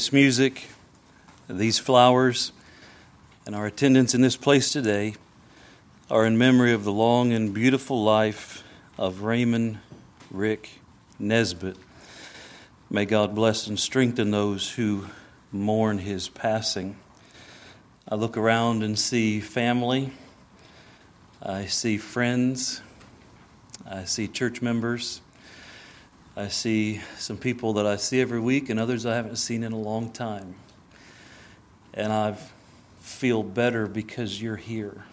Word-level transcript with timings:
this 0.00 0.14
music, 0.14 0.66
these 1.46 1.78
flowers, 1.78 2.52
and 3.44 3.54
our 3.54 3.66
attendance 3.66 4.14
in 4.14 4.22
this 4.22 4.34
place 4.34 4.72
today 4.72 5.14
are 6.10 6.24
in 6.24 6.38
memory 6.38 6.72
of 6.72 6.84
the 6.84 6.92
long 6.92 7.34
and 7.34 7.52
beautiful 7.52 8.02
life 8.02 8.64
of 8.96 9.20
Raymond 9.20 9.78
Rick 10.30 10.70
Nesbitt. 11.18 11.76
May 12.88 13.04
God 13.04 13.34
bless 13.34 13.66
and 13.66 13.78
strengthen 13.78 14.30
those 14.30 14.70
who 14.70 15.04
mourn 15.52 15.98
his 15.98 16.30
passing. 16.30 16.96
I 18.08 18.14
look 18.14 18.38
around 18.38 18.82
and 18.82 18.98
see 18.98 19.38
family, 19.38 20.12
I 21.42 21.66
see 21.66 21.98
friends, 21.98 22.80
I 23.86 24.04
see 24.04 24.28
church 24.28 24.62
members. 24.62 25.20
I 26.40 26.48
see 26.48 27.02
some 27.18 27.36
people 27.36 27.74
that 27.74 27.86
I 27.86 27.96
see 27.96 28.18
every 28.18 28.40
week 28.40 28.70
and 28.70 28.80
others 28.80 29.04
I 29.04 29.14
haven't 29.14 29.36
seen 29.36 29.62
in 29.62 29.72
a 29.72 29.78
long 29.78 30.10
time. 30.10 30.54
And 31.92 32.10
I 32.10 32.34
feel 33.00 33.42
better 33.42 33.86
because 33.86 34.40
you're 34.40 34.56
here. 34.56 35.04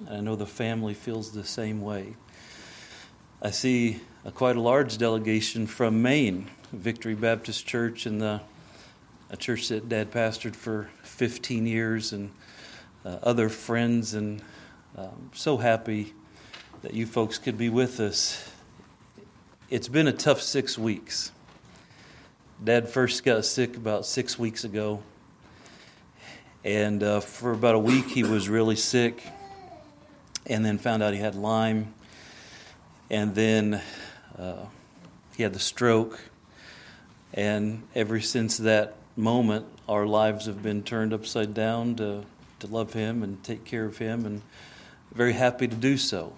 And 0.00 0.18
I 0.18 0.20
know 0.20 0.36
the 0.36 0.44
family 0.44 0.92
feels 0.92 1.30
the 1.30 1.44
same 1.44 1.80
way. 1.80 2.16
I 3.40 3.52
see 3.52 4.02
a 4.22 4.30
quite 4.30 4.56
a 4.56 4.60
large 4.60 4.98
delegation 4.98 5.66
from 5.66 6.02
Maine, 6.02 6.50
Victory 6.74 7.14
Baptist 7.14 7.66
Church, 7.66 8.04
and 8.04 8.20
the 8.20 8.42
a 9.30 9.38
church 9.38 9.68
that 9.68 9.88
Dad 9.88 10.10
pastored 10.10 10.54
for 10.54 10.90
15 11.04 11.66
years, 11.66 12.12
and 12.12 12.30
uh, 13.02 13.16
other 13.22 13.48
friends, 13.48 14.12
and 14.12 14.42
um, 14.98 15.30
so 15.32 15.56
happy 15.56 16.12
that 16.82 16.92
you 16.92 17.06
folks 17.06 17.38
could 17.38 17.56
be 17.56 17.70
with 17.70 17.98
us 17.98 18.53
it's 19.70 19.88
been 19.88 20.06
a 20.06 20.12
tough 20.12 20.42
six 20.42 20.76
weeks. 20.76 21.32
Dad 22.62 22.88
first 22.88 23.24
got 23.24 23.44
sick 23.46 23.76
about 23.76 24.04
six 24.04 24.38
weeks 24.38 24.64
ago. 24.64 25.02
And 26.64 27.02
uh, 27.02 27.20
for 27.20 27.52
about 27.52 27.74
a 27.74 27.78
week, 27.78 28.06
he 28.06 28.24
was 28.24 28.48
really 28.48 28.76
sick. 28.76 29.22
And 30.46 30.64
then 30.64 30.76
found 30.76 31.02
out 31.02 31.14
he 31.14 31.18
had 31.18 31.34
Lyme. 31.34 31.94
And 33.10 33.34
then 33.34 33.80
uh, 34.38 34.66
he 35.36 35.42
had 35.42 35.54
the 35.54 35.58
stroke. 35.58 36.20
And 37.32 37.82
ever 37.94 38.20
since 38.20 38.58
that 38.58 38.96
moment, 39.16 39.66
our 39.88 40.06
lives 40.06 40.44
have 40.46 40.62
been 40.62 40.82
turned 40.82 41.14
upside 41.14 41.54
down 41.54 41.96
to, 41.96 42.24
to 42.60 42.66
love 42.66 42.92
him 42.92 43.22
and 43.22 43.42
take 43.42 43.64
care 43.64 43.86
of 43.86 43.96
him. 43.96 44.26
And 44.26 44.42
very 45.12 45.32
happy 45.32 45.68
to 45.68 45.76
do 45.76 45.96
so. 45.96 46.34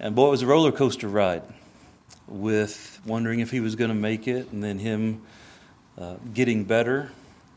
And 0.00 0.16
boy, 0.16 0.28
it 0.28 0.30
was 0.30 0.42
a 0.42 0.46
roller 0.46 0.72
coaster 0.72 1.08
ride 1.08 1.42
with 2.28 3.00
wondering 3.04 3.40
if 3.40 3.50
he 3.50 3.60
was 3.60 3.74
going 3.74 3.90
to 3.90 3.94
make 3.94 4.28
it, 4.28 4.50
and 4.52 4.62
then 4.62 4.78
him 4.78 5.22
uh, 5.98 6.16
getting 6.32 6.64
better, 6.64 7.10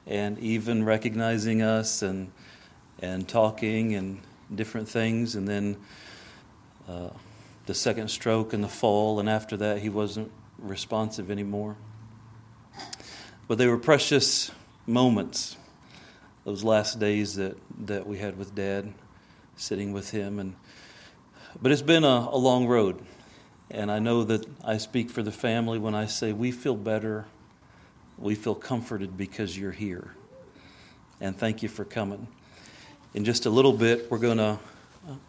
and 0.08 0.38
even 0.40 0.84
recognizing 0.84 1.62
us 1.62 2.02
and 2.02 2.32
and 3.00 3.28
talking 3.28 3.94
and 3.96 4.20
different 4.54 4.88
things, 4.88 5.36
and 5.36 5.48
then 5.48 5.78
uh, 6.88 7.10
the 7.66 7.74
second 7.74 8.10
stroke 8.10 8.54
and 8.54 8.64
the 8.64 8.70
fall, 8.70 9.20
and 9.20 9.30
after 9.30 9.58
that 9.58 9.80
he 9.80 9.90
wasn't 9.90 10.32
responsive 10.60 11.32
anymore. 11.32 11.76
But 13.48 13.58
they 13.58 13.68
were 13.68 13.78
precious 13.78 14.52
moments, 14.88 15.58
those 16.46 16.64
last 16.64 17.00
days 17.00 17.36
that, 17.36 17.58
that 17.88 18.08
we 18.08 18.18
had 18.18 18.38
with 18.38 18.56
Dad, 18.56 18.94
sitting 19.56 19.94
with 19.94 20.12
him, 20.12 20.40
and 20.40 20.56
but 21.62 21.72
it's 21.72 21.82
been 21.82 22.04
a, 22.04 22.28
a 22.32 22.38
long 22.38 22.68
road. 22.68 23.04
And 23.72 23.92
I 23.92 23.98
know 23.98 24.24
that 24.26 24.46
I 24.64 24.78
speak 24.78 25.10
for 25.10 25.24
the 25.24 25.32
family 25.32 25.80
when 25.80 25.96
I 25.96 26.06
say 26.06 26.34
we 26.34 26.52
feel 26.52 26.76
better, 26.76 27.26
we 28.18 28.36
feel 28.36 28.54
comforted 28.54 29.18
because 29.18 29.58
you're 29.58 29.72
here. 29.72 30.14
And 31.20 31.36
thank 31.36 31.64
you 31.64 31.70
for 31.70 31.84
coming. 31.84 32.28
In 33.16 33.26
just 33.26 33.46
a 33.46 33.50
little 33.50 33.74
bit, 33.74 34.12
we're 34.12 34.20
going 34.20 34.38
to 34.38 34.60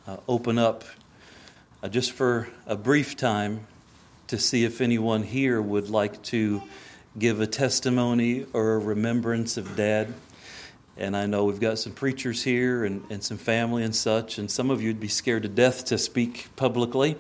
uh, 0.06 0.16
open 0.28 0.58
up 0.58 0.84
uh, 1.82 1.88
just 1.88 2.12
for 2.12 2.48
a 2.66 2.76
brief 2.76 3.16
time 3.16 3.66
to 4.26 4.38
see 4.38 4.64
if 4.64 4.80
anyone 4.80 5.22
here 5.22 5.62
would 5.62 5.88
like 5.88 6.22
to 6.24 6.62
give 7.18 7.40
a 7.40 7.46
testimony 7.46 8.44
or 8.52 8.74
a 8.74 8.78
remembrance 8.78 9.56
of 9.56 9.76
Dad. 9.76 10.12
And 10.98 11.16
I 11.16 11.26
know 11.26 11.44
we've 11.44 11.60
got 11.60 11.78
some 11.78 11.92
preachers 11.92 12.42
here 12.42 12.84
and, 12.84 13.02
and 13.08 13.22
some 13.22 13.38
family 13.38 13.82
and 13.82 13.94
such, 13.94 14.36
and 14.36 14.50
some 14.50 14.70
of 14.70 14.82
you 14.82 14.88
would 14.88 15.00
be 15.00 15.08
scared 15.08 15.44
to 15.44 15.48
death 15.48 15.86
to 15.86 15.96
speak 15.96 16.48
publicly 16.56 17.16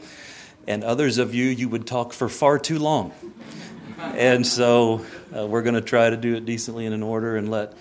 and 0.66 0.82
others 0.82 1.18
of 1.18 1.34
you, 1.34 1.44
you 1.44 1.68
would 1.68 1.86
talk 1.86 2.12
for 2.12 2.28
far 2.28 2.58
too 2.58 2.78
long. 2.78 3.12
And 3.98 4.46
so 4.46 5.04
uh, 5.36 5.46
we're 5.46 5.62
going 5.62 5.74
to 5.74 5.80
try 5.80 6.10
to 6.10 6.16
do 6.16 6.34
it 6.34 6.44
decently 6.44 6.86
and 6.86 6.94
in 6.94 7.02
order 7.02 7.36
and 7.36 7.50
let 7.50 7.74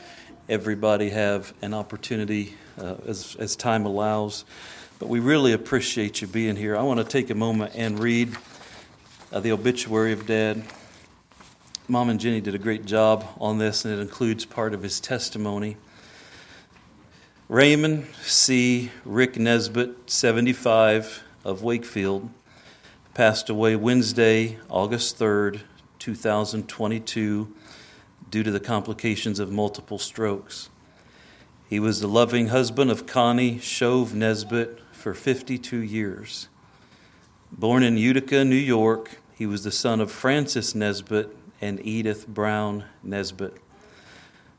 everybody 0.47 1.09
have 1.09 1.53
an 1.61 1.73
opportunity 1.73 2.53
uh, 2.79 2.95
as, 3.07 3.35
as 3.39 3.55
time 3.55 3.85
allows. 3.85 4.45
But 4.99 5.09
we 5.09 5.19
really 5.19 5.53
appreciate 5.53 6.21
you 6.21 6.27
being 6.27 6.55
here. 6.55 6.77
I 6.77 6.83
want 6.83 6.99
to 6.99 7.05
take 7.05 7.29
a 7.29 7.35
moment 7.35 7.73
and 7.75 7.99
read 7.99 8.35
uh, 9.31 9.39
the 9.39 9.51
obituary 9.51 10.13
of 10.13 10.25
Dad. 10.25 10.63
Mom 11.87 12.09
and 12.09 12.19
Jenny 12.19 12.41
did 12.41 12.55
a 12.55 12.59
great 12.59 12.85
job 12.85 13.25
on 13.39 13.57
this, 13.57 13.85
and 13.85 13.93
it 13.93 13.99
includes 13.99 14.45
part 14.45 14.73
of 14.73 14.83
his 14.83 14.99
testimony. 14.99 15.77
Raymond 17.49 18.07
C. 18.21 18.91
Rick 19.03 19.37
Nesbitt, 19.37 20.09
75, 20.09 21.23
of 21.43 21.61
Wakefield 21.61 22.29
passed 23.15 23.49
away 23.49 23.77
Wednesday, 23.77 24.59
August 24.69 25.17
3rd, 25.17 25.61
2022, 25.99 27.55
due 28.29 28.43
to 28.43 28.51
the 28.51 28.59
complications 28.59 29.39
of 29.39 29.49
multiple 29.49 29.97
strokes. 29.97 30.69
He 31.69 31.79
was 31.79 32.01
the 32.01 32.09
loving 32.09 32.49
husband 32.49 32.91
of 32.91 33.07
Connie 33.07 33.57
Shove 33.57 34.13
Nesbitt 34.13 34.81
for 34.91 35.13
52 35.13 35.77
years. 35.77 36.49
Born 37.53 37.83
in 37.83 37.97
Utica, 37.97 38.43
New 38.43 38.57
York, 38.57 39.19
he 39.33 39.45
was 39.45 39.63
the 39.63 39.71
son 39.71 40.01
of 40.01 40.11
Francis 40.11 40.75
Nesbitt 40.75 41.33
and 41.61 41.79
Edith 41.85 42.27
Brown 42.27 42.83
Nesbitt. 43.01 43.55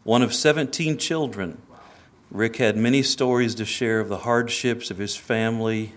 One 0.02 0.22
of 0.22 0.32
17 0.32 0.96
children, 0.96 1.60
Rick 2.30 2.56
had 2.56 2.78
many 2.78 3.02
stories 3.02 3.54
to 3.56 3.66
share 3.66 4.00
of 4.00 4.08
the 4.08 4.18
hardships 4.20 4.90
of 4.90 4.96
his 4.96 5.14
family 5.14 5.92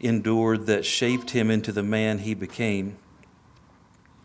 endured 0.00 0.66
that 0.66 0.84
shaped 0.84 1.30
him 1.30 1.50
into 1.50 1.72
the 1.72 1.82
man 1.82 2.18
he 2.18 2.34
became. 2.34 2.96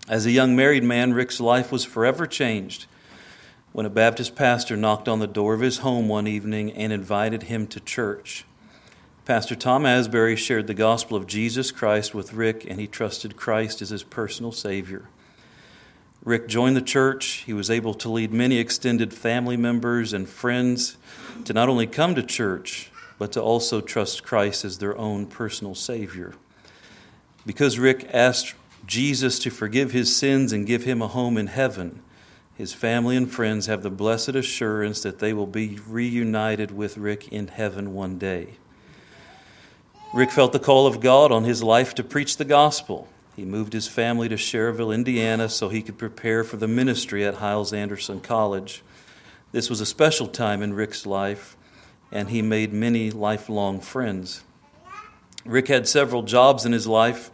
As 0.08 0.26
a 0.26 0.32
young 0.32 0.56
married 0.56 0.84
man, 0.84 1.14
Rick's 1.14 1.40
life 1.40 1.72
was 1.72 1.86
forever 1.86 2.26
changed 2.28 2.88
when 3.72 3.86
a 3.86 3.90
Baptist 3.90 4.36
pastor 4.36 4.78
knocked 4.78 5.08
on 5.08 5.20
the 5.20 5.28
door 5.28 5.54
of 5.54 5.62
his 5.62 5.80
home 5.80 6.08
one 6.08 6.28
evening 6.28 6.72
and 6.72 6.94
invited 6.94 7.44
him 7.44 7.66
to 7.68 7.80
church. 7.80 8.46
Pastor 9.26 9.56
Tom 9.56 9.86
Asbury 9.86 10.36
shared 10.36 10.68
the 10.68 10.74
gospel 10.74 11.18
of 11.18 11.26
Jesus 11.26 11.72
Christ 11.72 12.14
with 12.14 12.34
Rick, 12.34 12.66
and 12.70 12.80
he 12.80 12.88
trusted 12.88 13.36
Christ 13.36 13.82
as 13.82 13.90
his 13.90 14.04
personal 14.04 14.52
Savior. 14.52 15.10
Rick 16.24 16.48
joined 16.48 16.76
the 16.76 16.82
church. 16.82 17.44
He 17.46 17.54
was 17.54 17.72
able 17.72 17.94
to 17.96 18.10
lead 18.10 18.32
many 18.32 18.58
extended 18.58 19.14
family 19.14 19.58
members 19.58 20.14
and 20.14 20.30
friends 20.30 20.98
to 21.46 21.54
not 21.54 21.68
only 21.68 21.88
come 21.88 22.16
to 22.16 22.24
church, 22.24 22.92
but 23.24 23.32
to 23.32 23.42
also 23.42 23.80
trust 23.80 24.22
Christ 24.22 24.66
as 24.66 24.80
their 24.80 24.98
own 24.98 25.26
personal 25.26 25.76
Savior. 25.76 26.34
Because 27.46 27.80
Rick 27.80 28.10
asked 28.12 28.54
Jesus 28.86 29.40
to 29.40 29.50
forgive 29.50 29.94
his 29.94 30.14
sins 30.14 30.52
and 30.52 30.68
give 30.68 30.84
him 30.84 31.02
a 31.02 31.08
home 31.08 31.38
in 31.38 31.48
heaven, 31.48 32.02
his 32.58 32.74
family 32.74 33.16
and 33.16 33.32
friends 33.32 33.68
have 33.68 33.82
the 33.82 33.90
blessed 33.90 34.36
assurance 34.36 35.02
that 35.04 35.20
they 35.20 35.32
will 35.32 35.48
be 35.48 35.80
reunited 35.88 36.72
with 36.72 36.98
Rick 36.98 37.30
in 37.30 37.48
heaven 37.48 37.94
one 37.94 38.18
day. 38.18 38.56
Rick 40.14 40.32
felt 40.32 40.52
the 40.52 40.60
call 40.60 40.86
of 40.86 41.00
God 41.00 41.32
on 41.32 41.46
his 41.46 41.64
life 41.64 41.96
to 41.96 42.04
preach 42.04 42.36
the 42.36 42.44
gospel. 42.44 43.08
He 43.38 43.46
moved 43.46 43.72
his 43.72 43.88
family 43.88 44.28
to 44.28 44.36
Schererville, 44.36 44.94
Indiana, 44.94 45.48
so 45.48 45.70
he 45.70 45.82
could 45.82 45.98
prepare 45.98 46.44
for 46.44 46.58
the 46.58 46.68
ministry 46.68 47.26
at 47.26 47.36
Hyles 47.36 47.72
Anderson 47.72 48.20
College. 48.20 48.84
This 49.54 49.70
was 49.70 49.80
a 49.80 49.86
special 49.86 50.28
time 50.28 50.62
in 50.62 50.74
Rick's 50.74 51.06
life 51.06 51.56
and 52.14 52.30
he 52.30 52.44
made 52.44 52.72
many 52.72 53.10
lifelong 53.10 53.82
friends. 53.82 54.44
Rick 55.44 55.68
had 55.68 55.88
several 55.88 56.22
jobs 56.22 56.64
in 56.64 56.72
his 56.72 56.86
life, 56.86 57.32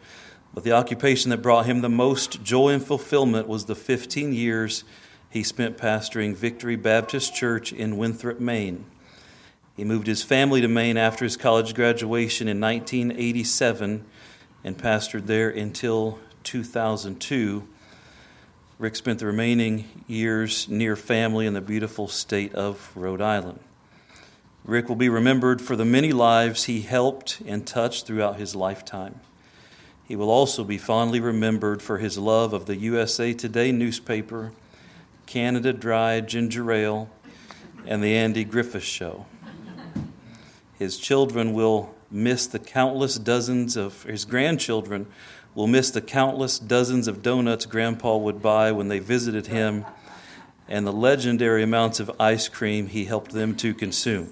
but 0.53 0.63
the 0.63 0.71
occupation 0.71 1.29
that 1.29 1.43
brought 1.43 1.65
him 1.65 1.81
the 1.81 1.89
most 1.89 2.41
joy 2.43 2.69
and 2.69 2.83
fulfillment 2.83 3.47
was 3.47 3.65
the 3.65 3.75
15 3.75 4.33
years 4.33 4.85
he 5.29 5.43
spent 5.43 5.77
pastoring 5.77 6.33
Victory 6.33 6.77
Baptist 6.77 7.35
Church 7.35 7.73
in 7.73 7.97
Winthrop, 7.97 8.39
Maine. 8.39 8.85
He 9.75 9.83
moved 9.83 10.07
his 10.07 10.23
family 10.23 10.61
to 10.61 10.67
Maine 10.69 10.97
after 10.97 11.25
his 11.25 11.37
college 11.37 11.75
graduation 11.75 12.47
in 12.47 12.59
1987 12.59 14.05
and 14.63 14.77
pastored 14.77 15.27
there 15.27 15.49
until 15.49 16.19
2002. 16.43 17.67
Rick 18.79 18.95
spent 18.95 19.19
the 19.19 19.25
remaining 19.25 20.03
years 20.07 20.69
near 20.69 20.95
family 20.95 21.45
in 21.45 21.53
the 21.53 21.61
beautiful 21.61 22.07
state 22.07 22.55
of 22.55 22.91
Rhode 22.95 23.21
Island. 23.21 23.59
Rick 24.69 24.87
will 24.87 24.95
be 24.95 25.09
remembered 25.09 25.63
for 25.63 25.75
the 25.75 25.83
many 25.83 26.11
lives 26.11 26.65
he 26.65 26.81
helped 26.81 27.41
and 27.47 27.65
touched 27.65 28.05
throughout 28.05 28.37
his 28.37 28.55
lifetime. 28.55 29.19
He 30.07 30.15
will 30.15 30.29
also 30.29 30.63
be 30.63 30.77
fondly 30.77 31.19
remembered 31.19 31.81
for 31.81 31.97
his 31.97 32.19
love 32.19 32.53
of 32.53 32.67
the 32.67 32.75
USA 32.75 33.33
Today 33.33 33.71
newspaper, 33.71 34.51
Canada 35.25 35.73
Dry 35.73 36.21
Ginger 36.21 36.71
Ale, 36.71 37.09
and 37.87 38.03
the 38.03 38.15
Andy 38.15 38.43
Griffith 38.43 38.83
Show. 38.83 39.25
His 40.77 40.99
children 40.99 41.53
will 41.53 41.95
miss 42.11 42.45
the 42.45 42.59
countless 42.59 43.17
dozens 43.17 43.75
of, 43.75 44.03
his 44.03 44.23
grandchildren 44.23 45.07
will 45.55 45.67
miss 45.67 45.89
the 45.89 46.01
countless 46.01 46.59
dozens 46.59 47.07
of 47.07 47.23
donuts 47.23 47.65
Grandpa 47.65 48.17
would 48.17 48.39
buy 48.39 48.71
when 48.71 48.87
they 48.87 48.99
visited 48.99 49.47
him 49.47 49.85
and 50.67 50.85
the 50.85 50.93
legendary 50.93 51.63
amounts 51.63 51.99
of 51.99 52.11
ice 52.19 52.47
cream 52.47 52.87
he 52.87 53.05
helped 53.05 53.31
them 53.31 53.55
to 53.55 53.73
consume. 53.73 54.31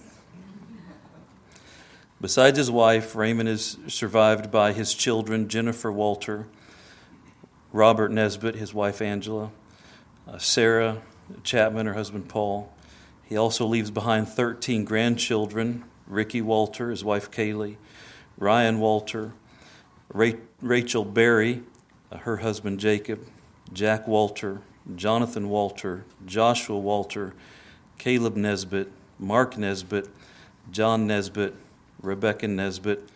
Besides 2.20 2.58
his 2.58 2.72
wife, 2.72 3.16
Raymond 3.16 3.48
is 3.48 3.78
survived 3.88 4.50
by 4.50 4.74
his 4.74 4.96
children, 4.96 5.48
Jennifer 5.48 5.92
Walter, 5.92 6.48
Robert 7.72 8.12
Nesbitt, 8.12 8.56
his 8.56 8.74
wife 8.74 9.04
Angela, 9.04 9.52
uh, 10.28 10.40
Sarah 10.40 11.04
Chapman, 11.44 11.86
her 11.86 11.94
husband 11.94 12.28
Paul. 12.28 12.74
He 13.24 13.38
also 13.38 13.68
leaves 13.68 13.92
behind 13.92 14.28
13 14.28 14.84
grandchildren 14.84 15.84
Ricky 16.08 16.42
Walter, 16.42 16.90
his 16.90 17.04
wife 17.04 17.30
Kaylee, 17.30 17.78
Ryan 18.40 18.80
Walter, 18.80 19.34
Rachel 20.10 21.06
Berry, 21.06 21.62
uh, 22.12 22.18
her 22.18 22.38
husband 22.38 22.80
Jacob, 22.80 23.28
Jack 23.72 24.08
Walter, 24.08 24.62
Jonathan 24.96 25.50
Walter, 25.50 26.04
Joshua 26.26 26.80
Walter, 26.80 27.36
Caleb 28.00 28.36
Nesbitt, 28.36 28.92
Mark 29.20 29.56
Nesbitt, 29.56 30.10
John 30.72 31.06
Nesbitt, 31.06 31.54
Rebecca 32.02 32.48
Nesbitt, 32.48 33.10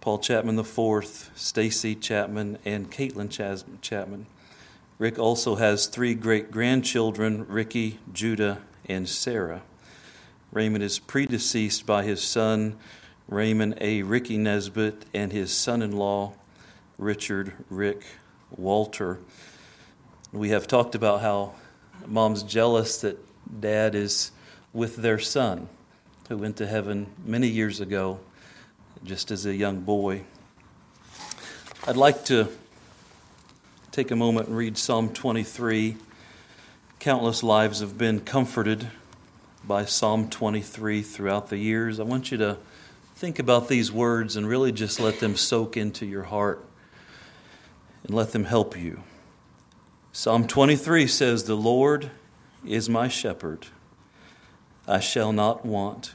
Paul 0.00 0.18
Chapman 0.18 0.58
IV, 0.58 1.30
Stacy 1.34 1.94
Chapman, 1.94 2.58
and 2.64 2.90
Caitlin 2.90 3.30
Chapman. 3.80 4.26
Rick 4.98 5.18
also 5.18 5.56
has 5.56 5.86
three 5.86 6.14
great 6.14 6.50
grandchildren 6.50 7.46
Ricky, 7.46 7.98
Judah, 8.12 8.62
and 8.88 9.08
Sarah. 9.08 9.62
Raymond 10.50 10.84
is 10.84 10.98
predeceased 10.98 11.86
by 11.86 12.04
his 12.04 12.22
son, 12.22 12.76
Raymond 13.28 13.78
A. 13.80 14.02
Ricky 14.02 14.36
Nesbitt, 14.36 15.06
and 15.14 15.32
his 15.32 15.52
son 15.52 15.82
in 15.82 15.92
law, 15.92 16.34
Richard 16.98 17.52
Rick 17.70 18.04
Walter. 18.50 19.18
We 20.32 20.50
have 20.50 20.66
talked 20.66 20.94
about 20.94 21.20
how 21.20 21.54
mom's 22.06 22.42
jealous 22.42 23.00
that 23.00 23.18
dad 23.60 23.94
is 23.94 24.32
with 24.72 24.96
their 24.96 25.18
son 25.18 25.68
who 26.32 26.38
went 26.38 26.56
to 26.56 26.66
heaven 26.66 27.06
many 27.26 27.46
years 27.46 27.78
ago 27.78 28.18
just 29.04 29.30
as 29.30 29.44
a 29.44 29.54
young 29.54 29.82
boy. 29.82 30.22
I'd 31.86 31.98
like 31.98 32.24
to 32.24 32.48
take 33.90 34.10
a 34.10 34.16
moment 34.16 34.48
and 34.48 34.56
read 34.56 34.78
Psalm 34.78 35.12
23. 35.12 35.98
Countless 37.00 37.42
lives 37.42 37.80
have 37.80 37.98
been 37.98 38.20
comforted 38.20 38.88
by 39.62 39.84
Psalm 39.84 40.30
23 40.30 41.02
throughout 41.02 41.50
the 41.50 41.58
years. 41.58 42.00
I 42.00 42.04
want 42.04 42.32
you 42.32 42.38
to 42.38 42.56
think 43.14 43.38
about 43.38 43.68
these 43.68 43.92
words 43.92 44.34
and 44.34 44.48
really 44.48 44.72
just 44.72 44.98
let 44.98 45.20
them 45.20 45.36
soak 45.36 45.76
into 45.76 46.06
your 46.06 46.22
heart 46.22 46.64
and 48.04 48.14
let 48.14 48.32
them 48.32 48.44
help 48.44 48.74
you. 48.74 49.02
Psalm 50.12 50.46
23 50.46 51.06
says, 51.08 51.44
The 51.44 51.56
Lord 51.56 52.10
is 52.64 52.88
my 52.88 53.08
shepherd, 53.08 53.66
I 54.88 54.98
shall 54.98 55.34
not 55.34 55.66
want. 55.66 56.14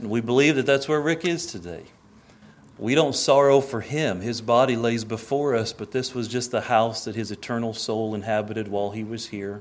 And 0.00 0.08
we 0.08 0.22
believe 0.22 0.56
that 0.56 0.64
that's 0.64 0.88
where 0.88 1.00
Rick 1.00 1.26
is 1.26 1.44
today. 1.44 1.84
We 2.78 2.94
don't 2.94 3.14
sorrow 3.14 3.60
for 3.60 3.82
him. 3.82 4.22
His 4.22 4.40
body 4.40 4.74
lays 4.74 5.04
before 5.04 5.54
us, 5.54 5.74
but 5.74 5.90
this 5.90 6.14
was 6.14 6.26
just 6.26 6.50
the 6.50 6.62
house 6.62 7.04
that 7.04 7.14
his 7.14 7.30
eternal 7.30 7.74
soul 7.74 8.14
inhabited 8.14 8.68
while 8.68 8.92
he 8.92 9.04
was 9.04 9.28
here. 9.28 9.60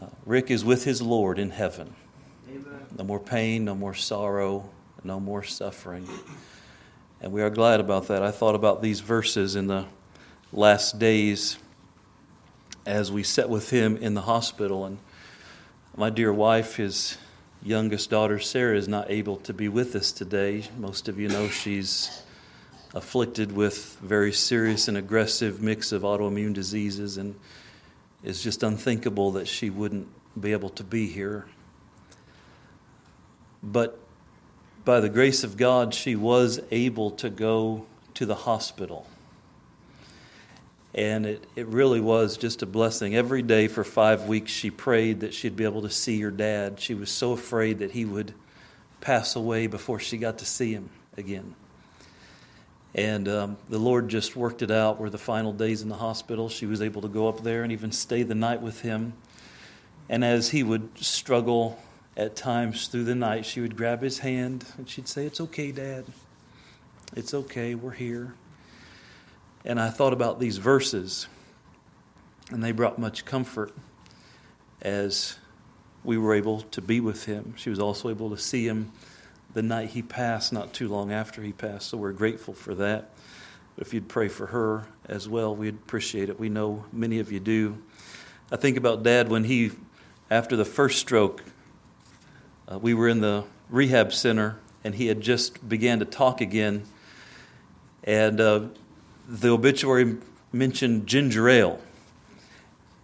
Uh, 0.00 0.06
Rick 0.26 0.50
is 0.50 0.64
with 0.64 0.82
his 0.82 1.00
Lord 1.00 1.38
in 1.38 1.50
heaven. 1.50 1.94
Amen. 2.48 2.86
No 2.98 3.04
more 3.04 3.20
pain, 3.20 3.64
no 3.64 3.76
more 3.76 3.94
sorrow, 3.94 4.68
no 5.04 5.20
more 5.20 5.44
suffering. 5.44 6.08
And 7.20 7.30
we 7.30 7.42
are 7.42 7.50
glad 7.50 7.78
about 7.78 8.08
that. 8.08 8.24
I 8.24 8.32
thought 8.32 8.56
about 8.56 8.82
these 8.82 8.98
verses 8.98 9.54
in 9.54 9.68
the 9.68 9.84
last 10.52 10.98
days 10.98 11.58
as 12.84 13.12
we 13.12 13.22
sat 13.22 13.48
with 13.48 13.70
him 13.70 13.96
in 13.98 14.14
the 14.14 14.22
hospital. 14.22 14.84
And 14.84 14.98
my 15.96 16.10
dear 16.10 16.32
wife 16.32 16.80
is 16.80 17.16
youngest 17.62 18.10
daughter, 18.10 18.38
Sarah, 18.38 18.76
is 18.76 18.88
not 18.88 19.10
able 19.10 19.36
to 19.38 19.52
be 19.52 19.68
with 19.68 19.94
us 19.94 20.12
today. 20.12 20.64
Most 20.78 21.08
of 21.08 21.18
you 21.18 21.28
know 21.28 21.48
she's 21.48 22.22
afflicted 22.94 23.52
with 23.52 23.98
very 24.02 24.32
serious 24.32 24.88
and 24.88 24.96
aggressive 24.96 25.62
mix 25.62 25.92
of 25.92 26.02
autoimmune 26.02 26.54
diseases, 26.54 27.16
and 27.16 27.34
it's 28.24 28.42
just 28.42 28.62
unthinkable 28.62 29.32
that 29.32 29.46
she 29.46 29.70
wouldn't 29.70 30.08
be 30.40 30.52
able 30.52 30.70
to 30.70 30.84
be 30.84 31.06
here. 31.06 31.46
But 33.62 33.98
by 34.84 35.00
the 35.00 35.08
grace 35.08 35.44
of 35.44 35.56
God, 35.56 35.92
she 35.94 36.16
was 36.16 36.60
able 36.70 37.10
to 37.12 37.28
go 37.28 37.86
to 38.14 38.24
the 38.24 38.34
hospital. 38.34 39.06
And 40.94 41.24
it, 41.24 41.46
it 41.54 41.66
really 41.68 42.00
was 42.00 42.36
just 42.36 42.62
a 42.62 42.66
blessing. 42.66 43.14
Every 43.14 43.42
day 43.42 43.68
for 43.68 43.84
five 43.84 44.24
weeks, 44.24 44.50
she 44.50 44.70
prayed 44.70 45.20
that 45.20 45.32
she'd 45.32 45.56
be 45.56 45.64
able 45.64 45.82
to 45.82 45.90
see 45.90 46.20
her 46.20 46.30
dad. 46.30 46.80
She 46.80 46.94
was 46.94 47.10
so 47.10 47.32
afraid 47.32 47.78
that 47.78 47.92
he 47.92 48.04
would 48.04 48.34
pass 49.00 49.36
away 49.36 49.66
before 49.66 50.00
she 50.00 50.18
got 50.18 50.38
to 50.38 50.44
see 50.44 50.72
him 50.72 50.90
again. 51.16 51.54
And 52.94 53.28
um, 53.28 53.56
the 53.68 53.78
Lord 53.78 54.08
just 54.08 54.34
worked 54.34 54.62
it 54.62 54.70
out 54.70 55.00
where 55.00 55.10
the 55.10 55.18
final 55.18 55.52
days 55.52 55.82
in 55.82 55.88
the 55.88 55.96
hospital, 55.96 56.48
she 56.48 56.66
was 56.66 56.82
able 56.82 57.02
to 57.02 57.08
go 57.08 57.28
up 57.28 57.42
there 57.42 57.62
and 57.62 57.70
even 57.70 57.92
stay 57.92 58.24
the 58.24 58.34
night 58.34 58.60
with 58.60 58.80
him. 58.80 59.12
And 60.08 60.24
as 60.24 60.50
he 60.50 60.64
would 60.64 60.98
struggle 60.98 61.78
at 62.16 62.34
times 62.34 62.88
through 62.88 63.04
the 63.04 63.14
night, 63.14 63.46
she 63.46 63.60
would 63.60 63.76
grab 63.76 64.02
his 64.02 64.18
hand 64.18 64.64
and 64.76 64.88
she'd 64.88 65.06
say, 65.06 65.24
It's 65.24 65.40
okay, 65.40 65.70
Dad. 65.70 66.04
It's 67.14 67.32
okay. 67.32 67.76
We're 67.76 67.92
here. 67.92 68.34
And 69.64 69.78
I 69.78 69.90
thought 69.90 70.12
about 70.12 70.40
these 70.40 70.56
verses, 70.56 71.26
and 72.50 72.62
they 72.64 72.72
brought 72.72 72.98
much 72.98 73.24
comfort 73.24 73.72
as 74.80 75.36
we 76.02 76.16
were 76.16 76.34
able 76.34 76.62
to 76.62 76.80
be 76.80 77.00
with 77.00 77.26
him. 77.26 77.54
She 77.56 77.68
was 77.68 77.78
also 77.78 78.08
able 78.08 78.30
to 78.30 78.38
see 78.38 78.66
him 78.66 78.92
the 79.52 79.62
night 79.62 79.90
he 79.90 80.02
passed, 80.02 80.52
not 80.52 80.72
too 80.72 80.88
long 80.88 81.12
after 81.12 81.42
he 81.42 81.52
passed. 81.52 81.88
So 81.88 81.98
we're 81.98 82.12
grateful 82.12 82.54
for 82.54 82.74
that. 82.76 83.10
If 83.76 83.92
you'd 83.92 84.08
pray 84.08 84.28
for 84.28 84.46
her 84.46 84.86
as 85.06 85.28
well, 85.28 85.54
we'd 85.54 85.74
appreciate 85.74 86.28
it. 86.28 86.38
We 86.38 86.48
know 86.48 86.84
many 86.92 87.18
of 87.18 87.30
you 87.30 87.40
do. 87.40 87.82
I 88.50 88.56
think 88.56 88.76
about 88.76 89.02
Dad 89.02 89.28
when 89.28 89.44
he, 89.44 89.72
after 90.30 90.56
the 90.56 90.64
first 90.64 90.98
stroke, 90.98 91.42
uh, 92.70 92.78
we 92.78 92.94
were 92.94 93.08
in 93.08 93.20
the 93.20 93.44
rehab 93.68 94.12
center 94.12 94.58
and 94.84 94.94
he 94.94 95.06
had 95.06 95.20
just 95.20 95.68
began 95.68 95.98
to 95.98 96.04
talk 96.04 96.40
again. 96.40 96.84
And 98.04 98.40
uh, 98.40 98.60
the 99.30 99.48
obituary 99.48 100.16
mentioned 100.52 101.06
ginger 101.06 101.48
ale. 101.48 101.80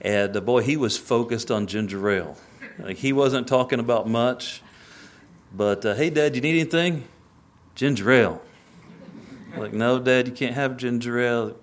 And 0.00 0.36
uh, 0.36 0.40
boy, 0.40 0.62
he 0.62 0.76
was 0.76 0.98
focused 0.98 1.50
on 1.50 1.68
ginger 1.68 2.10
ale. 2.10 2.36
Like, 2.78 2.96
he 2.96 3.12
wasn't 3.12 3.46
talking 3.46 3.78
about 3.78 4.08
much. 4.08 4.60
But 5.54 5.86
uh, 5.86 5.94
hey, 5.94 6.10
Dad, 6.10 6.34
you 6.34 6.42
need 6.42 6.60
anything? 6.60 7.06
Ginger 7.76 8.10
ale. 8.10 8.42
Like, 9.56 9.72
no, 9.72 9.98
Dad, 9.98 10.26
you 10.26 10.34
can't 10.34 10.54
have 10.54 10.76
ginger 10.76 11.18
ale. 11.20 11.56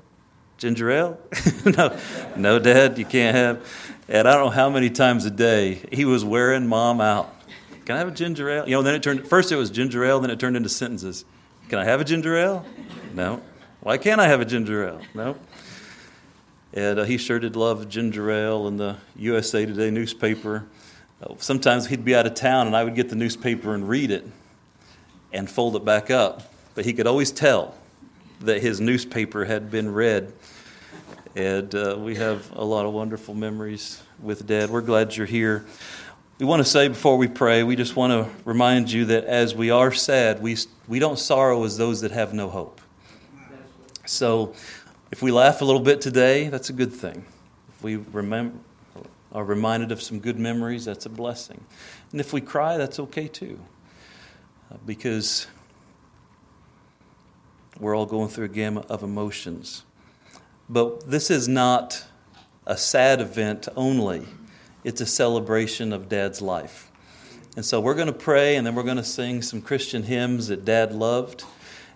ginger 0.58 0.90
ale? 0.90 1.20
no, 1.66 1.98
no, 2.38 2.58
Dad, 2.58 2.98
you 2.98 3.06
can't 3.06 3.36
have. 3.36 3.68
And 4.08 4.28
I 4.28 4.34
don't 4.34 4.46
know 4.46 4.50
how 4.50 4.70
many 4.70 4.90
times 4.90 5.26
a 5.26 5.32
day 5.32 5.82
he 5.92 6.06
was 6.06 6.24
wearing 6.24 6.68
mom 6.68 7.02
out. 7.02 7.36
Can 7.86 7.96
I 7.96 8.00
have 8.00 8.08
a 8.08 8.12
ginger 8.12 8.50
ale? 8.50 8.66
You 8.66 8.76
know, 8.76 8.82
then 8.82 8.96
it 8.96 9.04
turned, 9.04 9.28
first 9.28 9.52
it 9.52 9.58
was 9.58 9.70
ginger 9.70 10.06
ale, 10.06 10.22
then 10.22 10.32
it 10.32 10.40
turned 10.40 10.56
into 10.56 10.70
sentences. 10.70 11.26
Can 11.68 11.80
I 11.80 11.84
have 11.84 12.00
a 12.00 12.06
ginger 12.06 12.38
ale? 12.38 12.66
No. 13.14 13.42
Why 13.84 13.98
can't 13.98 14.22
I 14.22 14.30
have 14.30 14.40
a 14.40 14.46
ginger 14.46 14.88
ale? 14.88 15.02
No. 15.14 15.36
And 16.74 17.00
uh, 17.00 17.04
he 17.04 17.18
sure 17.18 17.38
did 17.38 17.58
love 17.58 17.90
ginger 17.90 18.32
ale 18.32 18.66
and 18.66 18.80
the 18.80 18.96
USA 19.18 19.66
Today 19.66 19.92
newspaper. 19.92 20.68
Uh, 21.22 21.34
sometimes 21.40 21.88
he'd 21.88 22.06
be 22.06 22.16
out 22.16 22.26
of 22.26 22.34
town 22.34 22.68
and 22.68 22.78
I 22.78 22.86
would 22.86 22.96
get 22.96 23.10
the 23.10 23.18
newspaper 23.18 23.76
and 23.76 23.90
read 23.90 24.10
it 24.10 24.26
and 25.34 25.50
fold 25.50 25.76
it 25.76 25.84
back 25.84 26.10
up. 26.10 26.54
But 26.76 26.86
he 26.86 26.94
could 26.94 27.08
always 27.08 27.30
tell 27.30 27.76
that 28.40 28.62
his 28.62 28.80
newspaper 28.80 29.44
had 29.44 29.70
been 29.70 29.94
read. 29.94 30.32
And 31.36 31.76
uh, 31.76 31.98
we 32.00 32.16
have 32.16 32.54
a 32.54 32.64
lot 32.64 32.86
of 32.86 32.94
wonderful 32.94 33.34
memories 33.34 34.02
with 34.22 34.48
Dad. 34.48 34.70
We're 34.70 34.80
glad 34.80 35.18
you're 35.18 35.26
here. 35.26 35.66
We 36.40 36.46
want 36.46 36.62
to 36.62 36.70
say 36.70 36.88
before 36.88 37.18
we 37.18 37.28
pray, 37.28 37.64
we 37.64 37.76
just 37.76 37.98
want 37.98 38.14
to 38.14 38.34
remind 38.46 38.94
you 38.94 39.04
that 39.06 39.26
as 39.26 39.54
we 39.54 39.72
are 39.72 39.92
sad, 39.92 40.42
we, 40.42 40.56
we 40.88 41.00
don't 41.00 41.20
sorrow 41.20 41.66
as 41.66 41.78
those 41.78 42.00
that 42.00 42.12
have 42.12 42.34
no 42.34 42.50
hope. 42.50 42.80
So 44.06 44.54
if 45.12 45.22
we 45.22 45.32
laugh 45.32 45.62
a 45.62 45.66
little 45.66 45.82
bit 45.82 46.02
today, 46.02 46.50
that's 46.50 46.70
a 46.70 46.74
good 46.74 46.92
thing. 46.92 47.26
If 47.70 47.84
we 47.84 47.96
remember, 47.96 48.58
are 49.32 49.44
reminded 49.44 49.92
of 49.92 50.02
some 50.02 50.20
good 50.20 50.38
memories, 50.38 50.86
that's 50.86 51.06
a 51.06 51.10
blessing. 51.10 51.64
And 52.12 52.22
if 52.22 52.34
we 52.34 52.42
cry, 52.42 52.78
that's 52.78 53.00
okay 53.00 53.28
too. 53.28 53.60
Uh, 54.72 54.78
because 54.86 55.48
we're 57.80 57.96
all 57.96 58.06
going 58.06 58.30
through 58.30 58.46
a 58.46 58.50
gamut 58.50 58.86
of 58.90 59.02
emotions. 59.02 59.84
But 60.70 61.10
this 61.10 61.32
is 61.32 61.48
not 61.48 62.06
a 62.66 62.78
sad 62.78 63.20
event 63.20 63.68
only, 63.76 64.26
it's 64.84 65.02
a 65.02 65.06
celebration 65.06 65.92
of 65.92 66.10
Dad's 66.10 66.42
life. 66.42 66.92
And 67.56 67.66
so 67.66 67.80
we're 67.80 67.94
going 67.94 68.08
to 68.08 68.14
pray 68.14 68.56
and 68.56 68.66
then 68.66 68.76
we're 68.76 68.84
going 68.84 68.98
to 68.98 69.04
sing 69.04 69.42
some 69.42 69.62
Christian 69.62 70.04
hymns 70.04 70.48
that 70.48 70.66
Dad 70.66 70.92
loved. 70.92 71.44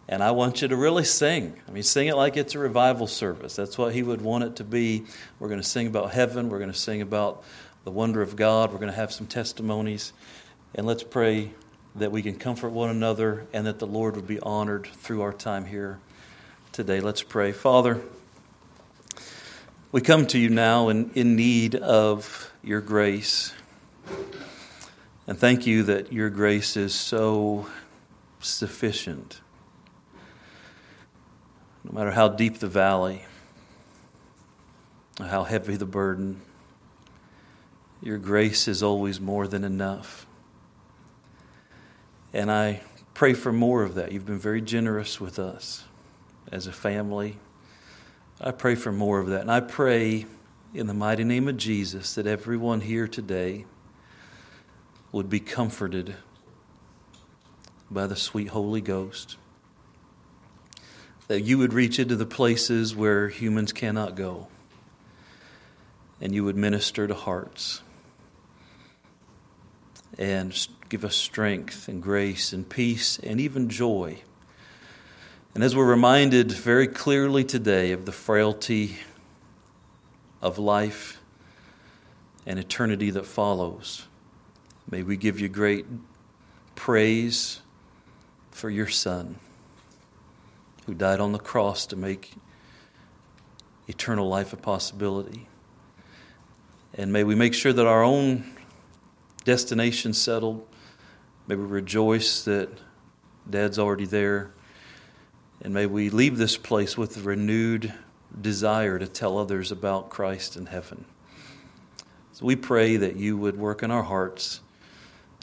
And 0.10 0.24
I 0.24 0.32
want 0.32 0.62
you 0.62 0.70
to 0.70 0.76
really 0.76 1.04
sing. 1.04 1.60
I 1.68 1.72
mean, 1.72 1.84
sing 1.84 2.08
it 2.08 2.16
like 2.16 2.38
it's 2.38 2.56
a 2.56 2.60
revival 2.60 3.08
service. 3.08 3.56
That's 3.56 3.78
what 3.78 3.94
he 3.94 4.04
would 4.04 4.22
want 4.22 4.46
it 4.46 4.56
to 4.58 4.64
be. 4.64 5.06
We're 5.38 5.50
going 5.50 5.62
to 5.62 5.68
sing 5.68 5.88
about 5.88 6.12
heaven. 6.12 6.50
We're 6.50 6.60
going 6.60 6.72
to 6.72 6.78
sing 6.78 7.02
about 7.02 7.44
the 7.84 7.92
wonder 7.92 8.22
of 8.22 8.36
God. 8.38 8.72
We're 8.72 8.80
going 8.80 8.92
to 8.92 8.96
have 8.96 9.12
some 9.12 9.28
testimonies. 9.28 10.14
And 10.76 10.88
let's 10.88 11.04
pray 11.04 11.52
that 11.96 12.12
we 12.12 12.22
can 12.22 12.36
comfort 12.36 12.70
one 12.70 12.90
another 12.90 13.48
and 13.52 13.66
that 13.68 13.80
the 13.80 13.88
Lord 13.88 14.16
would 14.16 14.28
be 14.28 14.40
honored 14.40 14.88
through 14.88 15.22
our 15.24 15.34
time 15.34 15.66
here 15.66 16.00
today. 16.72 17.02
Let's 17.02 17.24
pray. 17.24 17.52
Father, 17.52 18.00
we 19.92 20.00
come 20.00 20.26
to 20.28 20.40
you 20.40 20.50
now 20.50 20.90
in, 20.90 21.12
in 21.16 21.36
need 21.36 21.76
of 21.76 22.52
your 22.64 22.82
grace. 22.82 23.54
And 25.26 25.38
thank 25.38 25.68
you 25.68 25.84
that 25.84 26.14
your 26.14 26.30
grace 26.30 26.78
is 26.78 26.96
so 26.96 27.68
sufficient. 28.40 29.42
No 31.88 32.00
matter 32.00 32.12
how 32.12 32.28
deep 32.28 32.60
the 32.60 32.68
valley, 32.68 33.24
how 35.20 35.46
heavy 35.46 35.78
the 35.78 35.86
burden, 35.86 36.42
your 38.02 38.18
grace 38.18 38.68
is 38.68 38.84
always 38.84 39.22
more 39.22 39.48
than 39.48 39.64
enough. 39.64 40.28
And 42.34 42.52
I 42.52 42.82
pray 43.14 43.34
for 43.34 43.54
more 43.54 43.84
of 43.84 43.96
that. 43.96 44.12
You've 44.12 44.26
been 44.26 44.38
very 44.38 44.62
generous 44.62 45.22
with 45.22 45.40
us 45.40 45.86
as 46.52 46.68
a 46.68 46.74
family. 46.74 47.38
I 48.42 48.52
pray 48.52 48.76
for 48.76 48.92
more 48.92 49.20
of 49.20 49.28
that. 49.28 49.42
And 49.42 49.52
I 49.52 49.62
pray 49.62 50.26
in 50.74 50.88
the 50.88 50.94
mighty 50.94 51.24
name 51.24 51.48
of 51.48 51.56
Jesus 51.56 52.16
that 52.16 52.28
everyone 52.28 52.82
here 52.82 53.08
today 53.08 53.66
would 55.14 55.30
be 55.30 55.40
comforted 55.40 56.16
by 57.90 58.08
the 58.08 58.18
sweet 58.18 58.50
Holy 58.50 58.82
Ghost. 58.82 59.38
That 61.28 61.42
you 61.42 61.58
would 61.58 61.74
reach 61.74 62.00
into 62.00 62.16
the 62.16 62.26
places 62.26 62.96
where 62.96 63.28
humans 63.28 63.74
cannot 63.74 64.16
go. 64.16 64.48
And 66.22 66.34
you 66.34 66.44
would 66.46 66.56
minister 66.56 67.08
to 67.08 67.14
hearts. 67.14 67.82
And 70.18 70.68
give 70.90 71.04
us 71.04 71.16
strength 71.16 71.88
and 71.88 72.02
grace 72.02 72.54
and 72.54 72.68
peace 72.68 73.20
and 73.20 73.42
even 73.42 73.70
joy. 73.70 74.22
And 75.54 75.64
as 75.64 75.76
we're 75.76 75.90
reminded 75.90 76.52
very 76.52 76.88
clearly 76.88 77.44
today 77.44 77.92
of 77.92 78.06
the 78.06 78.12
frailty 78.12 78.98
of 80.42 80.58
life 80.58 81.20
and 82.46 82.58
eternity 82.58 83.10
that 83.10 83.26
follows, 83.26 84.08
may 84.90 85.04
we 85.04 85.18
give 85.18 85.40
you 85.40 85.50
great 85.50 85.86
praise 86.76 87.62
for 88.52 88.70
your 88.70 88.88
Son 88.88 89.40
who 90.88 90.96
died 90.96 91.20
on 91.20 91.34
the 91.34 91.40
cross 91.40 91.86
to 91.86 91.96
make 91.96 92.34
eternal 93.88 94.28
life 94.28 94.52
a 94.52 94.58
possibility. 94.58 95.48
And 96.96 97.14
may 97.14 97.24
we 97.24 97.36
make 97.36 97.54
sure 97.54 97.72
that 97.74 97.86
our 97.86 98.04
own 98.04 98.56
destination 99.46 100.14
settled 100.14 100.68
May 101.48 101.56
we 101.56 101.64
rejoice 101.64 102.44
that 102.44 102.70
Dad's 103.50 103.80
already 103.80 104.06
there. 104.06 104.52
And 105.62 105.74
may 105.74 105.86
we 105.86 106.10
leave 106.10 106.38
this 106.38 106.58
place 106.58 106.98
with 106.98 107.18
a 107.18 107.22
renewed 107.22 107.94
desire 108.40 109.00
to 109.00 109.08
tell 109.08 109.38
others 109.38 109.72
about 109.72 110.10
Christ 110.10 110.58
in 110.58 110.66
heaven. 110.66 111.06
So 112.34 112.46
we 112.46 112.58
pray 112.58 112.98
that 112.98 113.16
you 113.16 113.38
would 113.38 113.58
work 113.58 113.82
in 113.82 113.90
our 113.90 114.04
hearts, 114.04 114.60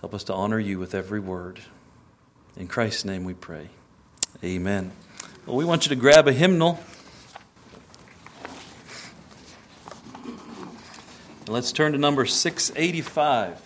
help 0.00 0.14
us 0.14 0.24
to 0.24 0.34
honor 0.34 0.60
you 0.60 0.78
with 0.78 0.94
every 0.94 1.20
word. 1.20 1.60
In 2.56 2.68
Christ's 2.68 3.06
name 3.06 3.24
we 3.24 3.34
pray. 3.34 3.70
Amen. 4.44 4.92
Well, 5.46 5.56
we 5.56 5.64
want 5.64 5.84
you 5.84 5.90
to 5.90 5.96
grab 5.96 6.26
a 6.26 6.32
hymnal. 6.32 6.80
Let's 11.47 11.71
turn 11.71 11.92
to 11.92 11.99
number 11.99 12.25
685. 12.25 13.60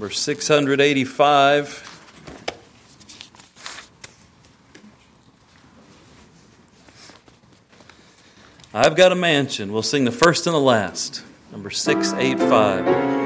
number 0.00 0.14
685. 0.14 1.86
I've 8.72 8.96
got 8.96 9.12
a 9.12 9.14
mansion. 9.14 9.74
We'll 9.74 9.82
sing 9.82 10.06
the 10.06 10.10
first 10.10 10.46
and 10.46 10.54
the 10.54 10.60
last. 10.60 11.22
Number 11.52 11.68
685. 11.68 13.19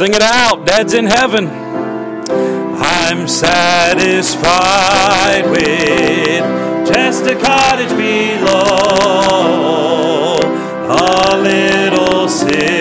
Sing 0.00 0.14
it 0.14 0.22
out. 0.22 0.64
Dad's 0.64 0.94
in 0.94 1.04
heaven. 1.04 1.46
I'm 1.46 3.28
satisfied 3.28 4.40
with 5.50 6.40
just 6.88 7.26
a 7.26 7.34
cottage 7.38 7.90
below, 7.90 8.38
a 10.88 11.36
little 11.36 12.30
city. 12.30 12.80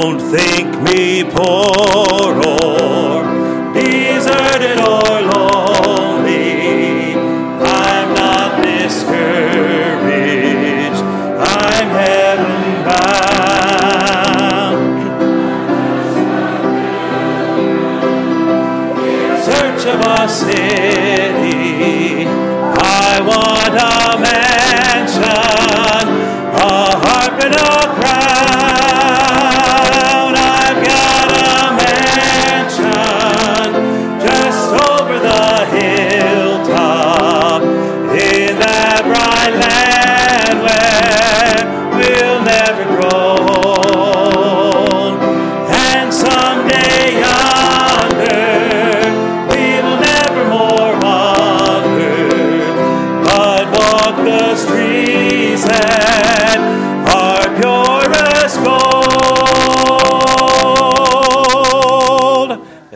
Don't 0.00 0.18
think 0.18 0.80
me 0.84 1.22
poor 1.22 2.40
oh. 2.44 2.71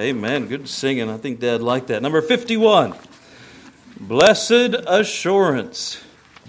Amen. 0.06 0.46
Good 0.46 0.68
singing. 0.68 1.10
I 1.10 1.16
think 1.16 1.40
Dad 1.40 1.60
liked 1.60 1.88
that. 1.88 2.00
Number 2.00 2.22
51. 2.22 2.94
Blessed 3.98 4.76
assurance. 4.86 6.00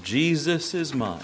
Jesus 0.04 0.76
is 0.76 0.94
mine. 0.94 1.24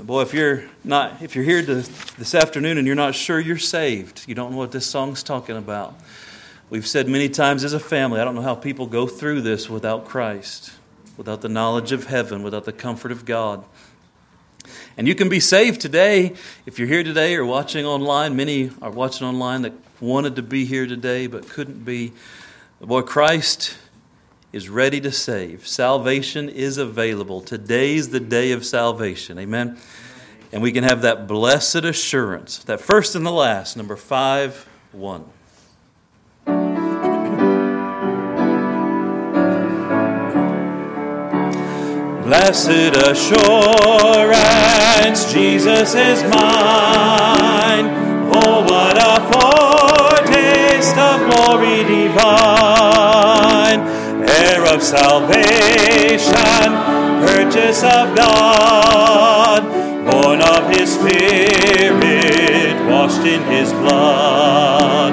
Boy, 0.00 0.22
if 0.22 0.34
you're 0.34 0.64
not 0.82 1.22
if 1.22 1.36
you're 1.36 1.44
here 1.44 1.62
this 1.62 2.34
afternoon 2.34 2.78
and 2.78 2.86
you're 2.86 2.96
not 2.96 3.14
sure 3.14 3.38
you're 3.38 3.58
saved, 3.58 4.24
you 4.26 4.34
don't 4.34 4.50
know 4.50 4.56
what 4.56 4.72
this 4.72 4.84
song's 4.84 5.22
talking 5.22 5.56
about. 5.56 5.94
We've 6.68 6.84
said 6.84 7.06
many 7.06 7.28
times 7.28 7.62
as 7.62 7.72
a 7.72 7.78
family, 7.78 8.18
I 8.20 8.24
don't 8.24 8.34
know 8.34 8.42
how 8.42 8.56
people 8.56 8.88
go 8.88 9.06
through 9.06 9.42
this 9.42 9.70
without 9.70 10.04
Christ, 10.04 10.72
without 11.16 11.42
the 11.42 11.48
knowledge 11.48 11.92
of 11.92 12.08
heaven, 12.08 12.42
without 12.42 12.64
the 12.64 12.72
comfort 12.72 13.12
of 13.12 13.24
God. 13.24 13.64
And 14.96 15.06
you 15.06 15.14
can 15.14 15.28
be 15.28 15.38
saved 15.38 15.80
today 15.80 16.34
if 16.66 16.76
you're 16.80 16.88
here 16.88 17.04
today 17.04 17.36
or 17.36 17.46
watching 17.46 17.86
online. 17.86 18.34
Many 18.34 18.72
are 18.82 18.90
watching 18.90 19.28
online 19.28 19.62
that 19.62 19.72
wanted 20.00 20.36
to 20.36 20.42
be 20.42 20.64
here 20.64 20.86
today 20.86 21.26
but 21.26 21.48
couldn't 21.48 21.84
be. 21.84 22.12
Boy, 22.80 23.02
Christ 23.02 23.76
is 24.52 24.68
ready 24.68 25.00
to 25.00 25.10
save. 25.12 25.66
Salvation 25.66 26.48
is 26.48 26.78
available. 26.78 27.40
Today's 27.40 28.10
the 28.10 28.20
day 28.20 28.52
of 28.52 28.64
salvation. 28.64 29.38
Amen. 29.38 29.78
And 30.52 30.62
we 30.62 30.72
can 30.72 30.84
have 30.84 31.02
that 31.02 31.26
blessed 31.26 31.84
assurance, 31.84 32.58
that 32.64 32.80
first 32.80 33.14
and 33.14 33.26
the 33.26 33.32
last, 33.32 33.76
number 33.76 33.96
5 33.96 34.68
1. 34.92 35.24
Blessed 42.22 42.96
assurance, 43.06 43.32
Jesus 45.32 45.94
is 45.94 46.22
mine. 46.24 47.45
Glory 51.26 51.84
divine, 51.84 53.80
heir 54.28 54.62
of 54.74 54.82
salvation, 54.82 56.32
purchase 57.26 57.82
of 57.82 58.14
God, 58.16 59.62
born 60.10 60.40
of 60.42 60.70
His 60.70 60.94
Spirit, 60.94 62.74
washed 62.90 63.26
in 63.26 63.42
His 63.44 63.72
blood. 63.72 65.12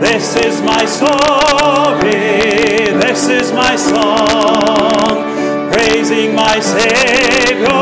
This 0.00 0.36
is 0.36 0.60
my 0.62 0.84
story, 0.84 2.12
this 3.00 3.28
is 3.28 3.52
my 3.52 3.76
song 3.76 5.24
praising 5.72 6.34
my 6.34 6.60
Savior 6.60 7.73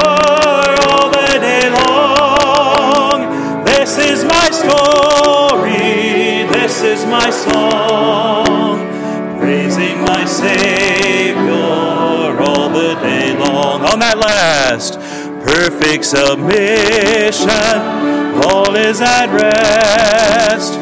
my 7.22 7.30
song, 7.30 8.78
praising 9.38 10.00
my 10.00 10.24
Savior 10.24 11.52
all 12.42 12.68
the 12.68 12.94
day 13.00 13.32
long. 13.38 13.80
On 13.82 13.98
that 14.00 14.18
last, 14.18 14.94
perfect 15.46 16.04
submission, 16.04 17.78
all 18.42 18.74
is 18.74 19.00
at 19.00 19.28
rest. 19.30 20.72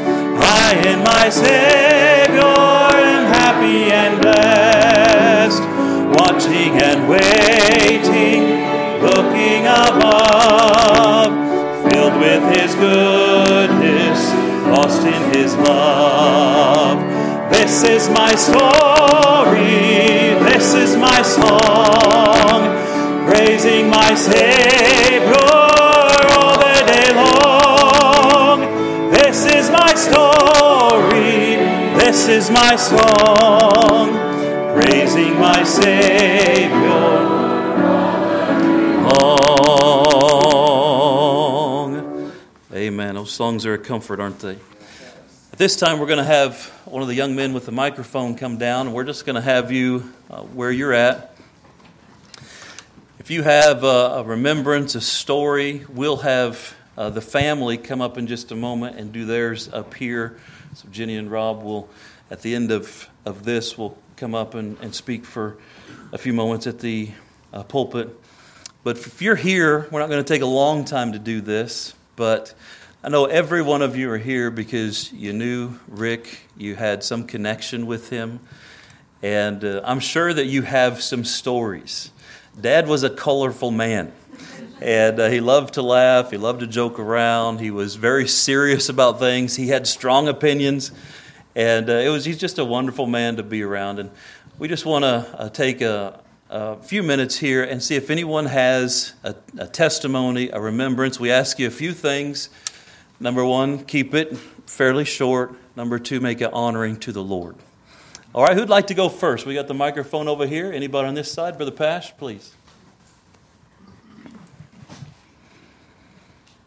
I 0.40 0.81
in 0.88 1.00
my 1.05 1.29
Savior 1.29 2.40
am 2.40 3.24
happy 3.37 3.92
and 3.92 4.20
blessed 4.22 5.62
watching 6.16 6.72
and 6.81 7.07
waiting, 7.07 8.40
looking 9.05 9.66
above, 9.68 11.33
filled 11.85 12.16
with 12.16 12.42
His 12.57 12.74
goodness, 12.76 13.99
lost 14.70 15.04
in 15.04 15.35
His 15.35 15.54
love. 15.56 16.98
This 17.50 17.83
is 17.85 18.09
my 18.09 18.35
story, 18.35 19.66
this 20.48 20.74
is 20.74 20.96
my 20.96 21.22
song, 21.22 22.61
praising 23.28 23.90
my 23.90 24.14
Savior 24.14 25.35
all 26.38 26.56
the 26.66 26.78
day 26.94 27.11
long. 27.14 28.59
This 29.11 29.44
is 29.44 29.70
my 29.70 29.92
story, 29.94 31.56
this 32.00 32.28
is 32.28 32.50
my 32.50 32.76
song. 32.76 34.30
Praising 34.74 35.38
my 35.38 35.62
Savior 35.64 36.89
Amen. 42.80 43.16
Those 43.16 43.30
songs 43.30 43.66
are 43.66 43.74
a 43.74 43.78
comfort, 43.78 44.20
aren't 44.20 44.38
they? 44.38 44.56
At 45.52 45.58
this 45.58 45.76
time, 45.76 45.98
we're 45.98 46.06
going 46.06 46.16
to 46.16 46.24
have 46.24 46.64
one 46.86 47.02
of 47.02 47.08
the 47.08 47.14
young 47.14 47.36
men 47.36 47.52
with 47.52 47.66
the 47.66 47.72
microphone 47.72 48.36
come 48.36 48.56
down, 48.56 48.86
and 48.86 48.96
we're 48.96 49.04
just 49.04 49.26
going 49.26 49.34
to 49.34 49.42
have 49.42 49.70
you 49.70 50.10
uh, 50.30 50.40
where 50.44 50.70
you're 50.70 50.94
at. 50.94 51.36
If 53.18 53.30
you 53.30 53.42
have 53.42 53.84
a, 53.84 53.86
a 53.86 54.22
remembrance, 54.22 54.94
a 54.94 55.02
story, 55.02 55.84
we'll 55.90 56.16
have 56.16 56.74
uh, 56.96 57.10
the 57.10 57.20
family 57.20 57.76
come 57.76 58.00
up 58.00 58.16
in 58.16 58.26
just 58.26 58.50
a 58.50 58.56
moment 58.56 58.96
and 58.96 59.12
do 59.12 59.26
theirs 59.26 59.70
up 59.70 59.92
here. 59.92 60.38
So 60.74 60.88
Jenny 60.90 61.18
and 61.18 61.30
Rob 61.30 61.62
will, 61.62 61.90
at 62.30 62.40
the 62.40 62.54
end 62.54 62.70
of, 62.70 63.10
of 63.26 63.44
this, 63.44 63.76
will 63.76 63.98
come 64.16 64.34
up 64.34 64.54
and, 64.54 64.78
and 64.80 64.94
speak 64.94 65.26
for 65.26 65.58
a 66.14 66.18
few 66.18 66.32
moments 66.32 66.66
at 66.66 66.78
the 66.78 67.10
uh, 67.52 67.62
pulpit. 67.62 68.08
But 68.84 68.96
if 68.96 69.20
you're 69.20 69.36
here, 69.36 69.86
we're 69.90 70.00
not 70.00 70.08
going 70.08 70.24
to 70.24 70.32
take 70.34 70.40
a 70.40 70.46
long 70.46 70.86
time 70.86 71.12
to 71.12 71.18
do 71.18 71.42
this, 71.42 71.92
but 72.20 72.52
I 73.02 73.09
know 73.09 73.24
every 73.24 73.62
one 73.62 73.80
of 73.80 73.96
you 73.96 74.11
are 74.11 74.18
here 74.18 74.50
because 74.50 75.11
you 75.11 75.33
knew 75.33 75.78
Rick, 75.88 76.40
you 76.54 76.76
had 76.76 77.02
some 77.02 77.24
connection 77.24 77.87
with 77.87 78.11
him, 78.11 78.40
and 79.22 79.64
uh, 79.64 79.80
I'm 79.85 80.00
sure 80.00 80.35
that 80.35 80.44
you 80.44 80.61
have 80.61 81.00
some 81.00 81.24
stories. 81.24 82.11
Dad 82.61 82.88
was 82.88 83.04
a 83.04 83.09
colorful 83.09 83.70
man. 83.70 84.12
And 84.83 85.18
uh, 85.18 85.30
he 85.30 85.40
loved 85.40 85.74
to 85.74 85.83
laugh. 85.83 86.30
He 86.30 86.37
loved 86.37 86.61
to 86.61 86.66
joke 86.66 86.98
around. 86.98 87.59
He 87.59 87.70
was 87.70 87.94
very 87.94 88.28
serious 88.28 88.90
about 88.90 89.18
things. 89.18 89.56
He 89.56 89.68
had 89.68 89.87
strong 89.87 90.28
opinions. 90.28 90.92
And 91.54 91.88
uh, 91.88 91.94
it 91.94 92.11
was, 92.11 92.26
he's 92.26 92.38
just 92.38 92.59
a 92.59 92.66
wonderful 92.66 93.06
man 93.06 93.37
to 93.37 93.42
be 93.42 93.62
around. 93.62 93.98
And 93.98 94.11
we 94.59 94.68
just 94.68 94.85
want 94.85 95.04
to 95.04 95.40
uh, 95.40 95.48
take 95.48 95.80
a, 95.80 96.19
a, 96.50 96.76
few 96.82 97.02
minutes 97.02 97.38
here 97.38 97.62
and 97.62 97.82
see 97.82 97.96
if 97.96 98.10
anyone 98.10 98.46
has 98.46 99.14
a, 99.22 99.34
a, 99.58 99.66
testimony, 99.66 100.50
a 100.50 100.60
remembrance. 100.60 101.18
We 101.18 101.30
ask 101.30 101.58
you 101.58 101.66
a 101.66 101.70
few 101.70 101.92
things. 101.92 102.50
Number 103.18 103.44
one, 103.44 103.84
keep 103.84 104.14
it 104.14 104.36
fairly 104.66 105.04
short. 105.04 105.54
Number 105.76 105.98
two, 105.98 106.20
make 106.20 106.40
it 106.40 106.52
honoring 106.52 106.98
to 106.98 107.12
the 107.12 107.22
Lord. 107.22 107.56
All 108.34 108.44
right, 108.44 108.56
who'd 108.56 108.68
like 108.68 108.88
to 108.88 108.94
go 108.94 109.08
first? 109.08 109.46
We 109.46 109.54
got 109.54 109.68
the 109.68 109.74
microphone 109.74 110.28
over 110.28 110.46
here. 110.46 110.72
Anybody 110.72 111.08
on 111.08 111.14
this 111.14 111.32
side? 111.32 111.56
Brother 111.56 111.72
Pash, 111.72 112.16
please. 112.16 112.54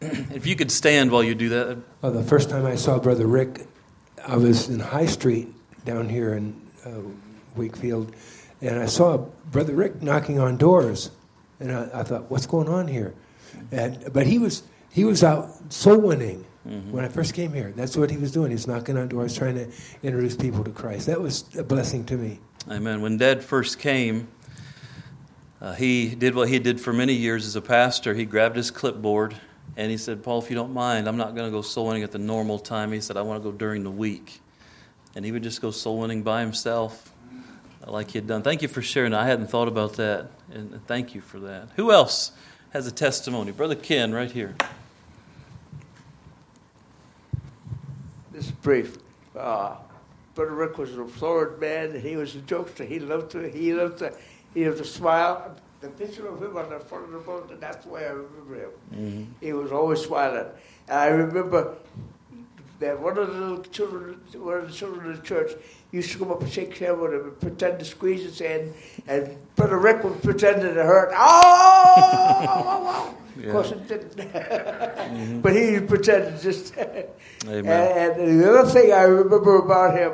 if 0.00 0.46
you 0.46 0.56
could 0.56 0.70
stand 0.70 1.10
while 1.10 1.22
you 1.22 1.34
do 1.34 1.48
that. 1.50 1.78
Well, 2.02 2.12
the 2.12 2.24
first 2.24 2.50
time 2.50 2.66
I 2.66 2.74
saw 2.74 2.98
Brother 2.98 3.26
Rick 3.26 3.66
I 4.26 4.36
was 4.36 4.70
in 4.70 4.80
High 4.80 5.04
Street 5.04 5.48
down 5.84 6.08
here 6.08 6.32
in 6.32 6.58
uh, 6.86 6.90
Wakefield, 7.56 8.14
and 8.64 8.80
I 8.80 8.86
saw 8.86 9.18
Brother 9.50 9.74
Rick 9.74 10.02
knocking 10.02 10.38
on 10.38 10.56
doors, 10.56 11.10
and 11.60 11.70
I, 11.70 11.88
I, 11.92 12.02
thought, 12.02 12.30
"What's 12.30 12.46
going 12.46 12.68
on 12.68 12.88
here?" 12.88 13.14
And 13.70 14.12
but 14.12 14.26
he 14.26 14.38
was 14.38 14.62
he 14.90 15.04
was 15.04 15.22
out 15.22 15.72
soul 15.72 15.98
winning 15.98 16.44
mm-hmm. 16.66 16.90
when 16.90 17.04
I 17.04 17.08
first 17.08 17.34
came 17.34 17.52
here. 17.52 17.72
That's 17.76 17.96
what 17.96 18.10
he 18.10 18.16
was 18.16 18.32
doing. 18.32 18.50
He 18.50 18.54
was 18.54 18.66
knocking 18.66 18.96
on 18.96 19.08
doors, 19.08 19.36
trying 19.36 19.56
to 19.56 19.70
introduce 20.02 20.36
people 20.36 20.64
to 20.64 20.70
Christ. 20.70 21.06
That 21.06 21.20
was 21.20 21.44
a 21.56 21.62
blessing 21.62 22.04
to 22.06 22.16
me. 22.16 22.40
Amen. 22.70 23.02
When 23.02 23.18
Dad 23.18 23.44
first 23.44 23.78
came, 23.78 24.28
uh, 25.60 25.74
he 25.74 26.14
did 26.14 26.34
what 26.34 26.48
he 26.48 26.58
did 26.58 26.80
for 26.80 26.92
many 26.92 27.12
years 27.12 27.46
as 27.46 27.56
a 27.56 27.62
pastor. 27.62 28.14
He 28.14 28.24
grabbed 28.24 28.56
his 28.56 28.70
clipboard 28.70 29.34
and 29.76 29.90
he 29.90 29.96
said, 29.96 30.22
Paul, 30.22 30.40
if 30.40 30.48
you 30.48 30.56
don't 30.56 30.72
mind, 30.72 31.08
I'm 31.08 31.16
not 31.16 31.34
going 31.34 31.46
to 31.46 31.50
go 31.50 31.62
soul 31.62 31.88
winning 31.88 32.02
at 32.02 32.12
the 32.12 32.18
normal 32.18 32.58
time. 32.58 32.92
He 32.92 33.00
said, 33.00 33.16
I 33.16 33.22
want 33.22 33.42
to 33.42 33.50
go 33.50 33.56
during 33.56 33.82
the 33.82 33.90
week. 33.90 34.40
And 35.14 35.24
he 35.24 35.32
would 35.32 35.42
just 35.42 35.60
go 35.60 35.70
soul 35.70 35.98
winning 35.98 36.22
by 36.22 36.40
himself 36.40 37.13
like 37.86 38.10
he 38.10 38.18
had 38.18 38.26
done. 38.26 38.42
Thank 38.42 38.62
you 38.62 38.68
for 38.68 38.82
sharing. 38.82 39.14
I 39.14 39.26
hadn't 39.26 39.48
thought 39.48 39.68
about 39.68 39.94
that. 39.94 40.30
And 40.52 40.80
thank 40.86 41.14
you 41.14 41.20
for 41.20 41.38
that. 41.40 41.68
Who 41.76 41.92
else 41.92 42.32
has 42.70 42.86
a 42.86 42.92
testimony? 42.92 43.52
Brother 43.52 43.74
Ken, 43.74 44.12
right 44.12 44.30
here. 44.30 44.54
This 48.32 48.46
is 48.46 48.50
brief. 48.50 48.98
Uh, 49.36 49.76
Brother 50.34 50.54
Rick 50.54 50.78
was 50.78 50.96
a 50.96 51.06
florid 51.06 51.60
man. 51.60 52.00
He 52.00 52.16
was 52.16 52.34
a 52.34 52.40
jokester. 52.40 52.86
He 52.86 52.98
loved 52.98 53.30
to. 53.32 53.48
He 53.48 53.72
loved 53.72 53.98
to. 53.98 54.12
He 54.52 54.66
loved 54.66 54.78
to 54.78 54.84
smile 54.84 55.56
the 55.80 55.88
picture 55.90 56.26
of 56.26 56.42
him 56.42 56.56
on 56.56 56.70
the 56.70 56.80
front 56.80 57.04
of 57.04 57.12
the 57.12 57.18
boat, 57.18 57.50
and 57.50 57.60
that's 57.60 57.84
the 57.84 57.90
way 57.90 58.06
I 58.06 58.10
remember 58.10 58.54
him. 58.54 58.70
Mm-hmm. 58.92 59.24
He 59.40 59.52
was 59.52 59.70
always 59.70 60.00
smiling. 60.00 60.46
And 60.88 60.98
I 60.98 61.06
remember 61.08 61.76
that 62.80 63.00
one 63.00 63.16
of 63.18 63.32
the 63.32 63.40
little 63.40 63.62
children, 63.64 64.20
one 64.34 64.58
of 64.58 64.68
the 64.68 64.74
children 64.74 65.10
of 65.10 65.16
the 65.16 65.22
church, 65.22 65.52
used 65.92 66.10
to 66.12 66.18
come 66.18 66.32
up 66.32 66.42
and 66.42 66.50
shake 66.50 66.76
hands 66.76 66.98
with 66.98 67.14
him 67.14 67.24
and 67.24 67.40
pretend 67.40 67.78
to 67.78 67.84
squeeze 67.84 68.22
his 68.22 68.38
hand, 68.38 68.74
and 69.06 69.36
Brother 69.54 69.78
Rick 69.78 70.02
would 70.04 70.22
pretend 70.22 70.62
that 70.62 70.72
it 70.72 70.76
hurt. 70.76 71.12
Oh! 71.14 73.14
Yeah. 73.38 73.46
Of 73.46 73.52
course, 73.52 73.70
it 73.72 73.88
didn't. 73.88 75.40
But 75.42 75.54
he 75.54 75.80
pretended 75.80 76.40
just. 76.40 76.74
And, 77.46 77.66
and 77.66 78.40
the 78.40 78.58
other 78.58 78.70
thing 78.70 78.92
I 78.92 79.02
remember 79.02 79.56
about 79.56 79.98
him 79.98 80.12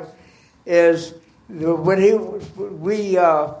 is 0.65 1.13
when 1.47 2.01
he 2.01 2.13
we 2.13 3.17
uh, 3.17 3.53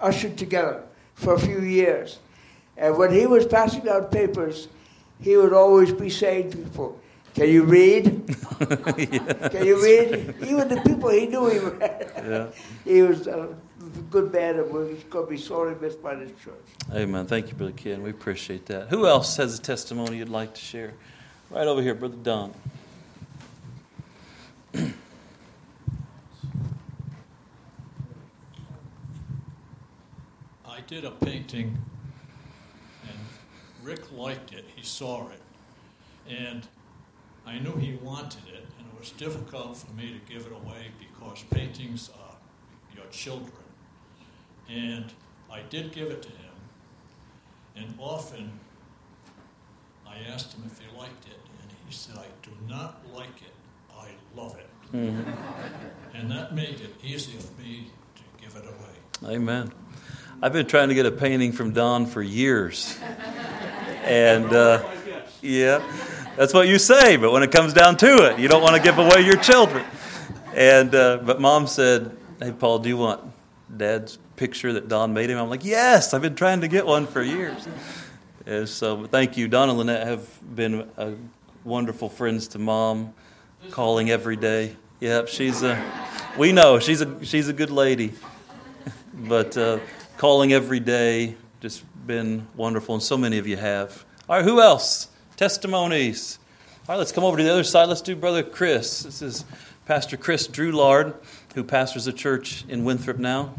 ushered 0.00 0.36
together 0.36 0.82
for 1.14 1.34
a 1.34 1.38
few 1.38 1.60
years, 1.60 2.18
and 2.76 2.98
when 2.98 3.10
he 3.10 3.26
was 3.26 3.46
passing 3.46 3.88
out 3.88 4.12
papers, 4.12 4.68
he 5.18 5.36
would 5.36 5.54
always 5.54 5.92
be 5.92 6.10
saying 6.10 6.50
to 6.50 6.58
people, 6.58 6.99
"Can 7.34 7.48
you 7.48 7.64
read? 7.64 8.04
Can 8.58 9.66
you 9.66 9.82
read?" 9.82 10.34
Even 10.42 10.68
the 10.68 10.82
people 10.84 11.10
he 11.10 11.26
knew 11.26 11.46
he 11.48 11.58
read. 11.58 12.12
Yeah. 12.16 12.46
he 12.84 13.02
was 13.02 13.26
a 13.26 13.54
good 14.10 14.32
man, 14.32 14.58
and 14.58 14.90
he's 14.90 15.04
going 15.04 15.26
to 15.26 15.30
be 15.30 15.36
sorely 15.36 15.74
missed 15.80 16.02
by 16.02 16.14
this 16.14 16.32
church. 16.42 16.54
Amen. 16.92 17.26
Thank 17.26 17.48
you, 17.48 17.54
Brother 17.54 17.72
Ken. 17.72 18.02
We 18.02 18.10
appreciate 18.10 18.66
that. 18.66 18.88
Who 18.88 19.06
else 19.06 19.36
has 19.36 19.58
a 19.58 19.62
testimony 19.62 20.18
you'd 20.18 20.28
like 20.28 20.54
to 20.54 20.60
share? 20.60 20.94
Right 21.50 21.66
over 21.66 21.82
here, 21.82 21.94
Brother 21.94 22.16
Don. 22.22 22.54
I 30.64 30.80
did 30.86 31.04
a 31.04 31.10
painting, 31.10 31.76
and 33.02 33.18
Rick 33.82 34.12
liked 34.12 34.52
it. 34.52 34.64
He 34.74 34.84
saw 34.84 35.28
it. 35.28 35.40
And 36.28 36.66
I 37.46 37.58
knew 37.58 37.74
he 37.76 37.98
wanted 38.02 38.46
it, 38.48 38.66
and 38.78 38.86
it 38.86 38.98
was 38.98 39.10
difficult 39.10 39.76
for 39.76 39.92
me 39.94 40.12
to 40.12 40.32
give 40.32 40.46
it 40.46 40.52
away 40.52 40.90
because 40.98 41.42
paintings 41.50 42.10
are 42.10 42.36
your 42.94 43.06
children. 43.10 43.52
And 44.68 45.06
I 45.50 45.62
did 45.68 45.92
give 45.92 46.08
it 46.08 46.22
to 46.22 46.28
him, 46.28 46.54
and 47.76 47.94
often 47.98 48.50
I 50.06 50.18
asked 50.32 50.52
him 50.54 50.62
if 50.66 50.78
he 50.78 50.86
liked 50.96 51.26
it, 51.26 51.38
and 51.62 51.70
he 51.86 51.92
said, 51.92 52.16
I 52.16 52.26
do 52.42 52.50
not 52.68 53.02
like 53.14 53.42
it, 53.42 53.54
I 53.96 54.08
love 54.36 54.56
it. 54.56 54.66
And 54.92 56.30
that 56.30 56.54
made 56.54 56.80
it 56.80 56.94
easier 57.04 57.40
for 57.40 57.60
me 57.60 57.90
to 58.16 58.22
give 58.44 58.56
it 58.56 58.64
away. 58.64 59.34
Amen. 59.34 59.72
I've 60.42 60.52
been 60.52 60.66
trying 60.66 60.88
to 60.88 60.94
get 60.94 61.06
a 61.06 61.10
painting 61.12 61.52
from 61.52 61.72
Don 61.72 62.06
for 62.06 62.22
years. 62.22 62.98
And, 64.02 64.46
uh, 64.46 64.82
yeah, 65.42 65.82
that's 66.36 66.54
what 66.54 66.68
you 66.68 66.78
say, 66.78 67.16
but 67.16 67.32
when 67.32 67.42
it 67.42 67.50
comes 67.50 67.72
down 67.72 67.96
to 67.98 68.30
it, 68.30 68.38
you 68.38 68.48
don't 68.48 68.62
want 68.62 68.76
to 68.76 68.82
give 68.82 68.98
away 68.98 69.22
your 69.22 69.36
children. 69.36 69.84
And, 70.54 70.94
uh, 70.94 71.18
but 71.18 71.40
mom 71.40 71.66
said, 71.66 72.16
Hey, 72.40 72.52
Paul, 72.52 72.78
do 72.78 72.88
you 72.88 72.96
want 72.96 73.20
dad's 73.74 74.18
picture 74.36 74.72
that 74.72 74.88
Don 74.88 75.12
made 75.12 75.30
him? 75.30 75.38
I'm 75.38 75.50
like, 75.50 75.64
Yes, 75.64 76.14
I've 76.14 76.22
been 76.22 76.34
trying 76.34 76.60
to 76.62 76.68
get 76.68 76.86
one 76.86 77.06
for 77.06 77.22
years. 77.22 77.68
And 78.46 78.68
so, 78.68 79.06
thank 79.06 79.36
you. 79.36 79.48
Don 79.48 79.68
and 79.68 79.78
Lynette 79.78 80.06
have 80.06 80.56
been 80.56 80.88
uh, 80.96 81.12
wonderful 81.64 82.08
friends 82.08 82.48
to 82.48 82.58
mom, 82.58 83.14
calling 83.70 84.10
every 84.10 84.36
day. 84.36 84.76
Yep, 85.00 85.28
she's 85.28 85.62
a, 85.62 85.82
we 86.36 86.52
know, 86.52 86.78
she's 86.78 87.00
a, 87.00 87.24
she's 87.24 87.48
a 87.48 87.52
good 87.52 87.70
lady 87.70 88.12
but 89.14 89.56
uh, 89.56 89.78
calling 90.16 90.52
every 90.52 90.80
day 90.80 91.36
just 91.60 91.84
been 92.06 92.46
wonderful, 92.56 92.94
and 92.94 93.02
so 93.02 93.16
many 93.16 93.38
of 93.38 93.46
you 93.46 93.56
have. 93.56 94.04
All 94.28 94.36
right, 94.36 94.44
who 94.44 94.60
else? 94.60 95.08
Testimonies. 95.40 96.38
All 96.86 96.92
right, 96.92 96.96
let's 96.98 97.12
come 97.12 97.24
over 97.24 97.38
to 97.38 97.42
the 97.42 97.50
other 97.50 97.64
side. 97.64 97.88
Let's 97.88 98.02
do 98.02 98.14
Brother 98.14 98.42
Chris. 98.42 99.04
This 99.04 99.22
is 99.22 99.46
Pastor 99.86 100.18
Chris 100.18 100.46
Drewlard, 100.46 101.14
who 101.54 101.64
pastors 101.64 102.06
a 102.06 102.12
church 102.12 102.66
in 102.68 102.84
Winthrop 102.84 103.16
now. 103.16 103.54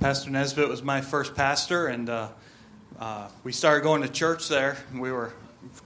Pastor 0.00 0.30
Nesbitt 0.30 0.70
was 0.70 0.82
my 0.82 1.02
first 1.02 1.34
pastor, 1.34 1.88
and 1.88 2.08
uh, 2.08 2.28
uh, 2.98 3.28
we 3.44 3.52
started 3.52 3.82
going 3.82 4.00
to 4.00 4.08
church 4.08 4.48
there. 4.48 4.78
We 4.94 5.12
were 5.12 5.34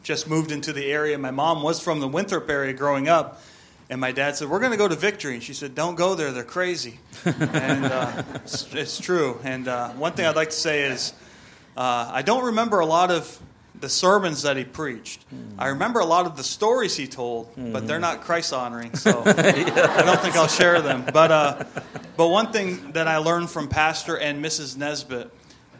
just 0.04 0.28
moved 0.28 0.52
into 0.52 0.72
the 0.72 0.85
area. 0.92 1.18
My 1.18 1.33
mom 1.33 1.64
was 1.64 1.80
from 1.80 1.98
the 1.98 2.07
Winthrop 2.07 2.48
area 2.48 2.72
growing 2.72 3.09
up, 3.09 3.42
and 3.90 4.00
my 4.00 4.12
dad 4.12 4.37
said, 4.37 4.48
"We're 4.48 4.61
going 4.61 4.70
to 4.70 4.78
go 4.78 4.87
to 4.87 4.94
Victory," 4.94 5.35
and 5.35 5.42
she 5.42 5.54
said, 5.54 5.74
"Don't 5.74 5.96
go 5.96 6.14
there; 6.14 6.30
they're 6.30 6.44
crazy." 6.44 7.00
and 7.24 7.87
uh, 7.87 8.22
it's, 8.37 8.72
it's 8.72 9.00
true. 9.00 9.40
And 9.42 9.66
uh, 9.66 9.88
one 9.94 10.12
thing 10.12 10.24
I'd 10.24 10.37
like 10.37 10.50
to 10.50 10.57
say 10.57 10.85
is, 10.85 11.14
uh, 11.76 12.12
I 12.12 12.22
don't 12.22 12.44
remember 12.44 12.78
a 12.78 12.87
lot 12.87 13.11
of 13.11 13.40
the 13.85 13.90
sermons 13.90 14.40
that 14.40 14.57
he 14.57 14.64
preached. 14.64 15.23
Hmm. 15.25 15.61
I 15.61 15.66
remember 15.68 16.01
a 16.01 16.07
lot 16.07 16.25
of 16.25 16.38
the 16.38 16.42
stories 16.42 16.97
he 16.97 17.07
told, 17.07 17.53
but 17.55 17.87
they're 17.87 17.99
hmm. 17.99 18.03
not 18.03 18.23
Christ 18.23 18.55
honoring, 18.55 18.94
so 18.94 19.23
I 19.27 20.03
don't 20.03 20.20
think 20.20 20.37
I'll 20.37 20.49
share 20.49 20.81
them. 20.81 21.05
But 21.12 21.31
uh, 21.31 21.64
but 22.16 22.29
one 22.29 22.51
thing 22.51 22.92
that 22.92 23.09
I 23.09 23.18
learned 23.18 23.51
from 23.51 23.68
Pastor 23.68 24.16
and 24.16 24.42
Mrs. 24.42 24.79
Nesbitt 24.79 25.31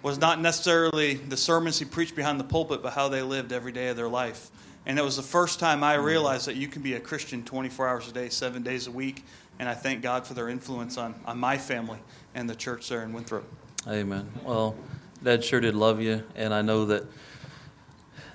was 0.03 0.19
not 0.19 0.39
necessarily 0.39 1.15
the 1.15 1.39
sermons 1.39 1.79
he 1.79 1.87
preached 1.87 2.15
behind 2.15 2.39
the 2.39 2.45
pulpit, 2.45 2.83
but 2.83 2.93
how 2.93 3.09
they 3.09 3.23
lived 3.23 3.53
every 3.53 3.73
day 3.73 3.89
of 3.89 3.97
their 3.97 4.09
life. 4.09 4.51
And 4.85 4.99
it 4.99 5.03
was 5.03 5.17
the 5.17 5.23
first 5.23 5.59
time 5.59 5.83
I 5.83 5.97
hmm. 5.97 6.05
realized 6.05 6.47
that 6.47 6.57
you 6.57 6.69
can 6.69 6.83
be 6.83 6.93
a 6.93 7.01
Christian 7.01 7.43
24 7.43 7.89
hours 7.89 8.07
a 8.07 8.13
day, 8.13 8.29
seven 8.29 8.63
days 8.63 8.87
a 8.87 8.93
week. 8.93 9.25
And 9.59 9.67
I 9.67 9.73
thank 9.73 10.03
God 10.03 10.27
for 10.27 10.35
their 10.35 10.51
influence 10.51 10.99
on, 10.99 11.15
on 11.25 11.39
my 11.39 11.57
family 11.57 12.01
and 12.35 12.51
the 12.51 12.55
church 12.55 12.87
there 12.91 13.03
in 13.03 13.15
Winthrop. 13.15 13.45
Amen. 13.89 14.31
Well, 14.45 14.77
Dad 15.23 15.43
sure 15.43 15.61
did 15.61 15.75
love 15.75 16.03
you, 16.03 16.23
and 16.35 16.53
I 16.53 16.61
know 16.61 16.85
that 16.85 17.05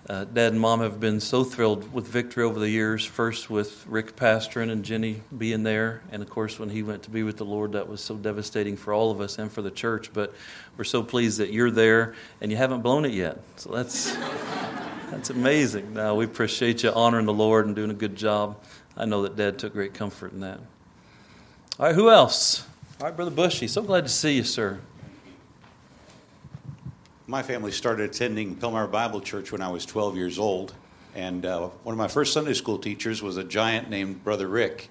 uh, 0.10 0.24
Dad 0.24 0.54
and 0.54 0.60
Mom 0.60 0.80
have 0.80 1.00
been 1.00 1.20
so 1.20 1.44
thrilled 1.44 1.94
with 1.94 2.08
victory 2.08 2.44
over 2.44 2.60
the 2.60 2.70
years. 2.70 3.06
First 3.06 3.48
with 3.48 3.86
Rick 3.86 4.16
pastoring 4.16 4.72
and 4.72 4.84
Jenny 4.84 5.22
being 5.38 5.62
there, 5.62 6.02
and 6.12 6.24
of 6.24 6.30
course 6.32 6.58
when 6.58 6.70
he 6.70 6.82
went 6.82 7.04
to 7.04 7.12
be 7.12 7.22
with 7.22 7.38
the 7.38 7.46
Lord, 7.46 7.74
that 7.74 7.88
was 7.88 8.02
so 8.02 8.16
devastating 8.16 8.76
for 8.76 8.92
all 8.92 9.12
of 9.12 9.22
us 9.22 9.38
and 9.38 9.52
for 9.52 9.62
the 9.62 9.70
church. 9.70 10.12
But 10.12 10.34
we're 10.78 10.84
so 10.84 11.04
pleased 11.04 11.38
that 11.38 11.54
you're 11.54 11.70
there 11.70 12.16
and 12.42 12.50
you 12.50 12.58
haven't 12.58 12.82
blown 12.82 13.06
it 13.06 13.14
yet. 13.14 13.38
So 13.58 13.70
that's 13.70 14.16
that's 15.12 15.30
amazing. 15.30 15.94
Now 15.94 16.16
we 16.16 16.26
appreciate 16.26 16.82
you 16.82 16.92
honoring 16.92 17.28
the 17.28 17.34
Lord 17.34 17.68
and 17.68 17.76
doing 17.76 17.92
a 17.92 17.96
good 17.96 18.16
job. 18.16 18.58
I 18.98 19.06
know 19.06 19.22
that 19.22 19.36
Dad 19.36 19.60
took 19.60 19.74
great 19.74 19.94
comfort 19.94 20.34
in 20.34 20.40
that. 20.40 20.60
All 21.80 21.86
right, 21.86 21.94
who 21.94 22.10
else? 22.10 22.66
All 23.00 23.06
right, 23.06 23.16
Brother 23.16 23.32
Bushy. 23.32 23.68
So 23.68 23.84
glad 23.84 24.06
to 24.06 24.10
see 24.10 24.38
you, 24.38 24.44
sir. 24.44 24.80
My 27.30 27.44
family 27.44 27.72
started 27.72 28.10
attending 28.10 28.56
Pilmar 28.56 28.90
Bible 28.90 29.22
Church 29.22 29.52
when 29.52 29.62
I 29.62 29.70
was 29.70 29.86
12 29.86 30.18
years 30.18 30.40
old. 30.40 30.74
And 31.14 31.46
uh, 31.46 31.68
one 31.84 31.94
of 31.94 31.98
my 32.00 32.08
first 32.08 32.34
Sunday 32.34 32.56
school 32.56 32.80
teachers 32.80 33.22
was 33.22 33.38
a 33.38 33.44
giant 33.44 33.88
named 33.88 34.24
Brother 34.24 34.48
Rick. 34.48 34.90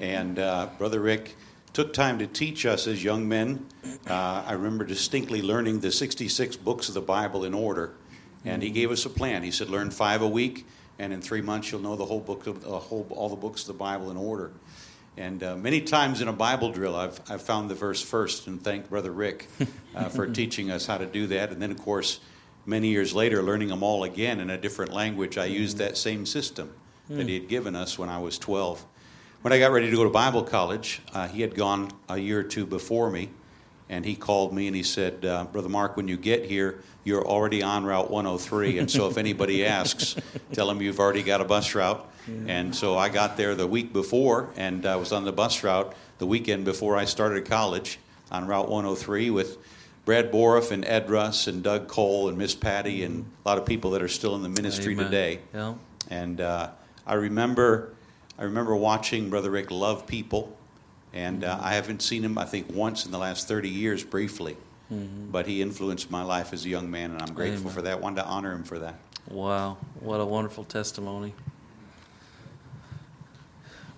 And 0.00 0.38
uh, 0.38 0.68
Brother 0.78 1.00
Rick 1.00 1.34
took 1.72 1.92
time 1.92 2.20
to 2.20 2.28
teach 2.28 2.64
us 2.64 2.86
as 2.86 3.02
young 3.02 3.28
men. 3.28 3.66
Uh, 4.08 4.44
I 4.46 4.52
remember 4.52 4.84
distinctly 4.84 5.42
learning 5.42 5.80
the 5.80 5.90
66 5.90 6.54
books 6.58 6.86
of 6.86 6.94
the 6.94 7.00
Bible 7.00 7.42
in 7.44 7.54
order. 7.54 7.94
And 8.44 8.62
he 8.62 8.70
gave 8.70 8.92
us 8.92 9.04
a 9.04 9.10
plan. 9.10 9.42
He 9.42 9.50
said, 9.50 9.68
learn 9.68 9.90
five 9.90 10.22
a 10.22 10.28
week, 10.28 10.68
and 11.00 11.12
in 11.12 11.20
three 11.20 11.42
months 11.42 11.72
you'll 11.72 11.80
know 11.80 11.96
the 11.96 12.04
whole 12.04 12.20
book 12.20 12.46
of 12.46 12.62
whole, 12.62 13.04
all 13.10 13.28
the 13.28 13.34
books 13.34 13.62
of 13.62 13.66
the 13.66 13.74
Bible 13.74 14.12
in 14.12 14.16
order. 14.16 14.52
And 15.16 15.42
uh, 15.42 15.56
many 15.56 15.80
times 15.80 16.20
in 16.20 16.28
a 16.28 16.32
Bible 16.32 16.72
drill, 16.72 16.96
I've, 16.96 17.20
I've 17.30 17.42
found 17.42 17.70
the 17.70 17.74
verse 17.74 18.02
first 18.02 18.48
and 18.48 18.62
thanked 18.62 18.90
Brother 18.90 19.12
Rick 19.12 19.48
uh, 19.94 20.08
for 20.08 20.26
teaching 20.26 20.70
us 20.70 20.86
how 20.86 20.98
to 20.98 21.06
do 21.06 21.28
that. 21.28 21.50
And 21.50 21.62
then, 21.62 21.70
of 21.70 21.78
course, 21.78 22.18
many 22.66 22.88
years 22.88 23.14
later, 23.14 23.42
learning 23.42 23.68
them 23.68 23.82
all 23.82 24.02
again 24.02 24.40
in 24.40 24.50
a 24.50 24.58
different 24.58 24.92
language, 24.92 25.38
I 25.38 25.44
used 25.44 25.78
that 25.78 25.96
same 25.96 26.26
system 26.26 26.74
that 27.08 27.28
he 27.28 27.34
had 27.34 27.48
given 27.48 27.76
us 27.76 27.98
when 27.98 28.08
I 28.08 28.18
was 28.18 28.38
12. 28.38 28.84
When 29.42 29.52
I 29.52 29.58
got 29.58 29.72
ready 29.72 29.90
to 29.90 29.96
go 29.96 30.04
to 30.04 30.10
Bible 30.10 30.42
college, 30.42 31.02
uh, 31.12 31.28
he 31.28 31.42
had 31.42 31.54
gone 31.54 31.90
a 32.08 32.16
year 32.16 32.40
or 32.40 32.44
two 32.44 32.64
before 32.64 33.10
me, 33.10 33.28
and 33.90 34.04
he 34.04 34.16
called 34.16 34.54
me 34.54 34.66
and 34.66 34.74
he 34.74 34.82
said, 34.82 35.24
uh, 35.24 35.44
Brother 35.44 35.68
Mark, 35.68 35.96
when 35.96 36.08
you 36.08 36.16
get 36.16 36.46
here, 36.46 36.82
you're 37.04 37.26
already 37.26 37.62
on 37.62 37.84
Route 37.84 38.10
103. 38.10 38.78
And 38.78 38.90
so 38.90 39.08
if 39.08 39.18
anybody 39.18 39.64
asks, 39.66 40.16
tell 40.52 40.66
them 40.66 40.82
you've 40.82 40.98
already 40.98 41.22
got 41.22 41.40
a 41.40 41.44
bus 41.44 41.74
route. 41.74 42.10
And 42.46 42.74
so 42.74 42.96
I 42.96 43.10
got 43.10 43.36
there 43.36 43.54
the 43.54 43.66
week 43.66 43.92
before, 43.92 44.48
and 44.56 44.86
I 44.86 44.96
was 44.96 45.12
on 45.12 45.24
the 45.24 45.32
bus 45.32 45.62
route 45.62 45.94
the 46.16 46.26
weekend 46.26 46.64
before 46.64 46.96
I 46.96 47.04
started 47.04 47.44
college 47.44 47.98
on 48.30 48.46
Route 48.46 48.70
103 48.70 49.28
with 49.30 49.58
Brad 50.04 50.32
Boroff 50.32 50.70
and 50.70 50.84
Ed 50.84 51.10
Russ 51.10 51.46
and 51.46 51.62
Doug 51.62 51.88
Cole 51.88 52.28
and 52.28 52.38
Miss 52.38 52.54
Patty 52.54 53.04
and 53.04 53.30
a 53.44 53.48
lot 53.48 53.58
of 53.58 53.66
people 53.66 53.90
that 53.92 54.02
are 54.02 54.08
still 54.08 54.34
in 54.36 54.42
the 54.42 54.48
ministry 54.48 54.94
Amen. 54.94 55.04
today. 55.04 55.40
Yeah. 55.52 55.74
And 56.08 56.40
uh, 56.40 56.70
I 57.06 57.14
remember, 57.14 57.92
I 58.38 58.44
remember 58.44 58.74
watching 58.76 59.30
Brother 59.30 59.50
Rick 59.50 59.70
love 59.70 60.06
people, 60.06 60.56
and 61.12 61.44
uh, 61.44 61.58
I 61.60 61.74
haven't 61.74 62.02
seen 62.02 62.24
him, 62.24 62.38
I 62.38 62.44
think, 62.44 62.72
once 62.72 63.06
in 63.06 63.12
the 63.12 63.18
last 63.18 63.48
30 63.48 63.68
years 63.68 64.02
briefly. 64.02 64.56
But 65.30 65.46
he 65.46 65.62
influenced 65.62 66.10
my 66.10 66.22
life 66.22 66.52
as 66.52 66.64
a 66.64 66.68
young 66.68 66.90
man, 66.90 67.10
and 67.10 67.22
I'm 67.22 67.34
grateful 67.34 67.62
Amen. 67.62 67.74
for 67.74 67.82
that. 67.82 68.00
Wanted 68.00 68.22
to 68.22 68.26
honor 68.26 68.52
him 68.52 68.64
for 68.64 68.78
that. 68.78 68.98
Wow, 69.28 69.78
what 70.00 70.20
a 70.20 70.24
wonderful 70.24 70.64
testimony. 70.64 71.34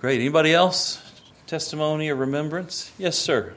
Great. 0.00 0.20
Anybody 0.20 0.52
else? 0.52 1.02
Testimony 1.46 2.10
or 2.10 2.14
remembrance? 2.14 2.92
Yes, 2.98 3.18
sir. 3.18 3.54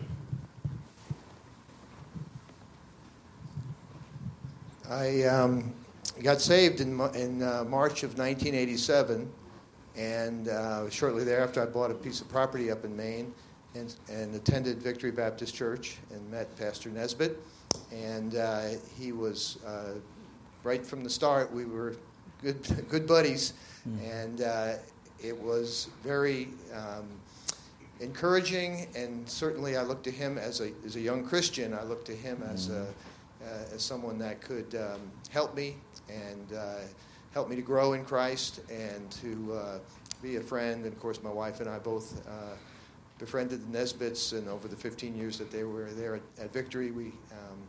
I 4.90 5.24
um, 5.24 5.74
got 6.24 6.42
saved 6.42 6.82
in, 6.82 7.00
in 7.14 7.44
uh, 7.44 7.64
March 7.68 8.04
of 8.04 8.18
1987, 8.18 9.30
And 9.96 10.48
uh, 10.48 10.90
shortly 10.90 11.24
thereafter, 11.24 11.62
I 11.62 11.66
bought 11.66 11.92
a 11.92 11.96
piece 11.96 12.22
of 12.22 12.30
property 12.30 12.72
up 12.72 12.86
in 12.86 12.96
Maine 12.96 13.34
and, 13.76 13.94
and 14.10 14.36
attended 14.36 14.82
Victory 14.82 15.12
Baptist 15.12 15.56
Church 15.56 15.98
and 16.12 16.30
met 16.32 16.56
Pastor 16.58 16.90
Nesbitt. 16.90 17.40
And 17.92 18.36
uh, 18.36 18.70
he 18.98 19.12
was, 19.12 19.58
uh, 19.66 19.94
right 20.64 20.86
from 20.86 21.04
the 21.04 21.10
start, 21.10 21.52
we 21.52 21.66
were 21.66 21.96
good, 22.42 22.86
good 22.90 23.08
buddies. 23.08 23.54
Mm. 23.88 24.24
And 24.24 24.42
uh, 24.42 24.74
it 25.24 25.40
was 25.40 25.90
very 26.04 26.50
um, 26.74 27.08
encouraging, 28.00 28.88
and 28.96 29.28
certainly 29.30 29.78
I 29.78 29.84
looked 29.84 30.04
to 30.06 30.12
him 30.12 30.38
as 30.38 30.62
a, 30.62 30.72
as 30.86 30.96
a 30.96 31.02
young 31.02 31.24
Christian. 31.24 31.74
I 31.74 31.84
looked 31.84 32.06
to 32.08 32.16
him 32.16 32.44
as, 32.52 32.70
a, 32.70 32.84
uh, 33.44 33.76
as 33.76 33.82
someone 33.82 34.18
that 34.20 34.42
could 34.42 34.76
um, 34.76 35.02
help 35.30 35.56
me 35.56 35.76
and 36.10 36.58
uh, 36.58 36.76
help 37.34 37.50
me 37.50 37.56
to 37.56 37.62
grow 37.62 37.94
in 37.94 38.04
Christ 38.04 38.62
and 38.72 39.12
to 39.12 39.54
uh, 39.54 39.80
be 40.22 40.38
a 40.38 40.42
friend. 40.42 40.86
And 40.86 40.94
of 40.94 41.00
course, 41.00 41.22
my 41.22 41.32
wife 41.32 41.60
and 41.60 41.70
I 41.70 41.80
both 41.80 42.26
uh, 42.28 42.56
befriended 43.20 43.72
the 43.72 43.78
Nesbitts, 43.78 44.34
and 44.36 44.48
over 44.48 44.68
the 44.68 44.76
15 44.76 45.16
years 45.16 45.38
that 45.38 45.52
they 45.52 45.64
were 45.64 45.92
there 45.92 46.16
at, 46.16 46.22
at 46.42 46.54
Victory, 46.54 46.92
we 46.92 47.08
um, 47.32 47.60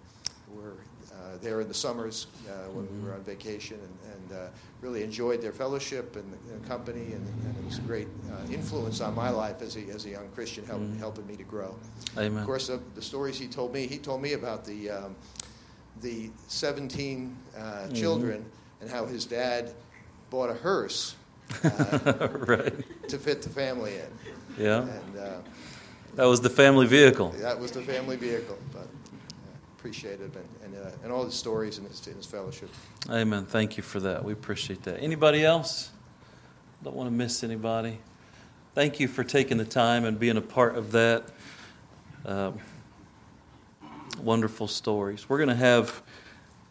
were 0.55 0.77
uh, 1.13 1.37
there 1.43 1.61
in 1.61 1.69
the 1.69 1.75
summers 1.75 2.29
uh, 2.49 2.71
when 2.71 2.87
mm-hmm. 2.87 3.03
we 3.03 3.09
were 3.09 3.15
on 3.15 3.23
vacation 3.23 3.79
and, 3.79 4.15
and 4.15 4.39
uh, 4.39 4.49
really 4.81 5.03
enjoyed 5.03 5.43
their 5.43 5.53
fellowship 5.53 6.17
and, 6.17 6.33
and 6.51 6.67
company, 6.67 7.13
and, 7.13 7.27
and, 7.27 7.57
it 7.59 7.65
was 7.65 7.79
a 7.79 7.83
great 7.83 8.09
uh, 8.31 8.53
influence 8.53 9.01
on 9.01 9.15
my 9.15 9.29
life 9.29 9.61
as 9.61 9.77
a, 9.77 9.81
as 9.91 10.07
a 10.07 10.11
young 10.11 10.29
Christian, 10.31 10.65
help, 10.65 10.81
mm-hmm. 10.81 10.99
helping 10.99 11.27
me 11.27 11.37
to 11.37 11.43
grow. 11.43 11.77
Amen. 12.17 12.39
Of 12.39 12.47
course, 12.47 12.71
the 12.95 13.03
stories 13.03 13.39
he 13.39 13.49
told 13.49 13.73
me, 13.73 13.87
he 13.87 13.99
told 13.99 14.23
me 14.23 14.33
about 14.33 14.65
the, 14.65 14.91
um, 14.91 15.17
the 16.01 16.31
17 16.49 17.37
mm-hmm. 17.55 17.93
children 17.93 18.45
and 18.81 18.89
how 18.89 19.05
his 19.05 19.27
dad 19.27 19.73
bought 20.31 20.49
a 20.49 20.55
hearse 20.55 21.17
uh, 21.65 22.29
right. 22.47 23.09
to 23.09 23.19
fit 23.19 23.43
the 23.43 23.51
family 23.51 23.97
in. 23.97 24.33
Yeah. 24.59 24.83
And 24.83 25.19
uh, 25.19 25.39
that 26.17 26.25
was 26.25 26.41
the 26.41 26.51
family 26.51 26.87
vehicle. 26.87 27.31
That 27.39 27.59
was 27.59 27.71
the 27.73 27.83
family 27.83 28.17
vehicle. 28.17 28.59
But 28.73 28.89
appreciate 29.79 30.21
it 30.21 30.33
and, 30.35 30.75
and, 30.75 30.87
uh, 30.87 30.91
and 31.03 31.13
all 31.13 31.25
the 31.25 31.33
stories 31.33 31.79
in 31.79 31.85
his, 31.85 32.07
in 32.07 32.15
his 32.15 32.27
fellowship. 32.27 32.69
Amen. 33.09 33.47
Thank 33.47 33.77
you 33.77 33.83
for 33.83 33.99
that. 34.01 34.23
We 34.23 34.33
appreciate 34.33 34.83
that. 34.83 35.01
Anybody 35.01 35.45
else? 35.45 35.91
Don't 36.85 36.95
want 36.95 37.09
to 37.09 37.15
miss 37.15 37.43
anybody. 37.43 37.99
Thank 38.75 39.01
you 39.01 39.09
for 39.09 39.25
taking 39.25 39.59
the 39.59 39.65
time 39.65 40.05
and 40.05 40.19
being 40.19 40.37
a 40.37 40.43
part 40.43 40.77
of 40.77 40.93
that. 40.93 41.29
Um, 42.25 42.59
wonderful 44.23 44.69
stories. 44.69 45.29
We're 45.29 45.39
going 45.39 45.49
to 45.49 45.55
have 45.55 46.03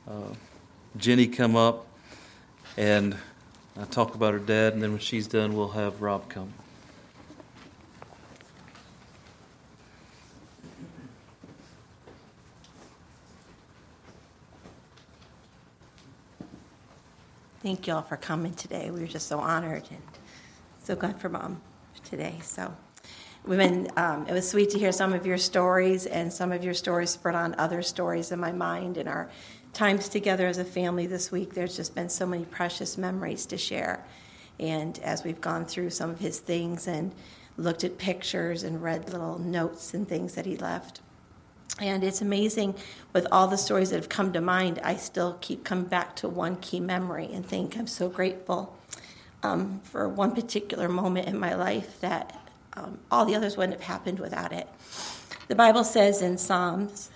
uh, 0.07 0.33
Jenny 0.97 1.27
come 1.27 1.55
up 1.55 1.87
and 2.77 3.15
uh, 3.77 3.85
talk 3.85 4.15
about 4.15 4.33
her 4.33 4.39
dad, 4.39 4.73
and 4.73 4.83
then 4.83 4.91
when 4.91 4.99
she's 4.99 5.27
done, 5.27 5.55
we'll 5.55 5.69
have 5.69 6.01
Rob 6.01 6.29
come. 6.29 6.53
Thank 17.61 17.87
you 17.87 17.93
all 17.93 18.03
for 18.03 18.15
coming 18.15 18.53
today. 18.53 18.89
We 18.89 19.01
were 19.01 19.07
just 19.07 19.27
so 19.27 19.37
honored 19.37 19.83
and 19.91 20.01
so 20.81 20.95
glad 20.95 21.19
for 21.19 21.27
mom 21.27 21.61
today. 22.05 22.39
So, 22.41 22.73
women, 23.45 23.89
um, 23.97 24.25
it 24.27 24.31
was 24.31 24.49
sweet 24.49 24.69
to 24.69 24.79
hear 24.79 24.93
some 24.93 25.11
of 25.11 25.25
your 25.25 25.37
stories, 25.37 26.05
and 26.05 26.31
some 26.31 26.53
of 26.53 26.63
your 26.63 26.73
stories 26.73 27.09
spurred 27.09 27.35
on 27.35 27.55
other 27.57 27.81
stories 27.81 28.31
in 28.31 28.39
my 28.39 28.53
mind 28.53 28.95
and 28.95 29.09
our 29.09 29.29
times 29.73 30.07
together 30.07 30.47
as 30.47 30.57
a 30.57 30.63
family 30.63 31.05
this 31.05 31.33
week, 31.33 31.53
there's 31.53 31.75
just 31.75 31.93
been 31.95 32.07
so 32.07 32.25
many 32.25 32.45
precious 32.45 32.97
memories 32.97 33.45
to 33.47 33.57
share. 33.57 34.05
And 34.57 34.97
as 34.99 35.25
we've 35.25 35.41
gone 35.41 35.65
through 35.65 35.89
some 35.89 36.09
of 36.09 36.19
his 36.19 36.39
things 36.39 36.87
and 36.87 37.13
looked 37.57 37.83
at 37.83 37.97
pictures 37.97 38.63
and 38.63 38.81
read 38.81 39.09
little 39.09 39.37
notes 39.37 39.93
and 39.93 40.07
things 40.07 40.35
that 40.35 40.45
he 40.45 40.55
left. 40.55 41.01
And 41.77 42.03
it's 42.03 42.21
amazing 42.21 42.75
with 43.13 43.27
all 43.31 43.47
the 43.47 43.57
stories 43.57 43.91
that 43.91 43.97
have 43.97 44.09
come 44.09 44.33
to 44.33 44.41
mind, 44.41 44.79
I 44.83 44.95
still 44.95 45.37
keep 45.39 45.63
coming 45.63 45.85
back 45.85 46.15
to 46.17 46.27
one 46.27 46.57
key 46.57 46.79
memory 46.79 47.29
and 47.31 47.45
think 47.45 47.77
I'm 47.77 47.87
so 47.87 48.09
grateful 48.09 48.75
um, 49.43 49.79
for 49.83 50.09
one 50.09 50.33
particular 50.35 50.89
moment 50.89 51.27
in 51.27 51.39
my 51.39 51.55
life 51.55 52.01
that 52.01 52.35
um, 52.73 52.99
all 53.09 53.25
the 53.25 53.35
others 53.35 53.55
wouldn't 53.55 53.79
have 53.79 53.87
happened 53.87 54.19
without 54.19 54.51
it. 54.51 54.67
The 55.47 55.55
Bible 55.55 55.83
says 55.83 56.21
in 56.21 56.37
Psalms 56.37 57.11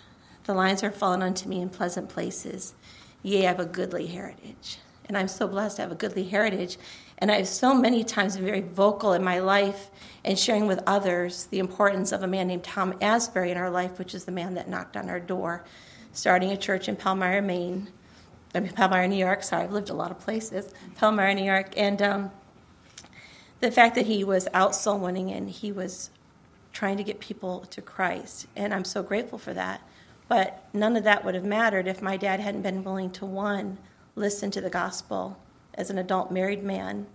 the 0.45 0.53
lines 0.53 0.83
are 0.83 0.91
fallen 0.91 1.21
unto 1.21 1.47
me 1.47 1.61
in 1.61 1.69
pleasant 1.69 2.09
places. 2.09 2.73
Yea, 3.21 3.45
I 3.45 3.49
have 3.49 3.59
a 3.59 3.65
goodly 3.65 4.07
heritage. 4.07 4.79
And 5.05 5.17
I'm 5.17 5.27
so 5.27 5.47
blessed 5.47 5.77
to 5.77 5.83
have 5.83 5.91
a 5.91 5.95
goodly 5.95 6.25
heritage. 6.25 6.77
And 7.17 7.31
I've 7.31 7.47
so 7.47 7.73
many 7.73 8.03
times 8.03 8.35
been 8.35 8.45
very 8.45 8.61
vocal 8.61 9.13
in 9.13 9.23
my 9.23 9.39
life 9.39 9.89
and 10.25 10.37
sharing 10.37 10.67
with 10.67 10.81
others 10.87 11.45
the 11.47 11.59
importance 11.59 12.11
of 12.11 12.23
a 12.23 12.27
man 12.27 12.47
named 12.47 12.63
Tom 12.63 12.95
Asbury 13.01 13.51
in 13.51 13.57
our 13.57 13.69
life, 13.69 13.99
which 13.99 14.13
is 14.15 14.25
the 14.25 14.31
man 14.31 14.55
that 14.55 14.67
knocked 14.67 14.97
on 14.97 15.09
our 15.09 15.19
door, 15.19 15.63
starting 16.11 16.51
a 16.51 16.57
church 16.57 16.87
in 16.87 16.95
Palmyra, 16.95 17.41
Maine. 17.41 17.89
I 18.55 18.59
mean, 18.59 18.71
Palmyra, 18.73 19.07
New 19.07 19.15
York. 19.15 19.43
Sorry, 19.43 19.63
I've 19.63 19.71
lived 19.71 19.89
a 19.89 19.93
lot 19.93 20.11
of 20.11 20.19
places. 20.19 20.73
Palmyra, 20.95 21.33
New 21.33 21.45
York. 21.45 21.73
And 21.77 22.01
um, 22.01 22.31
the 23.59 23.71
fact 23.71 23.95
that 23.95 24.05
he 24.05 24.23
was 24.23 24.47
out 24.53 24.75
soul 24.75 24.99
winning 24.99 25.31
and 25.31 25.49
he 25.49 25.71
was 25.71 26.09
trying 26.71 26.97
to 26.97 27.03
get 27.03 27.19
people 27.19 27.61
to 27.61 27.81
Christ. 27.81 28.47
And 28.55 28.73
I'm 28.73 28.85
so 28.85 29.03
grateful 29.03 29.37
for 29.37 29.53
that. 29.53 29.81
But 30.27 30.63
none 30.73 30.95
of 30.95 31.03
that 31.03 31.23
would 31.23 31.35
have 31.35 31.43
mattered 31.43 31.87
if 31.87 32.01
my 32.01 32.17
dad 32.17 32.39
hadn't 32.39 32.63
been 32.63 32.83
willing 32.83 33.11
to, 33.11 33.25
one, 33.25 33.77
listen 34.15 34.51
to 34.51 34.61
the 34.61 34.69
gospel 34.69 35.37
as 35.75 35.89
an 35.89 35.97
adult 35.97 36.31
married 36.31 36.63
man 36.63 37.07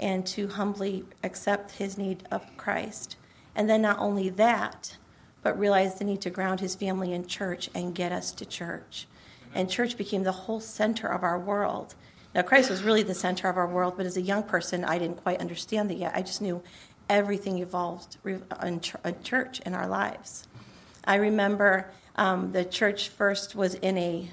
and 0.00 0.26
to 0.26 0.48
humbly 0.48 1.04
accept 1.22 1.72
his 1.72 1.98
need 1.98 2.22
of 2.30 2.44
Christ. 2.56 3.16
And 3.54 3.68
then 3.68 3.82
not 3.82 3.98
only 3.98 4.28
that, 4.30 4.96
but 5.42 5.58
realize 5.58 5.98
the 5.98 6.04
need 6.04 6.20
to 6.22 6.30
ground 6.30 6.60
his 6.60 6.74
family 6.74 7.12
in 7.12 7.26
church 7.26 7.70
and 7.74 7.94
get 7.94 8.12
us 8.12 8.32
to 8.32 8.44
church. 8.44 9.06
And 9.54 9.70
church 9.70 9.96
became 9.96 10.22
the 10.22 10.32
whole 10.32 10.60
center 10.60 11.08
of 11.08 11.22
our 11.22 11.38
world. 11.38 11.94
Now, 12.34 12.42
Christ 12.42 12.70
was 12.70 12.82
really 12.82 13.02
the 13.02 13.14
center 13.14 13.48
of 13.48 13.56
our 13.56 13.66
world, 13.66 13.94
but 13.96 14.06
as 14.06 14.16
a 14.16 14.22
young 14.22 14.42
person, 14.42 14.84
I 14.84 14.98
didn't 14.98 15.22
quite 15.22 15.40
understand 15.40 15.90
that 15.90 15.96
yet. 15.96 16.12
I 16.14 16.22
just 16.22 16.42
knew 16.42 16.62
everything 17.08 17.58
evolved 17.58 18.18
in 18.24 18.80
church 19.22 19.60
in 19.60 19.74
our 19.74 19.88
lives. 19.88 20.46
I 21.04 21.16
remember 21.16 21.90
um, 22.16 22.52
the 22.52 22.64
church 22.64 23.08
first 23.08 23.54
was 23.54 23.74
in 23.74 23.96
a 23.96 24.30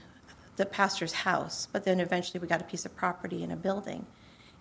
the 0.56 0.66
pastor's 0.66 1.14
house, 1.14 1.68
but 1.72 1.84
then 1.84 2.00
eventually 2.00 2.40
we 2.40 2.48
got 2.48 2.62
a 2.62 2.66
piece 2.66 2.86
of 2.86 2.96
property 2.96 3.44
in 3.44 3.52
a 3.52 3.56
building, 3.56 4.06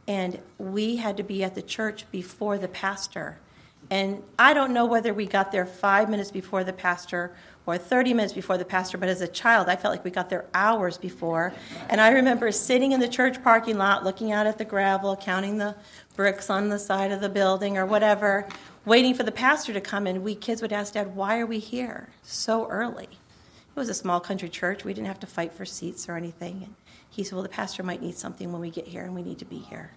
and 0.06 0.40
we 0.58 0.96
had 0.96 1.16
to 1.16 1.22
be 1.22 1.42
at 1.44 1.54
the 1.54 1.62
church 1.62 2.10
before 2.10 2.58
the 2.58 2.68
pastor. 2.68 3.38
And 3.90 4.22
I 4.38 4.54
don't 4.54 4.72
know 4.72 4.86
whether 4.86 5.12
we 5.12 5.26
got 5.26 5.52
there 5.52 5.66
five 5.66 6.08
minutes 6.08 6.30
before 6.30 6.64
the 6.64 6.72
pastor 6.72 7.34
or 7.66 7.78
30 7.78 8.12
minutes 8.14 8.32
before 8.32 8.58
the 8.58 8.64
pastor, 8.64 8.98
but 8.98 9.08
as 9.08 9.20
a 9.20 9.28
child, 9.28 9.68
I 9.68 9.76
felt 9.76 9.92
like 9.92 10.04
we 10.04 10.10
got 10.10 10.28
there 10.28 10.44
hours 10.52 10.98
before. 10.98 11.52
And 11.88 12.00
I 12.00 12.10
remember 12.10 12.50
sitting 12.52 12.92
in 12.92 13.00
the 13.00 13.08
church 13.08 13.42
parking 13.42 13.78
lot, 13.78 14.04
looking 14.04 14.32
out 14.32 14.46
at 14.46 14.58
the 14.58 14.64
gravel, 14.64 15.16
counting 15.16 15.58
the 15.58 15.74
bricks 16.16 16.50
on 16.50 16.68
the 16.68 16.78
side 16.78 17.10
of 17.10 17.20
the 17.20 17.28
building 17.28 17.78
or 17.78 17.86
whatever, 17.86 18.46
waiting 18.84 19.14
for 19.14 19.22
the 19.22 19.32
pastor 19.32 19.72
to 19.72 19.80
come 19.80 20.06
in, 20.06 20.22
we 20.22 20.34
kids 20.34 20.60
would 20.60 20.72
ask 20.72 20.94
Dad, 20.94 21.16
why 21.16 21.38
are 21.38 21.46
we 21.46 21.58
here 21.58 22.08
so 22.22 22.66
early? 22.68 23.08
It 23.74 23.80
was 23.80 23.88
a 23.88 23.94
small 23.94 24.20
country 24.20 24.48
church. 24.48 24.84
We 24.84 24.94
didn't 24.94 25.08
have 25.08 25.18
to 25.20 25.26
fight 25.26 25.52
for 25.52 25.64
seats 25.64 26.08
or 26.08 26.16
anything. 26.16 26.62
And 26.62 26.74
he 27.10 27.24
said, 27.24 27.32
Well, 27.34 27.42
the 27.42 27.48
pastor 27.48 27.82
might 27.82 28.00
need 28.00 28.16
something 28.16 28.52
when 28.52 28.60
we 28.60 28.70
get 28.70 28.86
here, 28.86 29.02
and 29.02 29.14
we 29.14 29.22
need 29.22 29.38
to 29.40 29.44
be 29.44 29.58
here. 29.58 29.90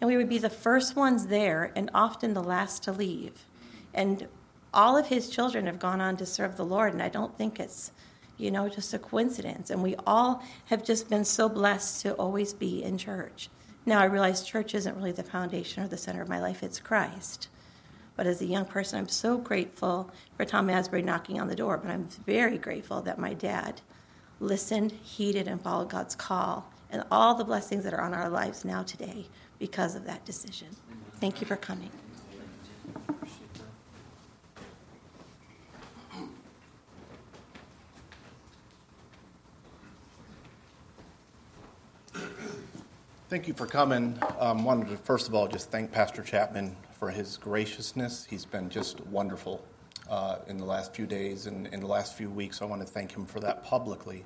And 0.00 0.08
we 0.08 0.16
would 0.16 0.28
be 0.28 0.38
the 0.38 0.48
first 0.48 0.96
ones 0.96 1.26
there 1.26 1.70
and 1.76 1.90
often 1.92 2.32
the 2.32 2.42
last 2.42 2.82
to 2.84 2.92
leave. 2.92 3.44
And 3.92 4.26
all 4.72 4.96
of 4.96 5.08
his 5.08 5.28
children 5.28 5.66
have 5.66 5.78
gone 5.78 6.00
on 6.00 6.16
to 6.16 6.24
serve 6.24 6.56
the 6.56 6.64
Lord, 6.64 6.94
and 6.94 7.02
I 7.02 7.10
don't 7.10 7.36
think 7.36 7.60
it's, 7.60 7.92
you 8.38 8.50
know, 8.50 8.70
just 8.70 8.94
a 8.94 8.98
coincidence. 8.98 9.68
And 9.68 9.82
we 9.82 9.96
all 10.06 10.42
have 10.66 10.82
just 10.82 11.10
been 11.10 11.26
so 11.26 11.50
blessed 11.50 12.00
to 12.02 12.14
always 12.14 12.54
be 12.54 12.82
in 12.82 12.96
church. 12.96 13.50
Now 13.84 14.00
I 14.00 14.04
realize 14.04 14.42
church 14.42 14.74
isn't 14.74 14.96
really 14.96 15.12
the 15.12 15.22
foundation 15.22 15.82
or 15.82 15.88
the 15.88 15.98
center 15.98 16.22
of 16.22 16.28
my 16.28 16.40
life, 16.40 16.62
it's 16.62 16.80
Christ. 16.80 17.48
But 18.20 18.26
as 18.26 18.42
a 18.42 18.44
young 18.44 18.66
person, 18.66 18.98
I'm 18.98 19.08
so 19.08 19.38
grateful 19.38 20.10
for 20.36 20.44
Tom 20.44 20.68
Asbury 20.68 21.00
knocking 21.00 21.40
on 21.40 21.48
the 21.48 21.56
door, 21.56 21.78
but 21.78 21.90
I'm 21.90 22.06
very 22.26 22.58
grateful 22.58 23.00
that 23.00 23.18
my 23.18 23.32
dad 23.32 23.80
listened, 24.40 24.92
heeded, 24.92 25.48
and 25.48 25.58
followed 25.58 25.88
God's 25.88 26.16
call 26.16 26.70
and 26.90 27.02
all 27.10 27.34
the 27.34 27.44
blessings 27.44 27.82
that 27.84 27.94
are 27.94 28.02
on 28.02 28.12
our 28.12 28.28
lives 28.28 28.62
now 28.62 28.82
today 28.82 29.24
because 29.58 29.94
of 29.94 30.04
that 30.04 30.26
decision. 30.26 30.68
Thank 31.18 31.40
you 31.40 31.46
for 31.46 31.56
coming. 31.56 31.88
Thank 43.30 43.48
you 43.48 43.54
for 43.54 43.66
coming. 43.66 44.18
Um, 44.38 44.62
wanted 44.66 44.90
to 44.90 44.98
first 44.98 45.26
of 45.26 45.34
all 45.34 45.48
just 45.48 45.70
thank 45.70 45.90
Pastor 45.90 46.22
Chapman 46.22 46.76
for 47.00 47.10
his 47.10 47.38
graciousness. 47.38 48.26
He's 48.28 48.44
been 48.44 48.68
just 48.68 49.00
wonderful 49.06 49.64
uh, 50.10 50.36
in 50.48 50.58
the 50.58 50.66
last 50.66 50.94
few 50.94 51.06
days 51.06 51.46
and 51.46 51.66
in 51.68 51.80
the 51.80 51.86
last 51.86 52.14
few 52.14 52.28
weeks. 52.28 52.60
I 52.60 52.66
want 52.66 52.82
to 52.82 52.86
thank 52.86 53.10
him 53.10 53.24
for 53.24 53.40
that 53.40 53.64
publicly. 53.64 54.22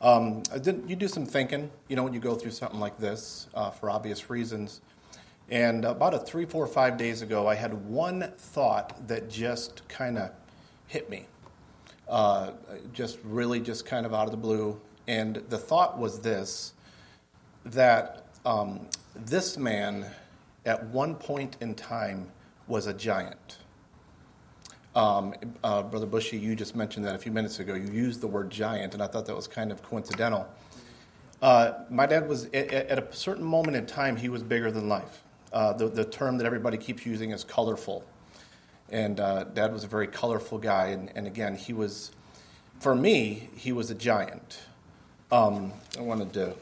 Um, 0.00 0.42
you 0.88 0.96
do 0.96 1.06
some 1.06 1.26
thinking, 1.26 1.70
you 1.88 1.94
know, 1.94 2.02
when 2.02 2.14
you 2.14 2.18
go 2.18 2.34
through 2.34 2.52
something 2.52 2.80
like 2.80 2.98
this 2.98 3.46
uh, 3.54 3.70
for 3.70 3.90
obvious 3.90 4.30
reasons. 4.30 4.80
And 5.50 5.84
about 5.84 6.14
a 6.14 6.18
three, 6.18 6.46
four, 6.46 6.66
five 6.66 6.96
days 6.96 7.20
ago, 7.20 7.46
I 7.46 7.56
had 7.56 7.74
one 7.86 8.32
thought 8.38 9.06
that 9.06 9.28
just 9.28 9.86
kind 9.88 10.16
of 10.16 10.30
hit 10.86 11.10
me. 11.10 11.26
Uh, 12.08 12.52
just 12.94 13.18
really, 13.22 13.60
just 13.60 13.84
kind 13.84 14.06
of 14.06 14.14
out 14.14 14.24
of 14.24 14.30
the 14.30 14.38
blue. 14.38 14.80
And 15.06 15.36
the 15.50 15.58
thought 15.58 15.98
was 15.98 16.20
this 16.20 16.72
that 17.66 18.24
um, 18.46 18.88
this 19.14 19.58
man, 19.58 20.06
at 20.64 20.84
one 20.86 21.14
point 21.14 21.56
in 21.60 21.74
time, 21.74 22.30
was 22.66 22.86
a 22.86 22.94
giant. 22.94 23.58
Um, 24.94 25.34
uh, 25.64 25.82
Brother 25.82 26.06
Bushy, 26.06 26.38
you 26.38 26.54
just 26.54 26.76
mentioned 26.76 27.04
that 27.06 27.14
a 27.14 27.18
few 27.18 27.32
minutes 27.32 27.58
ago. 27.58 27.74
You 27.74 27.90
used 27.90 28.20
the 28.20 28.26
word 28.26 28.50
giant, 28.50 28.94
and 28.94 29.02
I 29.02 29.06
thought 29.06 29.26
that 29.26 29.34
was 29.34 29.48
kind 29.48 29.72
of 29.72 29.82
coincidental. 29.82 30.46
Uh, 31.40 31.72
my 31.90 32.06
dad 32.06 32.28
was, 32.28 32.44
at, 32.46 32.72
at, 32.72 32.98
a 32.98 33.12
certain 33.14 33.44
moment 33.44 33.76
in 33.76 33.86
time, 33.86 34.16
he 34.16 34.28
was 34.28 34.42
bigger 34.42 34.70
than 34.70 34.88
life. 34.88 35.22
Uh, 35.52 35.72
the, 35.72 35.88
the 35.88 36.04
term 36.04 36.38
that 36.38 36.46
everybody 36.46 36.76
keeps 36.76 37.04
using 37.04 37.30
is 37.30 37.42
colorful. 37.42 38.04
And 38.90 39.18
uh, 39.18 39.44
dad 39.44 39.72
was 39.72 39.82
a 39.82 39.88
very 39.88 40.06
colorful 40.06 40.58
guy. 40.58 40.88
And, 40.88 41.10
and 41.16 41.26
again, 41.26 41.56
he 41.56 41.72
was, 41.72 42.12
for 42.78 42.94
me, 42.94 43.48
he 43.56 43.72
was 43.72 43.90
a 43.90 43.94
giant. 43.94 44.60
Um, 45.32 45.72
I 45.98 46.02
wanted 46.02 46.32
to. 46.34 46.54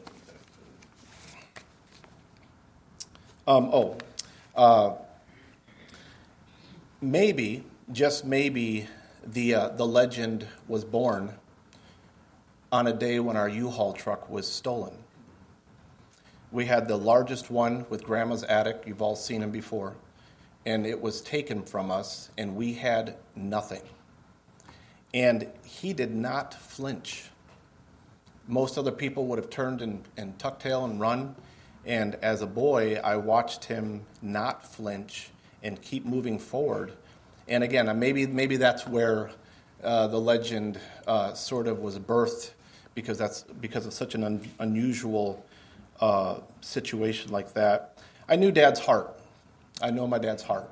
Um, 3.47 3.71
oh, 3.73 3.97
uh, 4.55 4.93
maybe 7.01 7.63
just 7.91 8.23
maybe 8.23 8.87
the, 9.25 9.55
uh, 9.55 9.69
the 9.69 9.85
legend 9.85 10.47
was 10.67 10.85
born 10.85 11.33
on 12.71 12.85
a 12.85 12.93
day 12.93 13.19
when 13.19 13.35
our 13.35 13.49
U-Haul 13.49 13.93
truck 13.93 14.29
was 14.29 14.47
stolen. 14.47 14.93
We 16.51 16.65
had 16.65 16.87
the 16.87 16.97
largest 16.97 17.49
one 17.49 17.85
with 17.89 18.03
Grandma's 18.03 18.43
attic. 18.43 18.83
You've 18.85 19.01
all 19.01 19.15
seen 19.15 19.41
him 19.41 19.51
before. 19.51 19.95
And 20.65 20.85
it 20.85 21.01
was 21.01 21.21
taken 21.21 21.63
from 21.63 21.89
us, 21.89 22.29
and 22.37 22.55
we 22.55 22.73
had 22.73 23.15
nothing. 23.35 23.81
And 25.13 25.47
he 25.63 25.93
did 25.93 26.13
not 26.13 26.53
flinch. 26.53 27.23
Most 28.47 28.77
other 28.77 28.91
people 28.91 29.25
would 29.25 29.39
have 29.39 29.49
turned 29.49 29.81
and, 29.81 30.03
and 30.17 30.37
tucked 30.37 30.61
tail 30.61 30.85
and 30.85 30.99
run. 30.99 31.35
And 31.85 32.15
as 32.15 32.41
a 32.41 32.47
boy, 32.47 32.99
I 33.03 33.17
watched 33.17 33.65
him 33.65 34.01
not 34.21 34.65
flinch 34.65 35.29
and 35.63 35.81
keep 35.81 36.05
moving 36.05 36.39
forward 36.39 36.93
and 37.51 37.65
again, 37.65 37.89
uh, 37.89 37.93
maybe, 37.93 38.25
maybe 38.27 38.55
that's 38.55 38.87
where 38.87 39.29
uh, 39.83 40.07
the 40.07 40.19
legend 40.19 40.79
uh, 41.05 41.33
sort 41.33 41.67
of 41.67 41.79
was 41.79 41.99
birthed 41.99 42.51
because 42.95 43.17
that's 43.17 43.43
because 43.59 43.85
of 43.85 43.91
such 43.91 44.15
an 44.15 44.23
un- 44.23 44.49
unusual 44.59 45.45
uh, 45.99 46.37
situation 46.61 47.31
like 47.31 47.53
that. 47.53 47.97
I 48.29 48.37
knew 48.37 48.51
Dad's 48.51 48.79
heart. 48.79 49.19
I 49.81 49.91
know 49.91 50.07
my 50.07 50.17
dad's 50.17 50.43
heart. 50.43 50.69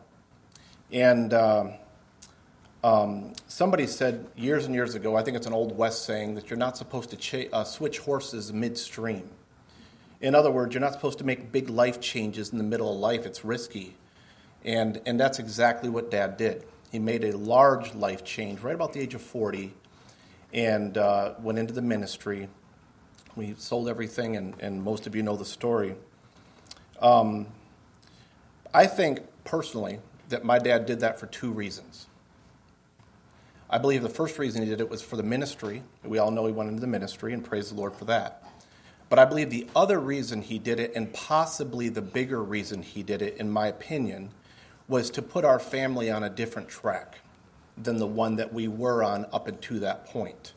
And 0.91 1.33
um, 1.33 1.73
um, 2.83 3.33
somebody 3.47 3.85
said 3.85 4.25
years 4.37 4.65
and 4.65 4.73
years 4.73 4.95
ago, 4.95 5.17
I 5.17 5.23
think 5.23 5.35
it's 5.35 5.47
an 5.47 5.53
old 5.53 5.77
West 5.77 6.05
saying, 6.05 6.35
that 6.35 6.49
you're 6.49 6.57
not 6.57 6.77
supposed 6.77 7.09
to 7.09 7.17
cha- 7.17 7.49
uh, 7.51 7.65
switch 7.65 7.99
horses 7.99 8.53
midstream. 8.53 9.29
In 10.21 10.35
other 10.35 10.51
words, 10.51 10.73
you're 10.73 10.81
not 10.81 10.93
supposed 10.93 11.17
to 11.19 11.23
make 11.23 11.51
big 11.51 11.69
life 11.69 12.01
changes 12.01 12.51
in 12.51 12.57
the 12.57 12.63
middle 12.63 12.91
of 12.91 12.99
life. 12.99 13.25
It's 13.25 13.45
risky. 13.45 13.95
And, 14.65 15.01
and 15.05 15.19
that's 15.19 15.39
exactly 15.39 15.89
what 15.89 16.11
dad 16.11 16.35
did. 16.35 16.65
He 16.91 16.99
made 16.99 17.23
a 17.23 17.37
large 17.37 17.93
life 17.95 18.23
change 18.25 18.59
right 18.59 18.75
about 18.75 18.93
the 18.93 18.99
age 18.99 19.13
of 19.13 19.21
40 19.21 19.73
and 20.53 20.97
uh, 20.97 21.35
went 21.39 21.59
into 21.59 21.73
the 21.73 21.81
ministry. 21.81 22.49
We 23.35 23.55
sold 23.57 23.87
everything, 23.87 24.35
and, 24.35 24.55
and 24.59 24.83
most 24.83 25.07
of 25.07 25.15
you 25.15 25.23
know 25.23 25.37
the 25.37 25.45
story. 25.45 25.95
Um, 26.99 27.47
I 28.73 28.87
think 28.87 29.21
personally 29.45 29.99
that 30.29 30.43
my 30.43 30.59
dad 30.59 30.85
did 30.85 30.99
that 30.99 31.19
for 31.19 31.27
two 31.27 31.51
reasons. 31.51 32.07
I 33.69 33.77
believe 33.77 34.01
the 34.01 34.09
first 34.09 34.39
reason 34.39 34.63
he 34.63 34.69
did 34.69 34.81
it 34.81 34.89
was 34.89 35.01
for 35.01 35.15
the 35.15 35.23
ministry. 35.23 35.83
We 36.03 36.17
all 36.17 36.31
know 36.31 36.47
he 36.47 36.51
went 36.51 36.69
into 36.69 36.81
the 36.81 36.87
ministry, 36.87 37.33
and 37.33 37.45
praise 37.45 37.69
the 37.69 37.75
Lord 37.75 37.93
for 37.93 38.05
that. 38.05 38.48
But 39.09 39.17
I 39.19 39.25
believe 39.25 39.49
the 39.49 39.67
other 39.75 39.99
reason 39.99 40.43
he 40.43 40.59
did 40.59 40.79
it, 40.79 40.93
and 40.95 41.11
possibly 41.11 41.89
the 41.89 42.01
bigger 42.01 42.43
reason 42.43 42.83
he 42.83 43.01
did 43.01 43.21
it, 43.21 43.37
in 43.37 43.49
my 43.49 43.67
opinion, 43.67 44.29
was 44.87 45.09
to 45.11 45.21
put 45.21 45.43
our 45.43 45.59
family 45.59 46.11
on 46.11 46.23
a 46.23 46.29
different 46.29 46.69
track 46.69 47.19
than 47.75 47.97
the 47.97 48.07
one 48.07 48.35
that 48.35 48.53
we 48.53 48.67
were 48.67 49.03
on 49.03 49.25
up 49.33 49.47
until 49.47 49.79
that 49.79 50.05
point. 50.05 50.53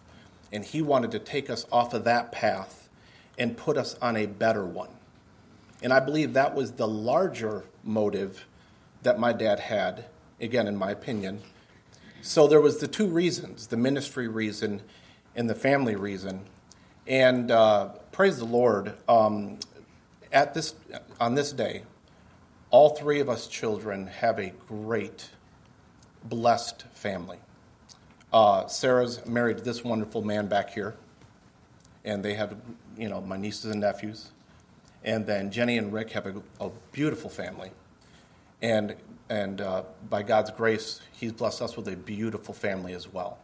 And 0.52 0.64
he 0.64 0.82
wanted 0.82 1.10
to 1.12 1.18
take 1.18 1.48
us 1.48 1.66
off 1.72 1.94
of 1.94 2.04
that 2.04 2.30
path 2.30 2.88
and 3.38 3.56
put 3.56 3.78
us 3.78 3.96
on 4.02 4.16
a 4.16 4.26
better 4.26 4.66
one. 4.66 4.90
And 5.82 5.92
I 5.92 6.00
believe 6.00 6.34
that 6.34 6.54
was 6.54 6.72
the 6.72 6.86
larger 6.86 7.64
motive 7.82 8.46
that 9.02 9.18
my 9.18 9.32
dad 9.32 9.60
had, 9.60 10.04
again, 10.40 10.68
in 10.68 10.76
my 10.76 10.90
opinion. 10.90 11.40
So 12.20 12.46
there 12.46 12.60
was 12.60 12.78
the 12.78 12.86
two 12.86 13.06
reasons 13.06 13.66
the 13.66 13.76
ministry 13.76 14.28
reason 14.28 14.82
and 15.34 15.48
the 15.48 15.54
family 15.54 15.96
reason. 15.96 16.42
And 17.06 17.50
uh, 17.50 17.88
praise 18.12 18.38
the 18.38 18.44
Lord, 18.44 18.94
um, 19.08 19.58
at 20.32 20.54
this, 20.54 20.74
on 21.20 21.34
this 21.34 21.52
day, 21.52 21.82
all 22.70 22.90
three 22.90 23.20
of 23.20 23.28
us 23.28 23.48
children 23.48 24.06
have 24.06 24.38
a 24.38 24.52
great, 24.68 25.28
blessed 26.24 26.84
family. 26.94 27.38
Uh, 28.32 28.66
Sarah's 28.66 29.26
married 29.26 29.58
this 29.58 29.82
wonderful 29.82 30.22
man 30.22 30.46
back 30.46 30.70
here, 30.70 30.94
and 32.04 32.24
they 32.24 32.34
have, 32.34 32.56
you 32.96 33.08
know, 33.08 33.20
my 33.20 33.36
nieces 33.36 33.72
and 33.72 33.80
nephews. 33.80 34.30
And 35.04 35.26
then 35.26 35.50
Jenny 35.50 35.78
and 35.78 35.92
Rick 35.92 36.12
have 36.12 36.26
a, 36.26 36.42
a 36.60 36.70
beautiful 36.92 37.28
family. 37.28 37.72
And, 38.62 38.94
and 39.28 39.60
uh, 39.60 39.82
by 40.08 40.22
God's 40.22 40.52
grace, 40.52 41.00
He's 41.10 41.32
blessed 41.32 41.62
us 41.62 41.76
with 41.76 41.88
a 41.88 41.96
beautiful 41.96 42.54
family 42.54 42.92
as 42.92 43.12
well. 43.12 43.38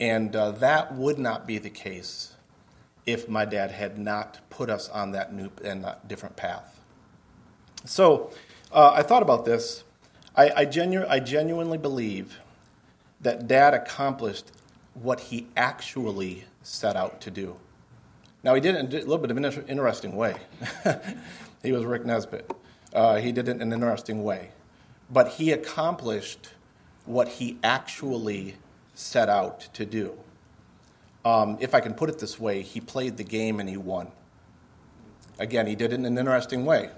And 0.00 0.34
uh, 0.34 0.52
that 0.52 0.94
would 0.94 1.18
not 1.18 1.46
be 1.46 1.58
the 1.58 1.70
case 1.70 2.31
if 3.06 3.28
my 3.28 3.44
dad 3.44 3.70
had 3.70 3.98
not 3.98 4.38
put 4.50 4.70
us 4.70 4.88
on 4.88 5.12
that 5.12 5.32
new 5.32 5.50
and 5.64 5.86
different 6.06 6.36
path. 6.36 6.80
So 7.84 8.30
uh, 8.72 8.92
I 8.94 9.02
thought 9.02 9.22
about 9.22 9.44
this. 9.44 9.84
I, 10.36 10.50
I, 10.50 10.64
genu- 10.64 11.06
I 11.08 11.20
genuinely 11.20 11.78
believe 11.78 12.38
that 13.20 13.46
dad 13.46 13.74
accomplished 13.74 14.52
what 14.94 15.20
he 15.20 15.46
actually 15.56 16.44
set 16.62 16.96
out 16.96 17.20
to 17.22 17.30
do. 17.30 17.56
Now, 18.42 18.54
he 18.54 18.60
did 18.60 18.74
it 18.74 18.78
in 18.80 18.86
a 18.86 19.04
little 19.04 19.18
bit 19.18 19.30
of 19.30 19.36
an 19.36 19.68
interesting 19.68 20.16
way. 20.16 20.36
he 21.62 21.72
was 21.72 21.84
Rick 21.84 22.04
Nesbitt. 22.04 22.50
Uh, 22.92 23.16
he 23.16 23.30
did 23.32 23.48
it 23.48 23.56
in 23.56 23.62
an 23.62 23.72
interesting 23.72 24.24
way. 24.24 24.50
But 25.10 25.28
he 25.28 25.52
accomplished 25.52 26.50
what 27.04 27.28
he 27.28 27.58
actually 27.62 28.56
set 28.94 29.28
out 29.28 29.60
to 29.74 29.86
do. 29.86 30.18
Um, 31.24 31.56
if 31.60 31.74
I 31.74 31.80
can 31.80 31.94
put 31.94 32.08
it 32.08 32.18
this 32.18 32.38
way, 32.38 32.62
he 32.62 32.80
played 32.80 33.16
the 33.16 33.24
game 33.24 33.60
and 33.60 33.68
he 33.68 33.76
won. 33.76 34.10
Again, 35.38 35.66
he 35.66 35.74
did 35.74 35.92
it 35.92 35.96
in 35.96 36.04
an 36.04 36.18
interesting 36.18 36.64
way. 36.64 36.90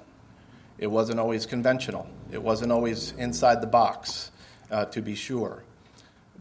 It 0.79 0.89
wasn't 0.89 1.21
always 1.21 1.47
conventional. 1.47 2.09
It 2.33 2.43
wasn't 2.43 2.73
always 2.73 3.13
inside 3.13 3.61
the 3.61 3.67
box, 3.67 4.31
uh, 4.71 4.87
to 4.87 5.03
be 5.03 5.15
sure. 5.15 5.63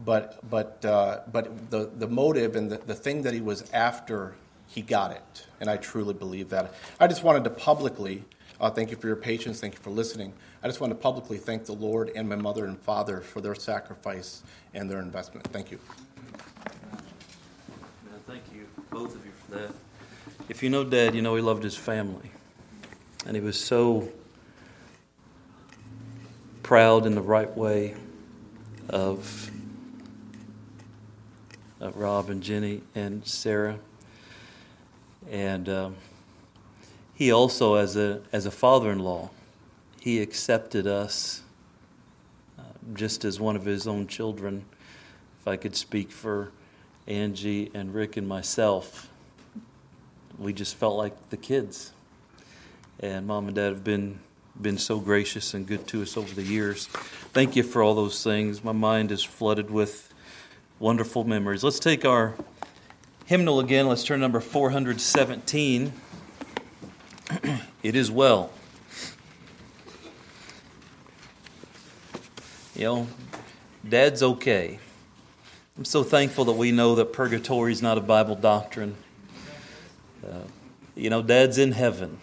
But, 0.04 0.38
but, 0.48 0.84
uh, 0.84 1.20
but 1.30 1.70
the, 1.70 1.90
the 1.96 2.08
motive 2.08 2.56
and 2.56 2.70
the, 2.70 2.78
the 2.78 2.94
thing 2.94 3.22
that 3.22 3.32
he 3.32 3.40
was 3.40 3.70
after, 3.72 4.34
he 4.66 4.82
got 4.82 5.12
it. 5.12 5.46
And 5.60 5.70
I 5.70 5.76
truly 5.76 6.14
believe 6.14 6.50
that. 6.50 6.74
I 6.98 7.06
just 7.06 7.22
wanted 7.22 7.44
to 7.44 7.50
publicly, 7.50 8.24
uh, 8.60 8.70
thank 8.70 8.90
you 8.90 8.96
for 8.96 9.06
your 9.06 9.16
patience, 9.16 9.60
thank 9.60 9.74
you 9.74 9.80
for 9.80 9.90
listening. 9.90 10.32
I 10.64 10.66
just 10.66 10.80
want 10.80 10.90
to 10.90 10.96
publicly 10.96 11.38
thank 11.38 11.66
the 11.66 11.74
Lord 11.74 12.10
and 12.16 12.28
my 12.28 12.36
mother 12.36 12.64
and 12.64 12.78
father 12.80 13.20
for 13.20 13.40
their 13.40 13.54
sacrifice 13.54 14.42
and 14.72 14.90
their 14.90 15.00
investment. 15.00 15.46
Thank 15.52 15.70
you. 15.70 15.78
Both 18.94 19.16
of 19.16 19.26
you, 19.26 19.32
for 19.32 19.56
that. 19.56 19.72
If 20.48 20.62
you 20.62 20.70
know 20.70 20.84
Dad, 20.84 21.16
you 21.16 21.20
know 21.20 21.34
he 21.34 21.42
loved 21.42 21.64
his 21.64 21.76
family. 21.76 22.30
And 23.26 23.34
he 23.34 23.42
was 23.42 23.58
so 23.58 24.08
proud 26.62 27.04
in 27.04 27.16
the 27.16 27.20
right 27.20 27.54
way 27.56 27.96
of, 28.88 29.50
of 31.80 31.96
Rob 31.96 32.30
and 32.30 32.40
Jenny 32.40 32.82
and 32.94 33.26
Sarah. 33.26 33.80
And 35.28 35.68
um, 35.68 35.96
he 37.14 37.32
also, 37.32 37.74
as 37.74 37.96
a, 37.96 38.22
as 38.32 38.46
a 38.46 38.52
father 38.52 38.92
in 38.92 39.00
law, 39.00 39.30
he 39.98 40.22
accepted 40.22 40.86
us 40.86 41.42
uh, 42.56 42.62
just 42.94 43.24
as 43.24 43.40
one 43.40 43.56
of 43.56 43.64
his 43.64 43.88
own 43.88 44.06
children. 44.06 44.64
If 45.40 45.48
I 45.48 45.56
could 45.56 45.74
speak 45.74 46.12
for 46.12 46.52
Angie 47.06 47.70
and 47.74 47.94
Rick 47.94 48.16
and 48.16 48.26
myself, 48.26 49.08
we 50.38 50.52
just 50.52 50.76
felt 50.76 50.96
like 50.96 51.30
the 51.30 51.36
kids. 51.36 51.92
And 53.00 53.26
mom 53.26 53.46
and 53.46 53.54
dad 53.54 53.70
have 53.70 53.84
been 53.84 54.20
been 54.60 54.78
so 54.78 55.00
gracious 55.00 55.52
and 55.52 55.66
good 55.66 55.86
to 55.88 56.02
us 56.02 56.16
over 56.16 56.32
the 56.32 56.42
years. 56.42 56.86
Thank 56.86 57.56
you 57.56 57.62
for 57.64 57.82
all 57.82 57.94
those 57.94 58.22
things. 58.22 58.62
My 58.62 58.72
mind 58.72 59.10
is 59.10 59.24
flooded 59.24 59.70
with 59.70 60.14
wonderful 60.78 61.24
memories. 61.24 61.64
Let's 61.64 61.80
take 61.80 62.04
our 62.04 62.34
hymnal 63.26 63.58
again. 63.58 63.88
Let's 63.88 64.04
turn 64.04 64.20
number 64.20 64.40
417. 64.40 65.92
it 67.82 67.96
is 67.96 68.10
well. 68.10 68.50
You 72.76 72.84
know, 72.84 73.08
dad's 73.88 74.22
okay. 74.22 74.78
I'm 75.76 75.84
so 75.84 76.04
thankful 76.04 76.44
that 76.44 76.52
we 76.52 76.70
know 76.70 76.94
that 76.94 77.12
purgatory 77.12 77.72
is 77.72 77.82
not 77.82 77.98
a 77.98 78.00
Bible 78.00 78.36
doctrine. 78.36 78.94
Uh, 80.24 80.42
you 80.94 81.10
know, 81.10 81.20
Dad's 81.20 81.58
in 81.58 81.72
heaven. 81.72 82.18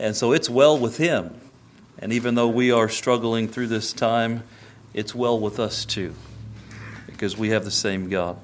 And 0.00 0.16
so 0.16 0.32
it's 0.32 0.50
well 0.50 0.76
with 0.76 0.96
him. 0.96 1.40
And 2.00 2.12
even 2.12 2.34
though 2.34 2.48
we 2.48 2.72
are 2.72 2.88
struggling 2.88 3.46
through 3.46 3.68
this 3.68 3.92
time, 3.92 4.42
it's 4.94 5.14
well 5.14 5.38
with 5.38 5.60
us 5.60 5.84
too, 5.84 6.12
because 7.06 7.36
we 7.36 7.50
have 7.50 7.64
the 7.64 7.70
same 7.70 8.08
God. 8.08 8.36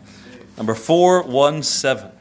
Number 0.57 0.77
417. 0.77 2.16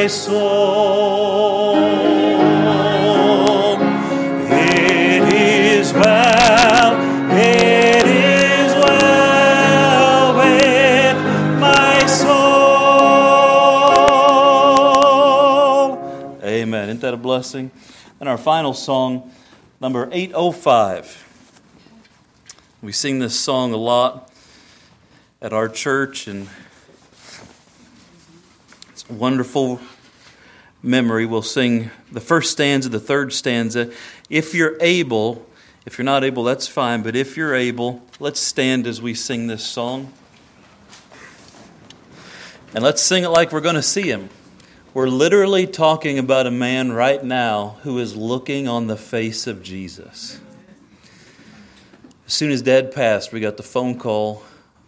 My 0.00 0.06
soul. 0.06 1.76
It 4.48 5.32
is 5.34 5.92
well, 5.92 6.96
it 7.30 8.06
is 8.06 8.72
well 8.82 10.36
with 10.38 11.16
my 11.60 12.06
soul. 12.06 12.30
Amen. 16.44 16.88
Isn't 16.88 17.02
that 17.02 17.12
a 17.12 17.18
blessing? 17.18 17.70
And 18.20 18.26
our 18.26 18.38
final 18.38 18.72
song, 18.72 19.30
number 19.82 20.08
805. 20.10 21.26
We 22.80 22.92
sing 22.92 23.18
this 23.18 23.38
song 23.38 23.74
a 23.74 23.76
lot 23.76 24.32
at 25.42 25.52
our 25.52 25.68
church, 25.68 26.26
and 26.26 26.48
wonderful 29.10 29.80
memory. 30.82 31.26
We'll 31.26 31.42
sing 31.42 31.90
the 32.10 32.20
first 32.20 32.50
stanza, 32.50 32.88
the 32.88 33.00
third 33.00 33.32
stanza. 33.32 33.92
If 34.28 34.54
you're 34.54 34.76
able, 34.80 35.46
if 35.86 35.98
you're 35.98 36.04
not 36.04 36.24
able, 36.24 36.44
that's 36.44 36.66
fine, 36.66 37.02
but 37.02 37.16
if 37.16 37.36
you're 37.36 37.54
able, 37.54 38.02
let's 38.18 38.40
stand 38.40 38.86
as 38.86 39.02
we 39.02 39.14
sing 39.14 39.46
this 39.46 39.64
song. 39.64 40.12
And 42.74 42.84
let's 42.84 43.02
sing 43.02 43.24
it 43.24 43.28
like 43.28 43.52
we're 43.52 43.60
going 43.60 43.74
to 43.74 43.82
see 43.82 44.08
him. 44.10 44.30
We're 44.94 45.08
literally 45.08 45.66
talking 45.66 46.18
about 46.18 46.46
a 46.46 46.50
man 46.50 46.92
right 46.92 47.22
now 47.22 47.78
who 47.82 47.98
is 47.98 48.16
looking 48.16 48.66
on 48.66 48.86
the 48.86 48.96
face 48.96 49.46
of 49.46 49.62
Jesus. 49.62 50.40
As 52.26 52.32
soon 52.32 52.50
as 52.50 52.62
dad 52.62 52.92
passed, 52.92 53.32
we 53.32 53.40
got 53.40 53.56
the 53.56 53.62
phone 53.62 53.98
call 53.98 54.42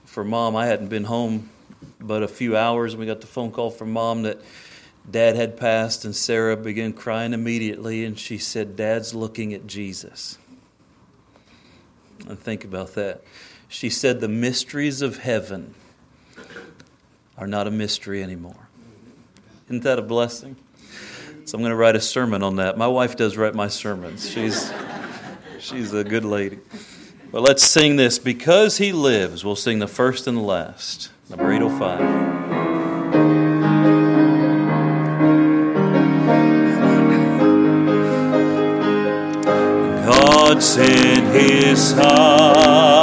for 0.04 0.24
mom. 0.24 0.56
I 0.56 0.66
hadn't 0.66 0.88
been 0.88 1.04
home 1.04 1.50
but 2.00 2.22
a 2.22 2.28
few 2.28 2.56
hours, 2.56 2.92
and 2.92 3.00
we 3.00 3.06
got 3.06 3.20
the 3.20 3.26
phone 3.26 3.50
call 3.50 3.70
from 3.70 3.92
mom 3.92 4.22
that 4.22 4.40
dad 5.10 5.36
had 5.36 5.56
passed, 5.56 6.04
and 6.04 6.14
Sarah 6.14 6.56
began 6.56 6.92
crying 6.92 7.32
immediately, 7.32 8.04
and 8.04 8.18
she 8.18 8.38
said, 8.38 8.76
Dad's 8.76 9.14
looking 9.14 9.52
at 9.52 9.66
Jesus. 9.66 10.38
And 12.28 12.38
think 12.38 12.64
about 12.64 12.94
that. 12.94 13.22
She 13.68 13.90
said, 13.90 14.20
The 14.20 14.28
mysteries 14.28 15.02
of 15.02 15.18
heaven 15.18 15.74
are 17.36 17.46
not 17.46 17.66
a 17.66 17.70
mystery 17.70 18.22
anymore. 18.22 18.68
Isn't 19.66 19.82
that 19.84 19.98
a 19.98 20.02
blessing? 20.02 20.56
So 21.44 21.56
I'm 21.56 21.62
going 21.62 21.70
to 21.70 21.76
write 21.76 21.96
a 21.96 22.00
sermon 22.00 22.42
on 22.42 22.56
that. 22.56 22.78
My 22.78 22.86
wife 22.86 23.16
does 23.16 23.36
write 23.36 23.54
my 23.54 23.68
sermons. 23.68 24.28
She's, 24.28 24.72
she's 25.58 25.92
a 25.92 26.04
good 26.04 26.24
lady. 26.24 26.58
But 27.32 27.42
let's 27.42 27.64
sing 27.64 27.96
this. 27.96 28.18
Because 28.18 28.78
he 28.78 28.92
lives, 28.92 29.44
we'll 29.44 29.56
sing 29.56 29.78
the 29.78 29.88
first 29.88 30.26
and 30.26 30.36
the 30.36 30.42
last. 30.42 31.10
Number 31.30 31.52
805. 31.52 32.00
God 40.04 40.62
sent 40.62 41.34
his 41.34 41.90
son. 41.90 43.01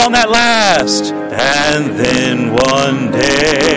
on 0.00 0.12
that 0.12 0.30
last. 0.30 1.12
And 1.12 1.98
then 1.98 2.52
one 2.52 3.10
day. 3.10 3.67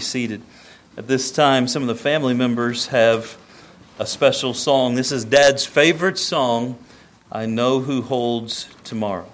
seated. 0.00 0.42
At 0.96 1.06
this 1.06 1.30
time, 1.30 1.68
some 1.68 1.82
of 1.82 1.88
the 1.88 1.94
family 1.94 2.34
members 2.34 2.88
have 2.88 3.38
a 3.98 4.06
special 4.06 4.54
song. 4.54 4.94
This 4.96 5.12
is 5.12 5.24
Dad's 5.24 5.64
favorite 5.64 6.18
song, 6.18 6.78
I 7.30 7.46
Know 7.46 7.80
Who 7.80 8.02
Holds 8.02 8.68
Tomorrow. 8.82 9.30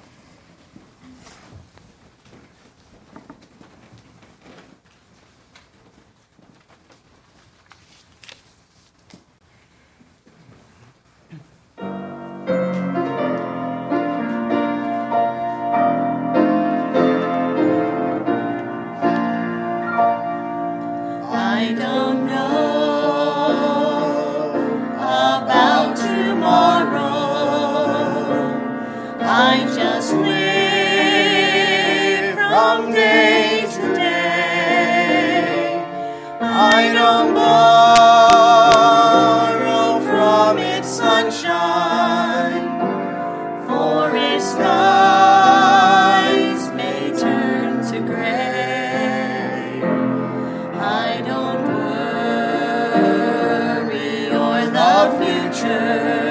church. 55.57 56.26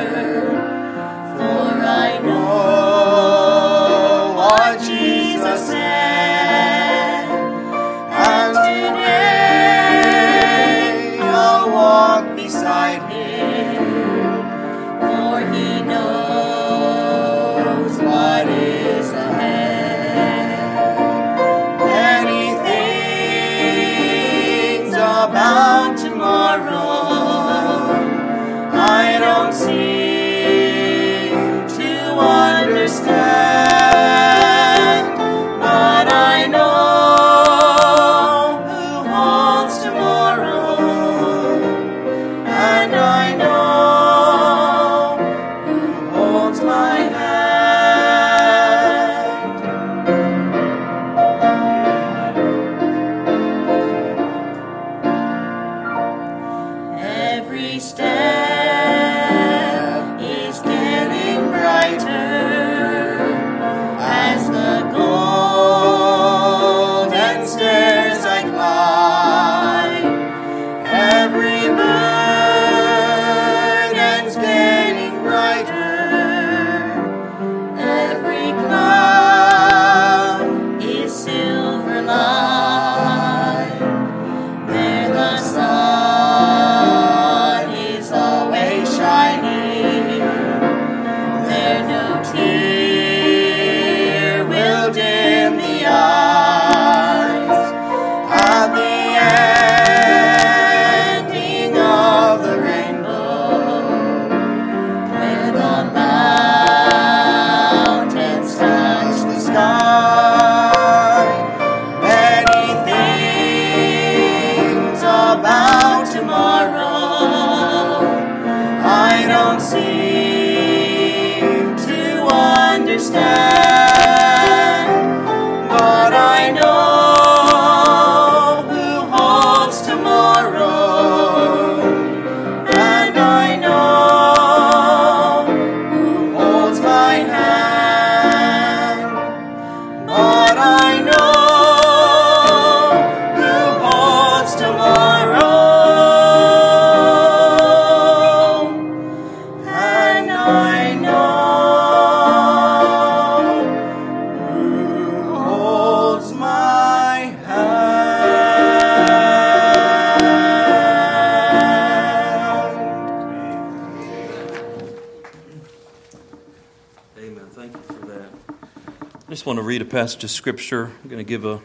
Passage 169.95 170.25
of 170.25 170.29
Scripture. 170.29 170.91
I'm 171.01 171.09
going 171.09 171.19
to 171.19 171.23
give 171.23 171.45
a 171.45 171.61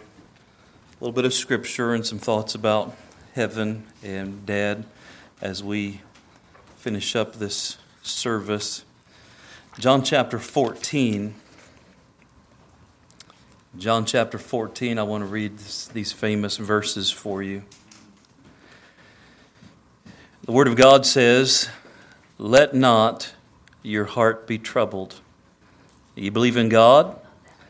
little 1.01 1.13
bit 1.13 1.25
of 1.25 1.35
Scripture 1.35 1.95
and 1.95 2.07
some 2.07 2.21
thoughts 2.21 2.55
about 2.55 2.95
heaven 3.35 3.89
and 4.05 4.47
Dad 4.47 4.85
as 5.41 5.65
we 5.65 6.01
finish 6.77 7.17
up 7.17 7.35
this 7.35 7.79
service. 8.03 8.85
John 9.81 10.05
chapter 10.05 10.39
14. 10.39 11.35
John 13.77 14.05
chapter 14.05 14.39
14, 14.39 14.97
I 14.97 15.03
want 15.03 15.23
to 15.23 15.27
read 15.27 15.59
this, 15.59 15.89
these 15.89 16.13
famous 16.13 16.57
verses 16.57 17.11
for 17.11 17.43
you. 17.43 17.65
The 20.45 20.53
Word 20.53 20.69
of 20.69 20.77
God 20.77 21.05
says, 21.05 21.69
Let 22.39 22.75
not 22.75 23.33
your 23.83 24.05
heart 24.05 24.47
be 24.47 24.57
troubled. 24.57 25.17
You 26.15 26.31
believe 26.31 26.57
in 26.57 26.69
God? 26.69 27.17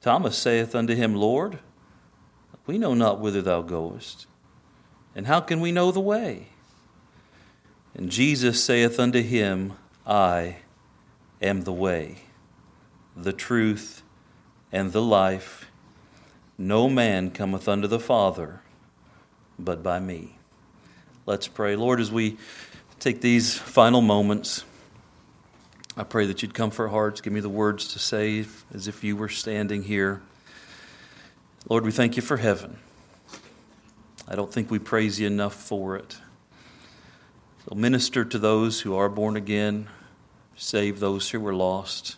Thomas 0.00 0.36
saith 0.36 0.74
unto 0.74 0.94
him, 0.94 1.14
Lord, 1.14 1.58
we 2.66 2.78
know 2.78 2.94
not 2.94 3.20
whither 3.20 3.42
thou 3.42 3.62
goest, 3.62 4.26
and 5.14 5.26
how 5.26 5.40
can 5.40 5.60
we 5.60 5.72
know 5.72 5.90
the 5.90 6.00
way? 6.00 6.48
And 7.94 8.10
Jesus 8.10 8.62
saith 8.62 9.00
unto 9.00 9.22
him, 9.22 9.72
I 10.06 10.58
am 11.42 11.62
the 11.62 11.72
way, 11.72 12.18
the 13.16 13.32
truth, 13.32 14.02
and 14.70 14.92
the 14.92 15.02
life. 15.02 15.66
No 16.56 16.88
man 16.88 17.30
cometh 17.30 17.68
unto 17.68 17.88
the 17.88 18.00
Father 18.00 18.60
but 19.58 19.82
by 19.82 19.98
me. 19.98 20.38
Let's 21.26 21.48
pray. 21.48 21.76
Lord, 21.76 22.00
as 22.00 22.12
we 22.12 22.38
take 23.00 23.20
these 23.20 23.56
final 23.56 24.00
moments, 24.00 24.64
I 25.98 26.04
pray 26.04 26.26
that 26.26 26.42
you'd 26.42 26.54
comfort 26.54 26.90
hearts, 26.90 27.20
give 27.20 27.32
me 27.32 27.40
the 27.40 27.48
words 27.48 27.92
to 27.92 27.98
say 27.98 28.46
as 28.72 28.86
if 28.86 29.02
you 29.02 29.16
were 29.16 29.28
standing 29.28 29.82
here. 29.82 30.22
Lord, 31.68 31.84
we 31.84 31.90
thank 31.90 32.14
you 32.14 32.22
for 32.22 32.36
heaven. 32.36 32.78
I 34.28 34.36
don't 34.36 34.52
think 34.52 34.70
we 34.70 34.78
praise 34.78 35.18
you 35.18 35.26
enough 35.26 35.54
for 35.54 35.96
it. 35.96 36.18
So 37.68 37.74
minister 37.74 38.24
to 38.24 38.38
those 38.38 38.82
who 38.82 38.94
are 38.94 39.08
born 39.08 39.36
again, 39.36 39.88
save 40.54 41.00
those 41.00 41.30
who 41.30 41.40
were 41.40 41.52
lost, 41.52 42.14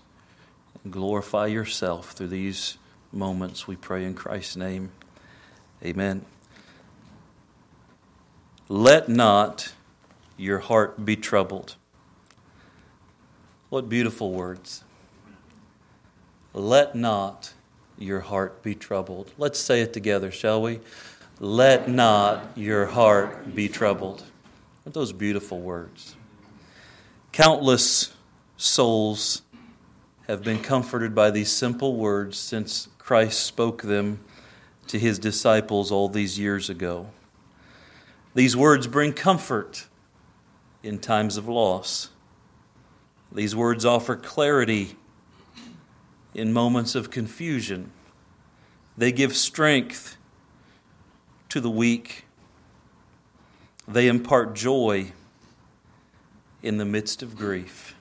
and 0.85 0.93
glorify 0.93 1.47
yourself 1.47 2.11
through 2.11 2.29
these 2.29 2.77
moments. 3.13 3.67
We 3.67 3.77
pray 3.77 4.05
in 4.05 4.13
Christ's 4.13 4.57
name. 4.57 4.91
Amen. 5.83 6.27
Let 8.69 9.09
not 9.09 9.73
your 10.37 10.59
heart 10.59 11.03
be 11.03 11.17
troubled. 11.17 11.77
What 13.71 13.89
beautiful 13.89 14.33
words. 14.33 14.83
Let 16.53 16.97
not 16.97 17.53
your 17.97 18.21
heart 18.21 18.65
be 18.65 18.75
troubled. 18.75 19.31
Let's 19.39 19.61
say 19.61 19.81
it 19.81 19.93
together, 19.93 20.33
shall 20.33 20.61
we? 20.61 20.81
Let 21.39 21.89
not 21.89 22.51
your 22.57 22.87
heart 22.87 23.55
be 23.55 23.69
troubled. 23.69 24.25
Aren't 24.85 24.95
those 24.95 25.13
beautiful 25.13 25.61
words? 25.61 26.17
Countless 27.31 28.13
souls 28.57 29.43
have 30.27 30.43
been 30.43 30.61
comforted 30.61 31.15
by 31.15 31.31
these 31.31 31.53
simple 31.53 31.95
words 31.95 32.37
since 32.39 32.89
Christ 32.99 33.45
spoke 33.45 33.83
them 33.83 34.19
to 34.89 34.99
his 34.99 35.19
disciples 35.21 35.93
all 35.93 36.09
these 36.09 36.41
years 36.41 36.69
ago. 36.69 37.07
These 38.35 38.57
words 38.57 38.89
bring 38.89 39.13
comfort 39.13 39.87
in 40.83 40.99
times 40.99 41.37
of 41.37 41.47
loss. 41.47 42.09
These 43.33 43.55
words 43.55 43.85
offer 43.85 44.17
clarity 44.17 44.97
in 46.35 46.53
moments 46.53 46.95
of 46.95 47.11
confusion. 47.11 47.93
They 48.97 49.13
give 49.13 49.37
strength 49.37 50.17
to 51.49 51.61
the 51.61 51.71
weak. 51.71 52.25
They 53.87 54.09
impart 54.09 54.55
joy 54.55 55.13
in 56.63 56.79
the 56.79 56.85
midst 56.85 57.23
of 57.23 57.37
grief. 57.37 57.95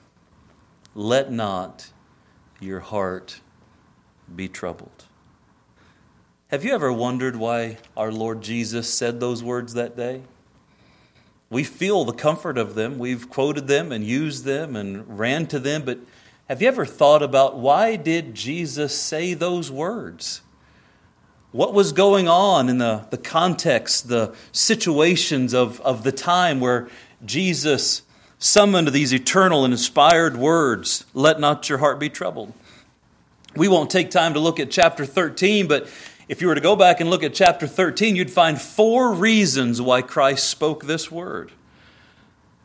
Let 0.94 1.30
not 1.30 1.92
your 2.60 2.80
heart 2.80 3.40
be 4.34 4.48
troubled. 4.48 5.06
Have 6.48 6.64
you 6.64 6.74
ever 6.74 6.92
wondered 6.92 7.36
why 7.36 7.78
our 7.96 8.10
Lord 8.10 8.42
Jesus 8.42 8.92
said 8.92 9.20
those 9.20 9.42
words 9.42 9.74
that 9.74 9.96
day? 9.96 10.22
We 11.50 11.64
feel 11.64 12.04
the 12.04 12.12
comfort 12.12 12.56
of 12.56 12.76
them. 12.76 12.96
We've 12.96 13.28
quoted 13.28 13.66
them 13.66 13.90
and 13.90 14.04
used 14.04 14.44
them 14.44 14.76
and 14.76 15.18
ran 15.18 15.46
to 15.48 15.58
them, 15.58 15.82
but 15.84 15.98
have 16.48 16.62
you 16.62 16.68
ever 16.68 16.86
thought 16.86 17.22
about 17.22 17.58
why 17.58 17.96
did 17.96 18.34
Jesus 18.34 18.96
say 18.96 19.34
those 19.34 19.70
words? 19.70 20.42
What 21.52 21.74
was 21.74 21.90
going 21.90 22.28
on 22.28 22.68
in 22.68 22.78
the, 22.78 23.06
the 23.10 23.18
context, 23.18 24.08
the 24.08 24.34
situations 24.52 25.52
of, 25.52 25.80
of 25.80 26.04
the 26.04 26.12
time 26.12 26.60
where 26.60 26.88
Jesus 27.24 28.02
summoned 28.38 28.88
these 28.88 29.12
eternal 29.12 29.64
and 29.64 29.74
inspired 29.74 30.36
words, 30.36 31.04
let 31.14 31.40
not 31.40 31.68
your 31.68 31.78
heart 31.78 31.98
be 31.98 32.08
troubled? 32.08 32.52
We 33.56 33.66
won't 33.66 33.90
take 33.90 34.10
time 34.10 34.34
to 34.34 34.40
look 34.40 34.60
at 34.60 34.70
chapter 34.70 35.04
13, 35.04 35.66
but 35.66 35.88
if 36.30 36.40
you 36.40 36.46
were 36.46 36.54
to 36.54 36.60
go 36.60 36.76
back 36.76 37.00
and 37.00 37.10
look 37.10 37.24
at 37.24 37.34
chapter 37.34 37.66
13, 37.66 38.14
you'd 38.14 38.30
find 38.30 38.62
four 38.62 39.12
reasons 39.12 39.82
why 39.82 40.00
Christ 40.00 40.48
spoke 40.48 40.84
this 40.84 41.10
word. 41.10 41.50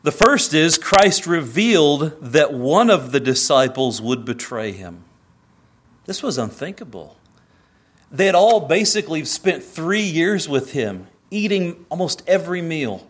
The 0.04 0.12
first 0.12 0.54
is 0.54 0.78
Christ 0.78 1.26
revealed 1.26 2.16
that 2.22 2.54
one 2.54 2.90
of 2.90 3.10
the 3.10 3.18
disciples 3.18 4.00
would 4.00 4.24
betray 4.24 4.70
him. 4.70 5.02
This 6.04 6.22
was 6.22 6.38
unthinkable. 6.38 7.16
They 8.08 8.26
had 8.26 8.36
all 8.36 8.60
basically 8.60 9.24
spent 9.24 9.64
three 9.64 10.04
years 10.04 10.48
with 10.48 10.70
him, 10.70 11.08
eating 11.32 11.86
almost 11.90 12.22
every 12.28 12.62
meal, 12.62 13.04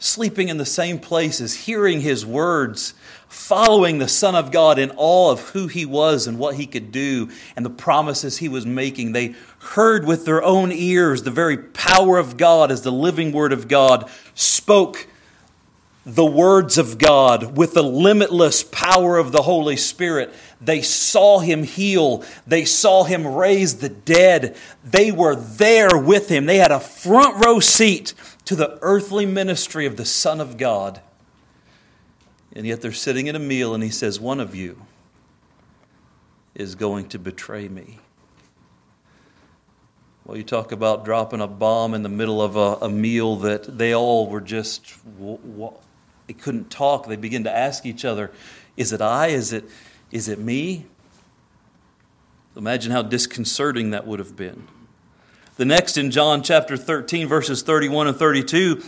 sleeping 0.00 0.48
in 0.48 0.56
the 0.56 0.66
same 0.66 0.98
places, 0.98 1.66
hearing 1.66 2.00
his 2.00 2.26
words, 2.26 2.94
following 3.32 3.96
the 3.96 4.08
Son 4.08 4.34
of 4.34 4.52
God 4.52 4.78
in 4.78 4.92
awe 4.96 5.32
of 5.32 5.40
who 5.50 5.66
he 5.66 5.86
was 5.86 6.26
and 6.26 6.38
what 6.38 6.56
he 6.56 6.66
could 6.66 6.92
do 6.92 7.30
and 7.56 7.64
the 7.64 7.70
promises 7.70 8.36
he 8.36 8.48
was 8.48 8.66
making. 8.66 9.12
They 9.12 9.34
heard 9.58 10.06
with 10.06 10.26
their 10.26 10.42
own 10.42 10.70
ears 10.70 11.22
the 11.22 11.30
very 11.30 11.56
power 11.56 12.18
of 12.18 12.36
God 12.36 12.70
as 12.70 12.82
the 12.82 12.92
living 12.92 13.32
Word 13.32 13.52
of 13.52 13.68
God 13.68 14.10
spoke 14.34 15.06
the 16.04 16.26
words 16.26 16.76
of 16.76 16.98
God 16.98 17.56
with 17.56 17.72
the 17.72 17.82
limitless 17.82 18.64
power 18.64 19.16
of 19.16 19.32
the 19.32 19.42
Holy 19.42 19.76
Spirit. 19.76 20.34
They 20.60 20.82
saw 20.82 21.38
him 21.38 21.62
heal. 21.62 22.24
They 22.46 22.66
saw 22.66 23.04
him 23.04 23.26
raise 23.26 23.76
the 23.76 23.88
dead. 23.88 24.56
They 24.84 25.10
were 25.10 25.36
there 25.36 25.96
with 25.96 26.28
him. 26.28 26.44
They 26.44 26.58
had 26.58 26.72
a 26.72 26.80
front 26.80 27.42
row 27.42 27.60
seat 27.60 28.12
to 28.44 28.56
the 28.56 28.78
earthly 28.82 29.24
ministry 29.24 29.86
of 29.86 29.96
the 29.96 30.04
Son 30.04 30.40
of 30.40 30.58
God. 30.58 31.00
And 32.54 32.66
yet 32.66 32.82
they're 32.82 32.92
sitting 32.92 33.28
at 33.28 33.34
a 33.34 33.38
meal, 33.38 33.74
and 33.74 33.82
he 33.82 33.90
says, 33.90 34.20
One 34.20 34.40
of 34.40 34.54
you 34.54 34.82
is 36.54 36.74
going 36.74 37.08
to 37.08 37.18
betray 37.18 37.68
me. 37.68 37.98
Well, 40.24 40.36
you 40.36 40.44
talk 40.44 40.70
about 40.70 41.04
dropping 41.04 41.40
a 41.40 41.48
bomb 41.48 41.94
in 41.94 42.02
the 42.02 42.08
middle 42.08 42.40
of 42.40 42.56
a, 42.56 42.84
a 42.84 42.88
meal 42.88 43.36
that 43.36 43.78
they 43.78 43.94
all 43.94 44.28
were 44.28 44.40
just, 44.40 44.94
they 46.26 46.34
couldn't 46.34 46.70
talk. 46.70 47.06
They 47.06 47.16
begin 47.16 47.44
to 47.44 47.56
ask 47.56 47.86
each 47.86 48.04
other, 48.04 48.30
Is 48.76 48.92
it 48.92 49.00
I? 49.00 49.28
Is 49.28 49.52
it, 49.52 49.64
is 50.10 50.28
it 50.28 50.38
me? 50.38 50.86
Imagine 52.54 52.92
how 52.92 53.02
disconcerting 53.02 53.90
that 53.90 54.06
would 54.06 54.18
have 54.18 54.36
been. 54.36 54.68
The 55.56 55.64
next 55.64 55.96
in 55.96 56.10
John 56.10 56.42
chapter 56.42 56.76
13, 56.76 57.26
verses 57.26 57.62
31 57.62 58.08
and 58.08 58.16
32, 58.16 58.82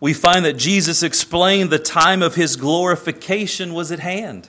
we 0.00 0.14
find 0.14 0.44
that 0.44 0.56
Jesus 0.56 1.02
explained 1.02 1.70
the 1.70 1.78
time 1.78 2.22
of 2.22 2.36
his 2.36 2.56
glorification 2.56 3.74
was 3.74 3.90
at 3.90 3.98
hand. 3.98 4.48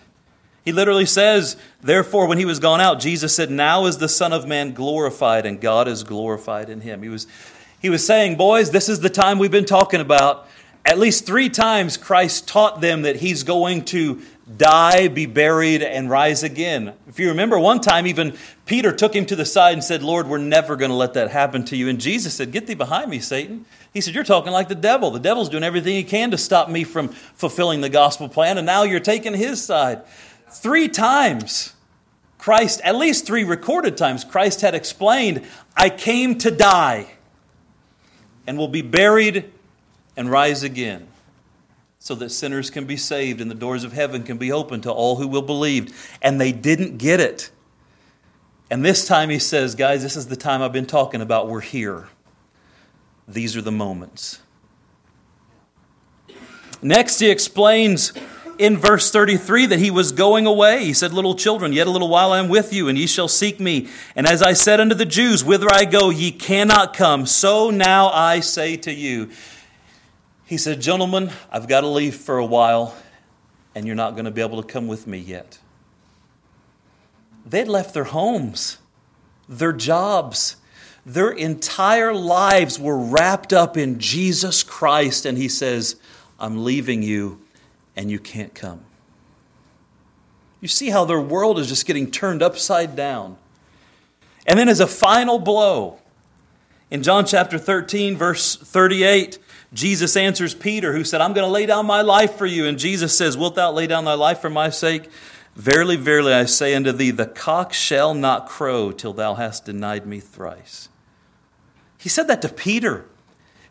He 0.64 0.72
literally 0.72 1.06
says, 1.06 1.58
Therefore, 1.82 2.28
when 2.28 2.38
he 2.38 2.46
was 2.46 2.60
gone 2.60 2.82
out, 2.82 3.00
Jesus 3.00 3.34
said, 3.34 3.50
Now 3.50 3.86
is 3.86 3.98
the 3.98 4.10
Son 4.10 4.34
of 4.34 4.48
Man 4.48 4.74
glorified, 4.74 5.46
and 5.46 5.60
God 5.60 5.88
is 5.88 6.04
glorified 6.04 6.70
in 6.70 6.82
him. 6.82 7.02
He 7.02 7.10
was, 7.10 7.26
he 7.82 7.90
was 7.90 8.06
saying, 8.06 8.36
Boys, 8.38 8.70
this 8.70 8.90
is 8.90 9.00
the 9.00 9.10
time 9.10 9.40
we've 9.40 9.50
been 9.50 9.66
talking 9.66 10.02
about. 10.02 10.48
At 10.86 11.00
least 11.00 11.26
three 11.26 11.50
times, 11.50 11.98
Christ 11.98 12.48
taught 12.48 12.82
them 12.82 13.02
that 13.02 13.18
he's 13.18 13.44
going 13.44 13.86
to 13.86 14.22
die, 14.58 15.08
be 15.08 15.26
buried, 15.26 15.84
and 15.84 16.10
rise 16.10 16.44
again. 16.44 16.94
If 17.08 17.20
you 17.20 17.30
remember, 17.30 17.60
one 17.60 17.82
time 17.82 18.08
even 18.08 18.36
Peter 18.66 18.92
took 18.92 19.16
him 19.16 19.26
to 19.28 19.36
the 19.36 19.46
side 19.46 19.74
and 19.74 19.84
said, 19.84 20.02
Lord, 20.02 20.28
we're 20.28 20.38
never 20.38 20.76
going 20.76 20.90
to 20.90 20.96
let 20.96 21.14
that 21.14 21.30
happen 21.32 21.64
to 21.66 21.76
you. 21.76 21.90
And 21.90 22.00
Jesus 22.00 22.34
said, 22.34 22.52
Get 22.52 22.68
thee 22.68 22.74
behind 22.74 23.12
me, 23.12 23.20
Satan. 23.20 23.66
He 23.94 24.02
said, 24.02 24.16
You're 24.16 24.24
talking 24.24 24.52
like 24.52 24.70
the 24.70 24.76
devil. 24.76 25.12
The 25.12 25.20
devil's 25.20 25.50
doing 25.50 25.64
everything 25.64 25.96
he 25.96 26.04
can 26.04 26.32
to 26.32 26.38
stop 26.38 26.70
me 26.70 26.84
from 26.84 27.10
fulfilling 27.10 27.82
the 27.82 27.90
gospel 27.90 28.30
plan, 28.30 28.58
and 28.58 28.66
now 28.66 28.84
you're 28.84 29.00
taking 29.00 29.34
his 29.34 29.62
side. 29.62 30.04
Three 30.50 30.88
times, 30.88 31.74
Christ, 32.38 32.82
at 32.84 32.96
least 32.96 33.28
three 33.28 33.44
recorded 33.44 33.98
times, 33.98 34.24
Christ 34.24 34.62
had 34.62 34.74
explained, 34.74 35.46
I 35.76 35.90
came 35.90 36.38
to 36.40 36.50
die 36.50 37.12
and 38.48 38.58
will 38.58 38.68
be 38.68 38.82
buried 38.82 39.52
and 40.18 40.32
rise 40.32 40.64
again 40.64 41.09
so 42.00 42.16
that 42.16 42.30
sinners 42.30 42.70
can 42.70 42.86
be 42.86 42.96
saved 42.96 43.42
and 43.42 43.52
the 43.52 43.56
doors 43.56 43.84
of 43.84 43.92
heaven 43.92 44.24
can 44.24 44.38
be 44.38 44.52
opened 44.52 44.84
to 44.84 44.92
all 44.92 45.18
who 45.18 45.28
will 45.28 45.42
believe. 45.42 46.18
And 46.22 46.40
they 46.40 46.54
didn't 46.54 46.98
get 46.98 47.20
it. 47.20 47.52
And 48.72 48.86
this 48.86 49.06
time 49.06 49.30
he 49.30 49.40
says, 49.40 49.76
Guys, 49.76 50.02
this 50.02 50.16
is 50.16 50.28
the 50.28 50.38
time 50.38 50.62
I've 50.62 50.72
been 50.72 50.86
talking 50.86 51.22
about. 51.22 51.50
We're 51.50 51.60
here. 51.60 52.08
These 53.28 53.58
are 53.58 53.62
the 53.62 53.72
moments. 53.72 54.42
Next, 56.82 57.20
he 57.20 57.30
explains 57.30 58.14
in 58.58 58.78
verse 58.78 59.12
33 59.12 59.66
that 59.68 59.80
he 59.80 59.92
was 59.92 60.14
going 60.14 60.46
away. 60.46 60.86
He 60.86 60.94
said, 60.94 61.12
Little 61.12 61.36
children, 61.36 61.74
yet 61.74 61.88
a 61.88 61.92
little 61.92 62.10
while 62.10 62.32
I 62.32 62.40
am 62.40 62.48
with 62.48 62.72
you, 62.72 62.88
and 62.88 62.98
ye 62.98 63.08
shall 63.08 63.28
seek 63.28 63.60
me. 63.60 63.90
And 64.16 64.26
as 64.26 64.42
I 64.42 64.54
said 64.54 64.80
unto 64.80 64.96
the 64.96 65.06
Jews, 65.06 65.44
Whither 65.44 65.68
I 65.70 65.84
go, 65.84 66.10
ye 66.10 66.32
cannot 66.32 66.94
come. 66.94 67.26
So 67.26 67.70
now 67.70 68.10
I 68.10 68.40
say 68.40 68.78
to 68.78 68.94
you. 68.94 69.30
He 70.50 70.58
said, 70.58 70.82
Gentlemen, 70.82 71.30
I've 71.52 71.68
got 71.68 71.82
to 71.82 71.88
leave 71.88 72.16
for 72.16 72.40
a 72.40 72.46
while, 72.46 72.96
and 73.76 73.86
you're 73.86 73.96
not 73.96 74.14
going 74.14 74.26
to 74.26 74.32
be 74.32 74.42
able 74.42 74.60
to 74.60 74.68
come 74.68 74.88
with 74.88 75.06
me 75.06 75.20
yet. 75.20 75.60
They'd 77.46 77.68
left 77.68 77.94
their 77.94 78.06
homes, 78.06 78.80
their 79.48 79.72
jobs, 79.72 80.56
their 81.06 81.30
entire 81.30 82.16
lives 82.16 82.80
were 82.80 82.98
wrapped 82.98 83.54
up 83.54 83.78
in 83.78 84.00
Jesus 84.00 84.64
Christ, 84.64 85.24
and 85.24 85.38
he 85.38 85.48
says, 85.48 85.98
I'm 86.40 86.64
leaving 86.64 87.04
you 87.04 87.40
and 87.96 88.10
you 88.10 88.18
can't 88.18 88.56
come. 88.56 88.82
You 90.62 90.68
see 90.68 90.90
how 90.90 91.06
their 91.06 91.22
world 91.22 91.60
is 91.60 91.68
just 91.68 91.86
getting 91.86 92.10
turned 92.10 92.42
upside 92.42 92.96
down. 92.96 93.38
And 94.48 94.58
then, 94.58 94.68
as 94.68 94.80
a 94.80 94.88
final 94.88 95.38
blow, 95.38 96.00
in 96.90 97.04
John 97.04 97.28
chapter 97.28 97.60
13, 97.60 98.18
verse 98.18 98.56
38, 98.56 99.38
Jesus 99.74 100.18
answers 100.18 100.56
Peter, 100.56 100.94
who 100.94 101.04
said, 101.04 101.22
I'm 101.22 101.34
going 101.34 101.46
to 101.46 101.52
lay 101.52 101.66
down 101.66 101.86
my 101.86 102.02
life 102.02 102.36
for 102.36 102.46
you. 102.46 102.66
And 102.66 102.80
Jesus 102.80 103.16
says, 103.16 103.38
Wilt 103.38 103.56
thou 103.56 103.72
lay 103.72 103.86
down 103.88 104.06
thy 104.06 104.16
life 104.16 104.40
for 104.40 104.50
my 104.50 104.70
sake? 104.70 105.10
Verily, 105.56 105.96
verily, 105.96 106.34
I 106.34 106.46
say 106.46 106.74
unto 106.74 106.92
thee, 106.92 107.12
the 107.12 107.26
cock 107.26 107.74
shall 107.74 108.14
not 108.14 108.48
crow 108.48 108.92
till 108.92 109.14
thou 109.14 109.36
hast 109.36 109.66
denied 109.66 110.08
me 110.08 110.20
thrice. 110.20 110.90
He 111.98 112.10
said 112.10 112.28
that 112.28 112.42
to 112.44 112.50
Peter. 112.50 113.06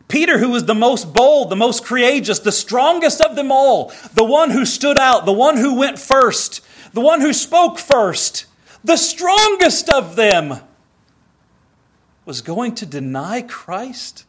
Peter, 0.07 0.39
who 0.39 0.51
was 0.51 0.65
the 0.65 0.75
most 0.75 1.13
bold, 1.13 1.51
the 1.51 1.57
most 1.57 1.85
courageous, 1.85 2.39
the 2.39 2.53
strongest 2.53 3.21
of 3.21 3.37
them 3.37 3.51
all, 3.51 3.93
the 4.15 4.25
one 4.25 4.51
who 4.51 4.65
stood 4.65 4.99
out, 4.99 5.27
the 5.27 5.33
one 5.33 5.57
who 5.57 5.75
went 5.79 5.99
first, 5.99 6.61
the 6.93 7.01
one 7.01 7.21
who 7.21 7.33
spoke 7.33 7.79
first, 7.79 8.47
the 8.85 8.97
strongest 8.97 9.89
of 9.91 10.17
them, 10.17 10.61
was 12.25 12.43
going 12.43 12.75
to 12.75 12.87
deny 12.87 13.43
Christ? 13.43 14.27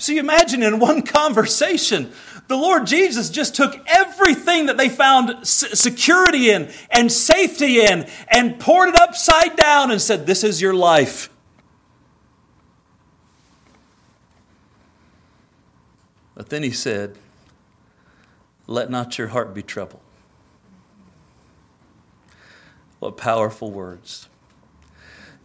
So 0.00 0.12
you 0.12 0.20
imagine 0.20 0.62
in 0.62 0.78
one 0.78 1.02
conversation, 1.18 2.10
the 2.48 2.56
Lord 2.56 2.86
Jesus 2.86 3.28
just 3.28 3.54
took 3.54 3.78
everything 3.86 4.66
that 4.66 4.78
they 4.78 4.88
found 4.88 5.46
security 5.46 6.50
in 6.50 6.70
and 6.90 7.12
safety 7.12 7.80
in 7.80 8.08
and 8.28 8.58
poured 8.58 8.88
it 8.88 8.96
upside 8.96 9.56
down 9.56 9.90
and 9.90 10.00
said, 10.00 10.26
This 10.26 10.42
is 10.42 10.60
your 10.60 10.72
life. 10.72 11.28
But 16.34 16.48
then 16.48 16.62
he 16.62 16.70
said, 16.70 17.18
Let 18.66 18.90
not 18.90 19.18
your 19.18 19.28
heart 19.28 19.52
be 19.52 19.62
troubled. 19.62 20.00
What 23.00 23.18
powerful 23.18 23.70
words. 23.70 24.29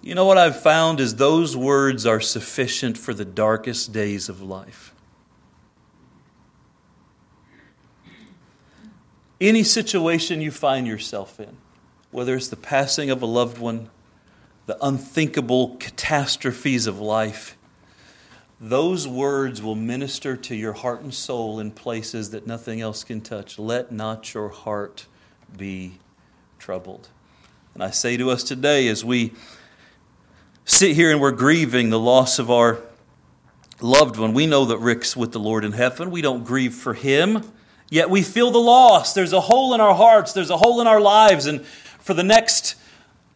You 0.05 0.13
know 0.13 0.25
what 0.25 0.37
I've 0.37 0.61
found 0.61 0.99
is 0.99 1.15
those 1.15 1.57
words 1.57 2.05
are 2.05 2.21
sufficient 2.21 2.95
for 2.95 3.11
the 3.11 3.25
darkest 3.25 3.91
days 3.91 4.29
of 4.29 4.39
life. 4.39 4.93
Any 9.41 9.63
situation 9.63 10.41
you 10.41 10.51
find 10.51 10.85
yourself 10.85 11.39
in, 11.39 11.57
whether 12.11 12.35
it's 12.35 12.49
the 12.49 12.55
passing 12.55 13.09
of 13.09 13.23
a 13.23 13.25
loved 13.25 13.57
one, 13.57 13.89
the 14.67 14.77
unthinkable 14.79 15.75
catastrophes 15.77 16.85
of 16.85 16.99
life, 16.99 17.57
those 18.61 19.07
words 19.07 19.59
will 19.59 19.73
minister 19.73 20.37
to 20.37 20.55
your 20.55 20.73
heart 20.73 21.01
and 21.01 21.15
soul 21.15 21.59
in 21.59 21.71
places 21.71 22.29
that 22.29 22.45
nothing 22.45 22.79
else 22.79 23.03
can 23.03 23.21
touch. 23.21 23.57
Let 23.57 23.91
not 23.91 24.35
your 24.35 24.49
heart 24.49 25.07
be 25.57 25.97
troubled. 26.59 27.09
And 27.73 27.83
I 27.83 27.89
say 27.89 28.17
to 28.17 28.29
us 28.29 28.43
today, 28.43 28.87
as 28.87 29.03
we 29.03 29.33
sit 30.65 30.95
here 30.95 31.11
and 31.11 31.21
we're 31.21 31.31
grieving 31.31 31.89
the 31.89 31.99
loss 31.99 32.39
of 32.39 32.51
our 32.51 32.79
loved 33.79 34.17
one, 34.17 34.33
we 34.33 34.47
know 34.47 34.65
that 34.65 34.79
Rick's 34.79 35.15
with 35.15 35.31
the 35.31 35.39
Lord 35.39 35.63
in 35.63 35.71
heaven. 35.71 36.11
We 36.11 36.21
don't 36.21 36.43
grieve 36.43 36.73
for 36.73 36.93
him, 36.93 37.43
yet 37.89 38.09
we 38.09 38.21
feel 38.21 38.51
the 38.51 38.59
loss. 38.59 39.13
There's 39.13 39.33
a 39.33 39.41
hole 39.41 39.73
in 39.73 39.81
our 39.81 39.95
hearts, 39.95 40.33
there's 40.33 40.49
a 40.49 40.57
hole 40.57 40.81
in 40.81 40.87
our 40.87 40.99
lives. 40.99 41.45
And 41.45 41.65
for 41.65 42.13
the 42.13 42.23
next 42.23 42.75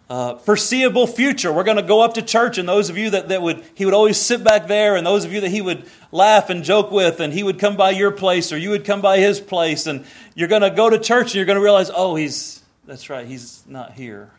uh, 0.09 0.35
foreseeable 0.37 1.05
future. 1.05 1.53
We're 1.53 1.63
going 1.63 1.77
to 1.77 1.83
go 1.83 2.01
up 2.01 2.15
to 2.15 2.21
church, 2.21 2.57
and 2.57 2.67
those 2.67 2.89
of 2.89 2.97
you 2.97 3.11
that, 3.11 3.29
that 3.29 3.41
would, 3.41 3.63
he 3.75 3.85
would 3.85 3.93
always 3.93 4.17
sit 4.17 4.43
back 4.43 4.67
there, 4.67 4.95
and 4.95 5.05
those 5.05 5.23
of 5.23 5.31
you 5.31 5.41
that 5.41 5.51
he 5.51 5.61
would 5.61 5.85
laugh 6.11 6.49
and 6.49 6.63
joke 6.63 6.89
with, 6.89 7.19
and 7.19 7.31
he 7.31 7.43
would 7.43 7.59
come 7.59 7.77
by 7.77 7.91
your 7.91 8.09
place, 8.11 8.51
or 8.51 8.57
you 8.57 8.71
would 8.71 8.85
come 8.85 9.01
by 9.01 9.19
his 9.19 9.39
place, 9.39 9.85
and 9.85 10.03
you're 10.33 10.47
going 10.47 10.63
to 10.63 10.71
go 10.71 10.89
to 10.89 10.97
church, 10.97 11.27
and 11.27 11.35
you're 11.35 11.45
going 11.45 11.57
to 11.57 11.63
realize, 11.63 11.91
oh, 11.93 12.15
he's, 12.15 12.63
that's 12.87 13.09
right, 13.09 13.27
he's 13.27 13.63
not 13.67 13.93
here. 13.93 14.31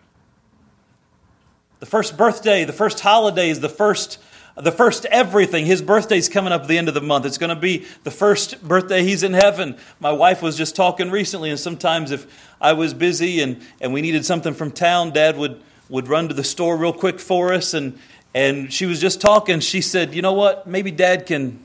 The 1.80 1.86
first 1.86 2.16
birthday, 2.16 2.64
the 2.64 2.72
first 2.72 3.00
holidays, 3.00 3.60
the 3.60 3.68
first 3.68 4.18
the 4.56 4.72
first 4.72 5.06
everything. 5.06 5.66
His 5.66 5.82
birthday's 5.82 6.28
coming 6.28 6.52
up 6.52 6.62
at 6.62 6.68
the 6.68 6.78
end 6.78 6.88
of 6.88 6.94
the 6.94 7.00
month. 7.00 7.24
It's 7.24 7.38
going 7.38 7.54
to 7.54 7.60
be 7.60 7.86
the 8.04 8.10
first 8.10 8.62
birthday 8.66 9.02
he's 9.02 9.22
in 9.22 9.32
heaven. 9.32 9.76
My 9.98 10.12
wife 10.12 10.42
was 10.42 10.56
just 10.56 10.76
talking 10.76 11.10
recently, 11.10 11.50
and 11.50 11.58
sometimes 11.58 12.10
if 12.10 12.26
I 12.60 12.72
was 12.72 12.94
busy 12.94 13.40
and, 13.40 13.62
and 13.80 13.92
we 13.92 14.02
needed 14.02 14.24
something 14.24 14.54
from 14.54 14.70
town, 14.70 15.12
Dad 15.12 15.36
would, 15.36 15.62
would 15.88 16.08
run 16.08 16.28
to 16.28 16.34
the 16.34 16.44
store 16.44 16.76
real 16.76 16.92
quick 16.92 17.20
for 17.20 17.52
us. 17.52 17.74
And, 17.74 17.98
and 18.34 18.72
she 18.72 18.86
was 18.86 19.00
just 19.00 19.20
talking. 19.20 19.60
She 19.60 19.80
said, 19.80 20.14
You 20.14 20.22
know 20.22 20.34
what? 20.34 20.66
Maybe 20.66 20.90
Dad 20.90 21.26
can. 21.26 21.64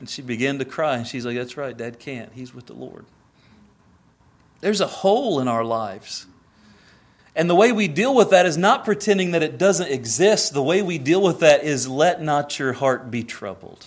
And 0.00 0.08
she 0.10 0.22
began 0.22 0.58
to 0.58 0.64
cry. 0.64 0.96
And 0.96 1.06
she's 1.06 1.24
like, 1.24 1.36
That's 1.36 1.56
right, 1.56 1.76
Dad 1.76 1.98
can't. 1.98 2.32
He's 2.32 2.54
with 2.54 2.66
the 2.66 2.74
Lord. 2.74 3.06
There's 4.60 4.80
a 4.80 4.86
hole 4.86 5.40
in 5.40 5.48
our 5.48 5.64
lives. 5.64 6.26
And 7.36 7.50
the 7.50 7.54
way 7.54 7.72
we 7.72 7.88
deal 7.88 8.14
with 8.14 8.30
that 8.30 8.46
is 8.46 8.56
not 8.56 8.84
pretending 8.84 9.32
that 9.32 9.42
it 9.42 9.58
doesn't 9.58 9.90
exist. 9.90 10.54
The 10.54 10.62
way 10.62 10.82
we 10.82 10.98
deal 10.98 11.20
with 11.20 11.40
that 11.40 11.64
is 11.64 11.88
let 11.88 12.22
not 12.22 12.58
your 12.58 12.74
heart 12.74 13.10
be 13.10 13.24
troubled. 13.24 13.86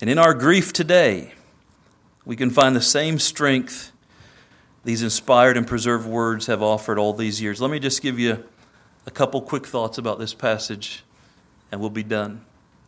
And 0.00 0.10
in 0.10 0.18
our 0.18 0.34
grief 0.34 0.72
today, 0.72 1.32
we 2.24 2.36
can 2.36 2.50
find 2.50 2.76
the 2.76 2.82
same 2.82 3.18
strength 3.18 3.92
these 4.84 5.02
inspired 5.02 5.56
and 5.56 5.66
preserved 5.66 6.06
words 6.06 6.46
have 6.46 6.62
offered 6.62 6.98
all 6.98 7.12
these 7.12 7.42
years. 7.42 7.60
Let 7.60 7.70
me 7.70 7.78
just 7.78 8.00
give 8.00 8.18
you 8.18 8.44
a 9.06 9.10
couple 9.10 9.42
quick 9.42 9.66
thoughts 9.66 9.98
about 9.98 10.18
this 10.18 10.32
passage, 10.32 11.02
and 11.70 11.80
we'll 11.80 11.90
be 11.90 12.02
done. 12.02 12.44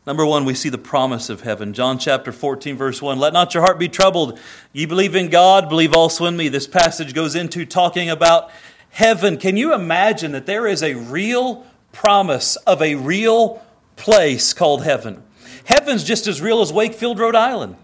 Number 0.06 0.24
one, 0.24 0.46
we 0.46 0.54
see 0.54 0.70
the 0.70 0.78
promise 0.78 1.28
of 1.28 1.42
heaven. 1.42 1.74
John 1.74 1.98
chapter 1.98 2.32
14, 2.32 2.74
verse 2.74 3.02
1. 3.02 3.18
Let 3.18 3.34
not 3.34 3.52
your 3.52 3.62
heart 3.62 3.78
be 3.78 3.88
troubled. 3.88 4.38
Ye 4.72 4.86
believe 4.86 5.14
in 5.14 5.28
God, 5.28 5.68
believe 5.68 5.94
also 5.94 6.24
in 6.24 6.38
me. 6.38 6.48
This 6.48 6.66
passage 6.66 7.12
goes 7.12 7.34
into 7.34 7.66
talking 7.66 8.08
about 8.08 8.50
heaven. 8.88 9.36
Can 9.36 9.58
you 9.58 9.74
imagine 9.74 10.32
that 10.32 10.46
there 10.46 10.66
is 10.66 10.82
a 10.82 10.94
real 10.94 11.66
promise 11.92 12.56
of 12.56 12.80
a 12.80 12.94
real 12.94 13.62
place 13.96 14.54
called 14.54 14.84
heaven? 14.84 15.22
Heaven's 15.64 16.02
just 16.02 16.26
as 16.26 16.40
real 16.40 16.62
as 16.62 16.72
Wakefield, 16.72 17.18
Rhode 17.18 17.34
Island. 17.34 17.76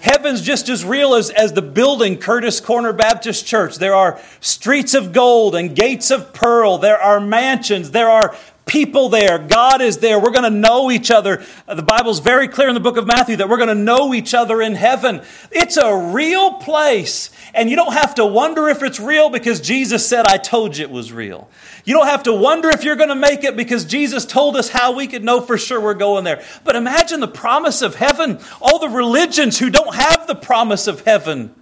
Heaven's 0.00 0.42
just 0.42 0.68
as 0.68 0.84
real 0.84 1.14
as, 1.14 1.30
as 1.30 1.54
the 1.54 1.62
building, 1.62 2.18
Curtis 2.18 2.60
Corner 2.60 2.92
Baptist 2.92 3.46
Church. 3.46 3.76
There 3.76 3.94
are 3.94 4.20
streets 4.40 4.94
of 4.94 5.12
gold 5.12 5.56
and 5.56 5.74
gates 5.74 6.12
of 6.12 6.32
pearl. 6.34 6.78
There 6.78 6.98
are 6.98 7.18
mansions. 7.18 7.90
There 7.90 8.10
are 8.10 8.36
people 8.66 9.08
there. 9.08 9.38
God 9.38 9.80
is 9.82 9.98
there. 9.98 10.18
We're 10.18 10.30
going 10.30 10.50
to 10.50 10.58
know 10.58 10.90
each 10.90 11.10
other. 11.10 11.44
The 11.66 11.82
Bible's 11.82 12.20
very 12.20 12.48
clear 12.48 12.68
in 12.68 12.74
the 12.74 12.80
book 12.80 12.96
of 12.96 13.06
Matthew 13.06 13.36
that 13.36 13.48
we're 13.48 13.58
going 13.58 13.68
to 13.68 13.74
know 13.74 14.14
each 14.14 14.34
other 14.34 14.62
in 14.62 14.74
heaven. 14.74 15.22
It's 15.50 15.76
a 15.76 15.94
real 15.94 16.54
place. 16.54 17.30
And 17.54 17.68
you 17.68 17.76
don't 17.76 17.92
have 17.92 18.14
to 18.16 18.26
wonder 18.26 18.68
if 18.68 18.82
it's 18.82 18.98
real 18.98 19.30
because 19.30 19.60
Jesus 19.60 20.06
said, 20.06 20.26
I 20.26 20.38
told 20.38 20.76
you 20.76 20.84
it 20.84 20.90
was 20.90 21.12
real. 21.12 21.48
You 21.84 21.94
don't 21.94 22.06
have 22.06 22.24
to 22.24 22.32
wonder 22.32 22.70
if 22.70 22.84
you're 22.84 22.96
going 22.96 23.10
to 23.10 23.14
make 23.14 23.44
it 23.44 23.56
because 23.56 23.84
Jesus 23.84 24.24
told 24.24 24.56
us 24.56 24.70
how 24.70 24.92
we 24.92 25.06
could 25.06 25.24
know 25.24 25.40
for 25.40 25.58
sure 25.58 25.80
we're 25.80 25.94
going 25.94 26.24
there. 26.24 26.42
But 26.64 26.76
imagine 26.76 27.20
the 27.20 27.28
promise 27.28 27.82
of 27.82 27.96
heaven. 27.96 28.40
All 28.60 28.78
the 28.78 28.88
religions 28.88 29.58
who 29.58 29.70
don't 29.70 29.94
have 29.94 30.26
the 30.26 30.34
promise 30.34 30.86
of 30.86 31.02
heaven 31.02 31.54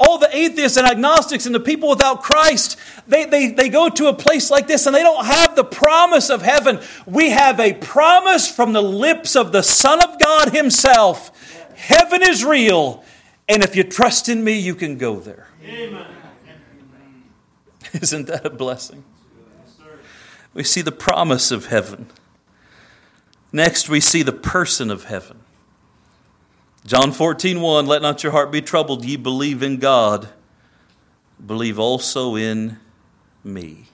all 0.00 0.16
the 0.18 0.34
atheists 0.34 0.78
and 0.78 0.86
agnostics 0.86 1.44
and 1.44 1.54
the 1.54 1.60
people 1.60 1.90
without 1.90 2.22
Christ, 2.22 2.78
they, 3.06 3.26
they, 3.26 3.50
they 3.52 3.68
go 3.68 3.90
to 3.90 4.06
a 4.06 4.14
place 4.14 4.50
like 4.50 4.66
this 4.66 4.86
and 4.86 4.96
they 4.96 5.02
don't 5.02 5.26
have 5.26 5.54
the 5.54 5.64
promise 5.64 6.30
of 6.30 6.40
heaven. 6.40 6.80
We 7.06 7.30
have 7.30 7.60
a 7.60 7.74
promise 7.74 8.50
from 8.50 8.72
the 8.72 8.82
lips 8.82 9.36
of 9.36 9.52
the 9.52 9.62
Son 9.62 10.02
of 10.02 10.18
God 10.18 10.54
Himself. 10.54 11.30
Heaven 11.76 12.22
is 12.22 12.44
real, 12.44 13.04
and 13.46 13.62
if 13.62 13.76
you 13.76 13.84
trust 13.84 14.28
in 14.28 14.42
me, 14.42 14.58
you 14.58 14.74
can 14.74 14.96
go 14.96 15.20
there. 15.20 15.48
Amen. 15.64 16.06
Isn't 17.92 18.26
that 18.26 18.46
a 18.46 18.50
blessing? 18.50 19.04
We 20.54 20.64
see 20.64 20.80
the 20.82 20.92
promise 20.92 21.50
of 21.50 21.66
heaven. 21.66 22.06
Next, 23.52 23.88
we 23.88 24.00
see 24.00 24.22
the 24.22 24.32
person 24.32 24.90
of 24.90 25.04
heaven. 25.04 25.40
John 26.90 27.12
14, 27.12 27.60
1, 27.60 27.86
let 27.86 28.02
not 28.02 28.24
your 28.24 28.32
heart 28.32 28.50
be 28.50 28.60
troubled. 28.60 29.04
Ye 29.04 29.14
believe 29.14 29.62
in 29.62 29.76
God, 29.76 30.28
believe 31.46 31.78
also 31.78 32.34
in 32.34 32.80
me. 33.44 33.86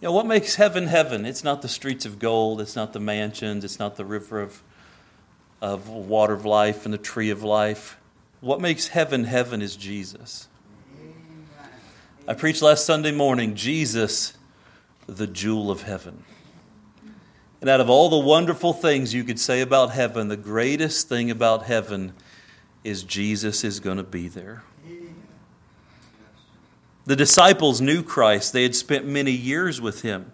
You 0.00 0.06
know, 0.06 0.12
what 0.12 0.26
makes 0.26 0.54
heaven 0.54 0.86
heaven? 0.86 1.26
It's 1.26 1.42
not 1.42 1.60
the 1.60 1.68
streets 1.68 2.06
of 2.06 2.20
gold, 2.20 2.60
it's 2.60 2.76
not 2.76 2.92
the 2.92 3.00
mansions, 3.00 3.64
it's 3.64 3.80
not 3.80 3.96
the 3.96 4.04
river 4.04 4.40
of, 4.40 4.62
of 5.60 5.88
water 5.88 6.34
of 6.34 6.44
life 6.44 6.84
and 6.84 6.94
the 6.94 6.98
tree 6.98 7.30
of 7.30 7.42
life. 7.42 7.98
What 8.40 8.60
makes 8.60 8.86
heaven 8.86 9.24
heaven 9.24 9.60
is 9.60 9.74
Jesus. 9.74 10.46
I 12.28 12.34
preached 12.34 12.62
last 12.62 12.86
Sunday 12.86 13.10
morning 13.10 13.56
Jesus, 13.56 14.34
the 15.08 15.26
jewel 15.26 15.72
of 15.72 15.82
heaven. 15.82 16.22
And 17.60 17.68
out 17.68 17.80
of 17.80 17.90
all 17.90 18.08
the 18.08 18.18
wonderful 18.18 18.72
things 18.72 19.12
you 19.12 19.22
could 19.22 19.38
say 19.38 19.60
about 19.60 19.90
heaven, 19.90 20.28
the 20.28 20.36
greatest 20.36 21.08
thing 21.08 21.30
about 21.30 21.64
heaven 21.64 22.14
is 22.84 23.02
Jesus 23.02 23.64
is 23.64 23.80
going 23.80 23.98
to 23.98 24.02
be 24.02 24.28
there. 24.28 24.62
The 27.04 27.16
disciples 27.16 27.80
knew 27.80 28.02
Christ, 28.02 28.52
they 28.52 28.62
had 28.62 28.74
spent 28.74 29.04
many 29.06 29.32
years 29.32 29.80
with 29.80 30.02
him. 30.02 30.32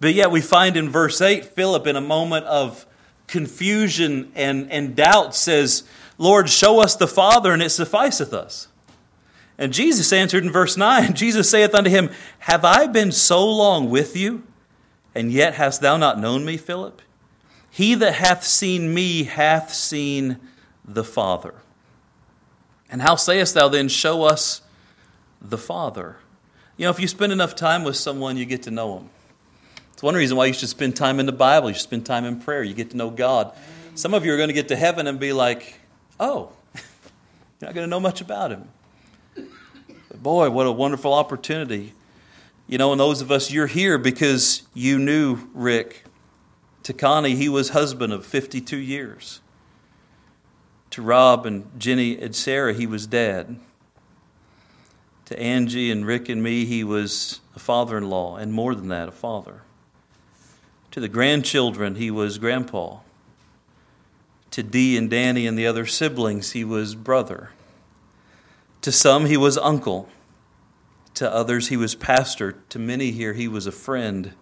But 0.00 0.14
yet, 0.14 0.30
we 0.30 0.40
find 0.40 0.76
in 0.76 0.88
verse 0.88 1.20
8, 1.20 1.44
Philip, 1.44 1.86
in 1.86 1.94
a 1.94 2.00
moment 2.00 2.46
of 2.46 2.86
confusion 3.26 4.32
and, 4.34 4.72
and 4.72 4.96
doubt, 4.96 5.34
says, 5.34 5.84
Lord, 6.16 6.48
show 6.48 6.80
us 6.80 6.96
the 6.96 7.06
Father, 7.06 7.52
and 7.52 7.62
it 7.62 7.68
sufficeth 7.68 8.32
us. 8.32 8.68
And 9.58 9.74
Jesus 9.74 10.10
answered 10.10 10.42
in 10.42 10.50
verse 10.50 10.76
9 10.78 11.12
Jesus 11.14 11.50
saith 11.50 11.74
unto 11.74 11.90
him, 11.90 12.10
Have 12.40 12.64
I 12.64 12.86
been 12.86 13.12
so 13.12 13.46
long 13.46 13.90
with 13.90 14.16
you? 14.16 14.42
And 15.14 15.32
yet 15.32 15.54
hast 15.54 15.80
thou 15.80 15.96
not 15.96 16.18
known 16.18 16.44
me, 16.44 16.56
Philip? 16.56 17.02
He 17.70 17.94
that 17.94 18.14
hath 18.14 18.44
seen 18.44 18.92
me 18.92 19.24
hath 19.24 19.72
seen 19.72 20.38
the 20.84 21.04
Father. 21.04 21.54
And 22.90 23.02
how 23.02 23.14
sayest 23.16 23.54
thou 23.54 23.68
then, 23.68 23.88
Show 23.88 24.24
us 24.24 24.62
the 25.40 25.58
Father? 25.58 26.16
You 26.76 26.84
know, 26.84 26.90
if 26.90 26.98
you 26.98 27.06
spend 27.06 27.32
enough 27.32 27.54
time 27.54 27.84
with 27.84 27.96
someone, 27.96 28.36
you 28.36 28.44
get 28.44 28.62
to 28.64 28.70
know 28.70 28.96
them. 28.96 29.10
It's 29.92 30.02
one 30.02 30.14
reason 30.14 30.36
why 30.36 30.46
you 30.46 30.52
should 30.52 30.68
spend 30.68 30.96
time 30.96 31.20
in 31.20 31.26
the 31.26 31.32
Bible, 31.32 31.68
you 31.68 31.74
should 31.74 31.82
spend 31.82 32.06
time 32.06 32.24
in 32.24 32.40
prayer, 32.40 32.62
you 32.62 32.74
get 32.74 32.90
to 32.90 32.96
know 32.96 33.10
God. 33.10 33.54
Some 33.94 34.14
of 34.14 34.24
you 34.24 34.32
are 34.32 34.36
going 34.36 34.48
to 34.48 34.54
get 34.54 34.68
to 34.68 34.76
heaven 34.76 35.06
and 35.06 35.20
be 35.20 35.32
like, 35.32 35.78
Oh, 36.18 36.50
you're 36.74 37.68
not 37.68 37.74
going 37.74 37.86
to 37.86 37.90
know 37.90 38.00
much 38.00 38.20
about 38.20 38.50
Him. 38.50 38.68
But 39.34 40.22
boy, 40.22 40.50
what 40.50 40.66
a 40.66 40.72
wonderful 40.72 41.12
opportunity 41.12 41.92
you 42.70 42.78
know, 42.78 42.92
and 42.92 43.00
those 43.00 43.20
of 43.20 43.32
us, 43.32 43.50
you're 43.50 43.66
here 43.66 43.98
because 43.98 44.62
you 44.74 44.96
knew 44.96 45.40
Rick. 45.52 46.04
To 46.84 46.92
Connie, 46.92 47.34
he 47.34 47.48
was 47.48 47.70
husband 47.70 48.12
of 48.12 48.24
52 48.24 48.76
years. 48.76 49.40
To 50.90 51.02
Rob 51.02 51.46
and 51.46 51.68
Jenny 51.80 52.16
and 52.16 52.34
Sarah, 52.34 52.72
he 52.72 52.86
was 52.86 53.08
dad. 53.08 53.58
To 55.24 55.36
Angie 55.36 55.90
and 55.90 56.06
Rick 56.06 56.28
and 56.28 56.44
me, 56.44 56.64
he 56.64 56.84
was 56.84 57.40
a 57.56 57.58
father 57.58 57.98
in 57.98 58.08
law, 58.08 58.36
and 58.36 58.52
more 58.52 58.76
than 58.76 58.86
that, 58.86 59.08
a 59.08 59.12
father. 59.12 59.62
To 60.92 61.00
the 61.00 61.08
grandchildren, 61.08 61.96
he 61.96 62.08
was 62.08 62.38
grandpa. 62.38 62.98
To 64.52 64.62
Dee 64.62 64.96
and 64.96 65.10
Danny 65.10 65.44
and 65.44 65.58
the 65.58 65.66
other 65.66 65.86
siblings, 65.86 66.52
he 66.52 66.62
was 66.62 66.94
brother. 66.94 67.50
To 68.82 68.92
some, 68.92 69.26
he 69.26 69.36
was 69.36 69.58
uncle. 69.58 70.08
To 71.20 71.30
others, 71.30 71.68
he 71.68 71.76
was 71.76 71.94
pastor. 71.94 72.52
To 72.70 72.78
many 72.78 73.10
here, 73.10 73.34
he 73.34 73.46
was 73.46 73.66
a 73.66 73.72
friend. 73.72 74.32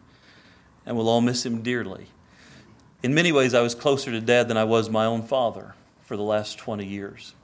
And 0.87 0.97
we'll 0.97 1.09
all 1.09 1.21
miss 1.21 1.45
him 1.45 1.61
dearly. 1.61 2.07
In 3.03 3.13
many 3.15 3.33
ways, 3.33 3.53
I 3.53 3.63
was 3.63 3.75
closer 3.75 4.13
to 4.13 4.21
dad 4.21 4.47
than 4.47 4.57
I 4.57 4.63
was 4.63 4.89
my 4.89 5.05
own 5.05 5.25
father 5.25 5.75
for 6.03 6.17
the 6.17 6.23
last 6.23 6.57
20 6.57 6.87
years. 6.87 7.35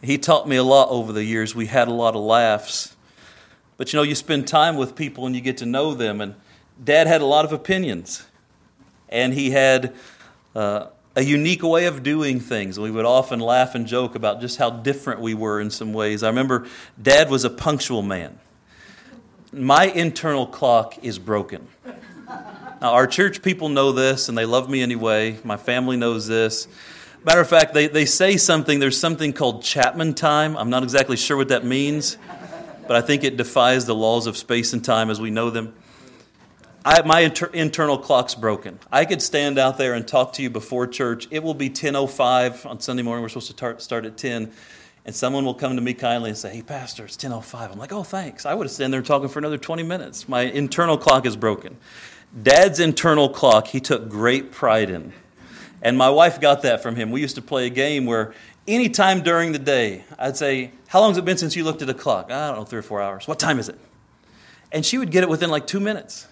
He 0.00 0.16
taught 0.16 0.48
me 0.48 0.56
a 0.56 0.62
lot 0.62 0.88
over 0.88 1.12
the 1.12 1.24
years. 1.24 1.54
We 1.54 1.66
had 1.66 1.88
a 1.88 1.92
lot 1.92 2.16
of 2.16 2.22
laughs. 2.22 2.96
But 3.76 3.92
you 3.92 3.98
know, 3.98 4.02
you 4.02 4.14
spend 4.14 4.48
time 4.48 4.76
with 4.76 4.96
people 4.96 5.26
and 5.26 5.34
you 5.34 5.42
get 5.42 5.58
to 5.58 5.66
know 5.66 5.92
them. 5.92 6.22
And 6.22 6.36
dad 6.82 7.06
had 7.06 7.20
a 7.20 7.26
lot 7.26 7.44
of 7.44 7.52
opinions. 7.52 8.24
And 9.10 9.34
he 9.34 9.50
had 9.50 9.94
uh, 10.54 10.86
a 11.16 11.22
unique 11.22 11.62
way 11.62 11.86
of 11.86 12.02
doing 12.02 12.40
things. 12.40 12.78
We 12.78 12.90
would 12.90 13.04
often 13.04 13.40
laugh 13.40 13.74
and 13.74 13.86
joke 13.86 14.14
about 14.14 14.40
just 14.40 14.58
how 14.58 14.70
different 14.70 15.20
we 15.20 15.34
were 15.34 15.60
in 15.60 15.70
some 15.70 15.92
ways. 15.92 16.22
I 16.22 16.28
remember 16.28 16.66
dad 17.00 17.30
was 17.30 17.44
a 17.44 17.50
punctual 17.50 18.02
man. 18.02 18.38
My 19.52 19.86
internal 19.86 20.46
clock 20.46 21.02
is 21.02 21.18
broken. 21.18 21.66
Now, 22.80 22.92
our 22.92 23.06
church 23.06 23.42
people 23.42 23.68
know 23.68 23.92
this 23.92 24.28
and 24.28 24.38
they 24.38 24.46
love 24.46 24.70
me 24.70 24.80
anyway. 24.80 25.38
My 25.44 25.56
family 25.56 25.96
knows 25.96 26.26
this. 26.28 26.68
Matter 27.24 27.40
of 27.40 27.48
fact, 27.48 27.74
they, 27.74 27.88
they 27.88 28.06
say 28.06 28.38
something, 28.38 28.78
there's 28.78 28.98
something 28.98 29.34
called 29.34 29.62
Chapman 29.62 30.14
time. 30.14 30.56
I'm 30.56 30.70
not 30.70 30.82
exactly 30.82 31.18
sure 31.18 31.36
what 31.36 31.48
that 31.48 31.64
means, 31.64 32.16
but 32.86 32.96
I 32.96 33.02
think 33.02 33.24
it 33.24 33.36
defies 33.36 33.84
the 33.84 33.94
laws 33.94 34.26
of 34.26 34.38
space 34.38 34.72
and 34.72 34.82
time 34.82 35.10
as 35.10 35.20
we 35.20 35.30
know 35.30 35.50
them. 35.50 35.74
I, 36.84 37.02
my 37.02 37.20
inter- 37.20 37.50
internal 37.52 37.98
clock's 37.98 38.34
broken. 38.34 38.78
I 38.90 39.04
could 39.04 39.20
stand 39.20 39.58
out 39.58 39.76
there 39.76 39.92
and 39.92 40.06
talk 40.08 40.32
to 40.34 40.42
you 40.42 40.48
before 40.48 40.86
church. 40.86 41.28
It 41.30 41.42
will 41.42 41.54
be 41.54 41.68
10:05 41.68 42.64
on 42.64 42.80
Sunday 42.80 43.02
morning. 43.02 43.22
We're 43.22 43.28
supposed 43.28 43.48
to 43.48 43.56
tar- 43.56 43.78
start 43.80 44.06
at 44.06 44.16
10, 44.16 44.50
and 45.04 45.14
someone 45.14 45.44
will 45.44 45.54
come 45.54 45.76
to 45.76 45.82
me 45.82 45.92
kindly 45.92 46.30
and 46.30 46.38
say, 46.38 46.54
"Hey, 46.54 46.62
Pastor, 46.62 47.04
it's 47.04 47.16
10:05." 47.16 47.70
I'm 47.70 47.78
like, 47.78 47.92
"Oh, 47.92 48.02
thanks." 48.02 48.46
I 48.46 48.54
would 48.54 48.66
have 48.66 48.72
stand 48.72 48.94
there 48.94 49.02
talking 49.02 49.28
for 49.28 49.38
another 49.38 49.58
20 49.58 49.82
minutes. 49.82 50.26
My 50.26 50.42
internal 50.42 50.96
clock 50.96 51.26
is 51.26 51.36
broken. 51.36 51.76
Dad's 52.42 52.80
internal 52.80 53.28
clock, 53.28 53.66
he 53.66 53.80
took 53.80 54.08
great 54.08 54.50
pride 54.50 54.88
in, 54.88 55.12
and 55.82 55.98
my 55.98 56.08
wife 56.08 56.40
got 56.40 56.62
that 56.62 56.82
from 56.82 56.96
him. 56.96 57.10
We 57.10 57.20
used 57.20 57.34
to 57.34 57.42
play 57.42 57.66
a 57.66 57.70
game 57.70 58.06
where 58.06 58.32
anytime 58.66 59.20
during 59.20 59.52
the 59.52 59.58
day, 59.58 60.04
I'd 60.18 60.38
say, 60.38 60.70
"How 60.86 61.00
long 61.00 61.10
has 61.10 61.18
it 61.18 61.26
been 61.26 61.36
since 61.36 61.56
you 61.56 61.64
looked 61.64 61.82
at 61.82 61.90
a 61.90 61.94
clock?" 61.94 62.30
I 62.30 62.48
don't 62.48 62.56
know, 62.56 62.64
three 62.64 62.78
or 62.78 62.82
four 62.82 63.02
hours. 63.02 63.28
What 63.28 63.38
time 63.38 63.58
is 63.58 63.68
it? 63.68 63.78
And 64.72 64.86
she 64.86 64.96
would 64.96 65.10
get 65.10 65.24
it 65.24 65.28
within 65.28 65.50
like 65.50 65.66
two 65.66 65.80
minutes. 65.80 66.26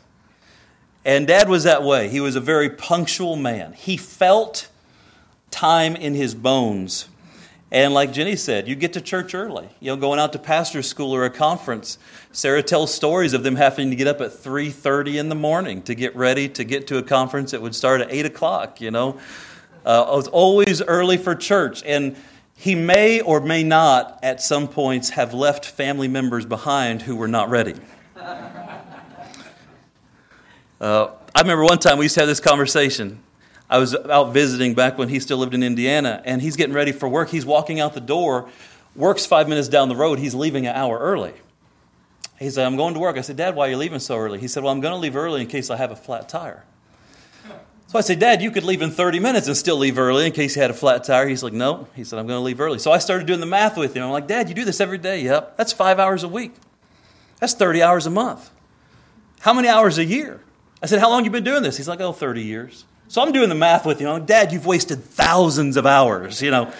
And 1.09 1.27
dad 1.27 1.49
was 1.49 1.65
that 1.65 1.83
way. 1.83 2.11
He 2.11 2.21
was 2.21 2.37
a 2.37 2.41
very 2.41 2.69
punctual 2.69 3.35
man. 3.35 3.73
He 3.73 3.97
felt 3.97 4.69
time 5.51 5.97
in 5.97 6.13
his 6.13 6.35
bones. 6.35 7.09
And 7.73 7.95
like 7.95 8.13
Jenny 8.13 8.37
said, 8.37 8.69
you 8.69 8.75
get 8.75 8.93
to 8.93 9.01
church 9.01 9.35
early. 9.35 9.71
You 9.81 9.87
know, 9.87 9.97
going 9.97 10.21
out 10.21 10.35
to 10.35 10.39
pastor 10.39 10.83
school 10.83 11.15
or 11.15 11.25
a 11.25 11.31
conference. 11.31 11.97
Sarah 12.31 12.63
tells 12.63 12.93
stories 12.93 13.33
of 13.33 13.43
them 13.43 13.57
having 13.57 13.89
to 13.89 13.97
get 13.97 14.07
up 14.07 14.21
at 14.21 14.33
3.30 14.33 15.19
in 15.19 15.29
the 15.31 15.35
morning 15.35 15.81
to 15.85 15.95
get 15.95 16.15
ready 16.15 16.47
to 16.51 16.63
get 16.63 16.87
to 16.89 16.99
a 16.99 17.03
conference 17.03 17.53
that 17.53 17.63
would 17.63 17.75
start 17.75 18.03
at 18.03 18.13
8 18.13 18.27
o'clock, 18.27 18.79
you 18.83 18.91
know. 18.91 19.19
Uh, 19.87 20.05
it 20.11 20.15
was 20.15 20.29
always 20.29 20.83
early 20.83 21.17
for 21.17 21.35
church. 21.35 21.83
And 21.85 22.17
he 22.55 22.75
may 22.75 23.23
or 23.23 23.41
may 23.41 23.63
not, 23.63 24.19
at 24.23 24.43
some 24.43 24.69
points, 24.69 25.09
have 25.09 25.33
left 25.33 25.65
family 25.65 26.09
members 26.09 26.45
behind 26.45 27.01
who 27.01 27.17
were 27.17 27.29
not 27.29 27.49
ready. 27.49 27.77
Uh, 30.81 31.09
I 31.35 31.41
remember 31.41 31.65
one 31.65 31.79
time 31.79 31.99
we 31.99 32.05
used 32.05 32.15
to 32.15 32.21
have 32.21 32.29
this 32.29 32.41
conversation. 32.41 33.23
I 33.71 33.79
was 33.79 33.95
out 33.95 34.33
visiting 34.33 34.75
back 34.75 34.97
when 34.97 35.09
he 35.09 35.21
still 35.21 35.39
lived 35.39 35.55
in 35.55 35.63
Indiana, 35.63 36.23
and 36.25 36.41
he's 36.41 36.57
getting 36.57 36.75
ready 36.75 36.93
for 36.93 37.09
work. 37.09 37.29
He's 37.31 37.45
walking 37.45 37.81
out 37.81 37.95
the 37.95 38.01
door. 38.01 38.49
Work's 38.97 39.27
five 39.27 39.49
minutes 39.49 39.69
down 39.69 39.89
the 39.89 39.97
road. 39.97 40.19
He's 40.19 40.35
leaving 40.35 40.67
an 40.67 40.75
hour 40.75 40.99
early. 40.99 41.35
He 42.39 42.51
said, 42.51 42.67
I'm 42.67 42.77
going 42.77 42.95
to 42.95 43.01
work. 43.01 43.17
I 43.17 43.21
said, 43.21 43.37
Dad, 43.37 43.57
why 43.57 43.67
are 43.67 43.71
you 43.71 43.77
leaving 43.77 43.99
so 43.99 44.17
early? 44.17 44.39
He 44.39 44.49
said, 44.49 44.63
Well, 44.63 44.73
I'm 44.73 44.81
going 44.81 44.95
to 44.95 44.99
leave 44.99 45.17
early 45.17 45.43
in 45.43 45.49
case 45.49 45.71
I 45.71 45.77
have 45.77 45.91
a 45.91 45.97
flat 45.97 46.29
tire. 46.29 46.65
So 47.89 47.99
I 47.99 48.03
said, 48.03 48.19
Dad, 48.19 48.43
you 48.43 48.51
could 48.51 48.65
leave 48.65 48.83
in 48.83 48.91
30 48.91 49.19
minutes 49.19 49.49
and 49.49 49.57
still 49.57 49.77
leave 49.77 49.99
early 49.99 50.27
in 50.27 50.33
case 50.33 50.55
you 50.55 50.63
had 50.63 50.71
a 50.71 50.75
flat 50.75 51.05
tire. 51.05 51.27
He's 51.27 51.43
like, 51.43 51.53
No. 51.53 51.89
He 51.97 52.05
said, 52.05 52.19
I'm 52.19 52.27
going 52.27 52.39
to 52.39 52.45
leave 52.45 52.61
early. 52.61 52.79
So 52.79 52.93
I 52.93 52.99
started 52.99 53.27
doing 53.27 53.41
the 53.41 53.47
math 53.47 53.77
with 53.77 53.95
him. 53.95 54.05
I'm 54.05 54.11
like, 54.11 54.29
Dad, 54.29 54.49
you 54.49 54.55
do 54.55 54.65
this 54.65 54.81
every 54.81 54.99
day? 54.99 55.23
Yep. 55.23 55.57
That's 55.57 55.73
five 55.73 55.99
hours 55.99 56.23
a 56.23 56.29
week. 56.29 56.55
That's 57.41 57.55
30 57.55 57.83
hours 57.83 58.07
a 58.07 58.11
month. 58.11 58.51
How 59.41 59.53
many 59.53 59.69
hours 59.69 59.99
a 59.99 60.05
year? 60.05 60.41
I 60.83 60.87
said, 60.87 61.01
How 61.01 61.11
long 61.11 61.25
you 61.25 61.31
been 61.31 61.45
doing 61.45 61.63
this? 61.63 61.77
He's 61.77 61.89
like, 61.89 62.01
Oh, 62.01 62.13
30 62.13 62.43
years. 62.43 62.85
So 63.09 63.23
I'm 63.23 63.33
doing 63.33 63.49
the 63.49 63.55
math 63.55 63.87
with 63.87 64.01
you. 64.01 64.09
I'm 64.09 64.15
like, 64.15 64.27
Dad, 64.27 64.53
you've 64.53 64.67
wasted 64.67 65.03
thousands 65.03 65.77
of 65.79 65.87
hours, 65.87 66.43
you 66.43 66.51
know. 66.51 66.73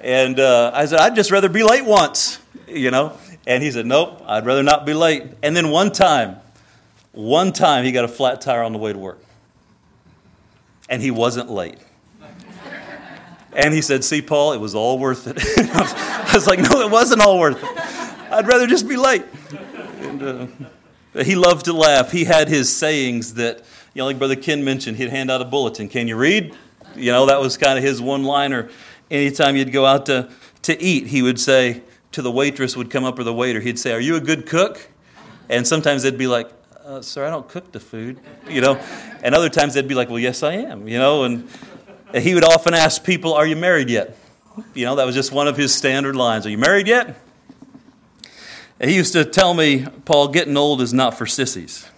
And 0.00 0.38
uh, 0.38 0.70
I 0.72 0.86
said, 0.86 1.00
I'd 1.00 1.16
just 1.16 1.32
rather 1.32 1.48
be 1.48 1.64
late 1.64 1.84
once, 1.84 2.38
you 2.68 2.92
know. 2.92 3.18
And 3.46 3.62
he 3.62 3.70
said, 3.70 3.86
Nope, 3.86 4.22
I'd 4.26 4.46
rather 4.46 4.62
not 4.62 4.86
be 4.86 4.94
late. 4.94 5.24
And 5.42 5.56
then 5.56 5.70
one 5.70 5.90
time, 5.90 6.36
one 7.12 7.52
time 7.52 7.84
he 7.84 7.92
got 7.92 8.04
a 8.04 8.08
flat 8.08 8.40
tire 8.40 8.62
on 8.62 8.72
the 8.72 8.78
way 8.78 8.92
to 8.92 8.98
work. 8.98 9.20
And 10.88 11.02
he 11.02 11.10
wasn't 11.10 11.50
late. 11.50 11.78
And 13.52 13.74
he 13.74 13.82
said, 13.82 14.04
See, 14.04 14.22
Paul, 14.22 14.52
it 14.52 14.60
was 14.60 14.74
all 14.74 14.98
worth 14.98 15.26
it. 15.26 15.36
I 15.58 16.30
was 16.32 16.46
like, 16.46 16.60
No, 16.60 16.82
it 16.82 16.90
wasn't 16.90 17.22
all 17.22 17.40
worth 17.40 17.58
it. 17.62 18.32
I'd 18.32 18.46
rather 18.46 18.66
just 18.66 18.88
be 18.88 18.96
late. 18.96 19.24
And, 20.02 20.22
uh, 20.22 20.46
he 21.14 21.34
loved 21.34 21.64
to 21.66 21.72
laugh. 21.72 22.12
He 22.12 22.24
had 22.24 22.48
his 22.48 22.74
sayings 22.74 23.34
that, 23.34 23.58
you 23.94 24.00
know, 24.00 24.06
like 24.06 24.18
Brother 24.18 24.36
Ken 24.36 24.64
mentioned, 24.64 24.96
he'd 24.96 25.10
hand 25.10 25.30
out 25.30 25.40
a 25.40 25.44
bulletin. 25.44 25.88
Can 25.88 26.08
you 26.08 26.16
read? 26.16 26.54
You 26.94 27.12
know, 27.12 27.26
that 27.26 27.40
was 27.40 27.56
kind 27.56 27.78
of 27.78 27.84
his 27.84 28.00
one 28.00 28.24
liner. 28.24 28.70
Anytime 29.10 29.56
you'd 29.56 29.72
go 29.72 29.86
out 29.86 30.06
to, 30.06 30.30
to 30.62 30.80
eat, 30.80 31.06
he 31.08 31.22
would 31.22 31.40
say 31.40 31.82
to 32.12 32.22
the 32.22 32.30
waitress, 32.30 32.76
would 32.76 32.90
come 32.90 33.04
up 33.04 33.18
or 33.18 33.24
the 33.24 33.34
waiter, 33.34 33.60
he'd 33.60 33.78
say, 33.78 33.92
Are 33.92 34.00
you 34.00 34.16
a 34.16 34.20
good 34.20 34.46
cook? 34.46 34.88
And 35.48 35.66
sometimes 35.66 36.02
they'd 36.02 36.18
be 36.18 36.26
like, 36.26 36.50
uh, 36.84 37.00
Sir, 37.02 37.26
I 37.26 37.30
don't 37.30 37.48
cook 37.48 37.72
the 37.72 37.80
food, 37.80 38.18
you 38.48 38.60
know. 38.60 38.74
And 39.22 39.34
other 39.34 39.48
times 39.48 39.74
they'd 39.74 39.88
be 39.88 39.94
like, 39.94 40.08
Well, 40.08 40.18
yes, 40.18 40.42
I 40.42 40.54
am, 40.54 40.88
you 40.88 40.98
know. 40.98 41.24
And 41.24 41.48
he 42.14 42.34
would 42.34 42.44
often 42.44 42.74
ask 42.74 43.04
people, 43.04 43.34
Are 43.34 43.46
you 43.46 43.56
married 43.56 43.90
yet? 43.90 44.16
You 44.74 44.86
know, 44.86 44.96
that 44.96 45.06
was 45.06 45.14
just 45.14 45.32
one 45.32 45.48
of 45.48 45.56
his 45.56 45.74
standard 45.74 46.16
lines. 46.16 46.46
Are 46.46 46.50
you 46.50 46.58
married 46.58 46.88
yet? 46.88 47.16
He 48.80 48.94
used 48.94 49.12
to 49.14 49.24
tell 49.24 49.54
me, 49.54 49.86
Paul, 50.04 50.28
getting 50.28 50.56
old 50.56 50.80
is 50.80 50.94
not 50.94 51.18
for 51.18 51.26
sissies. 51.26 51.88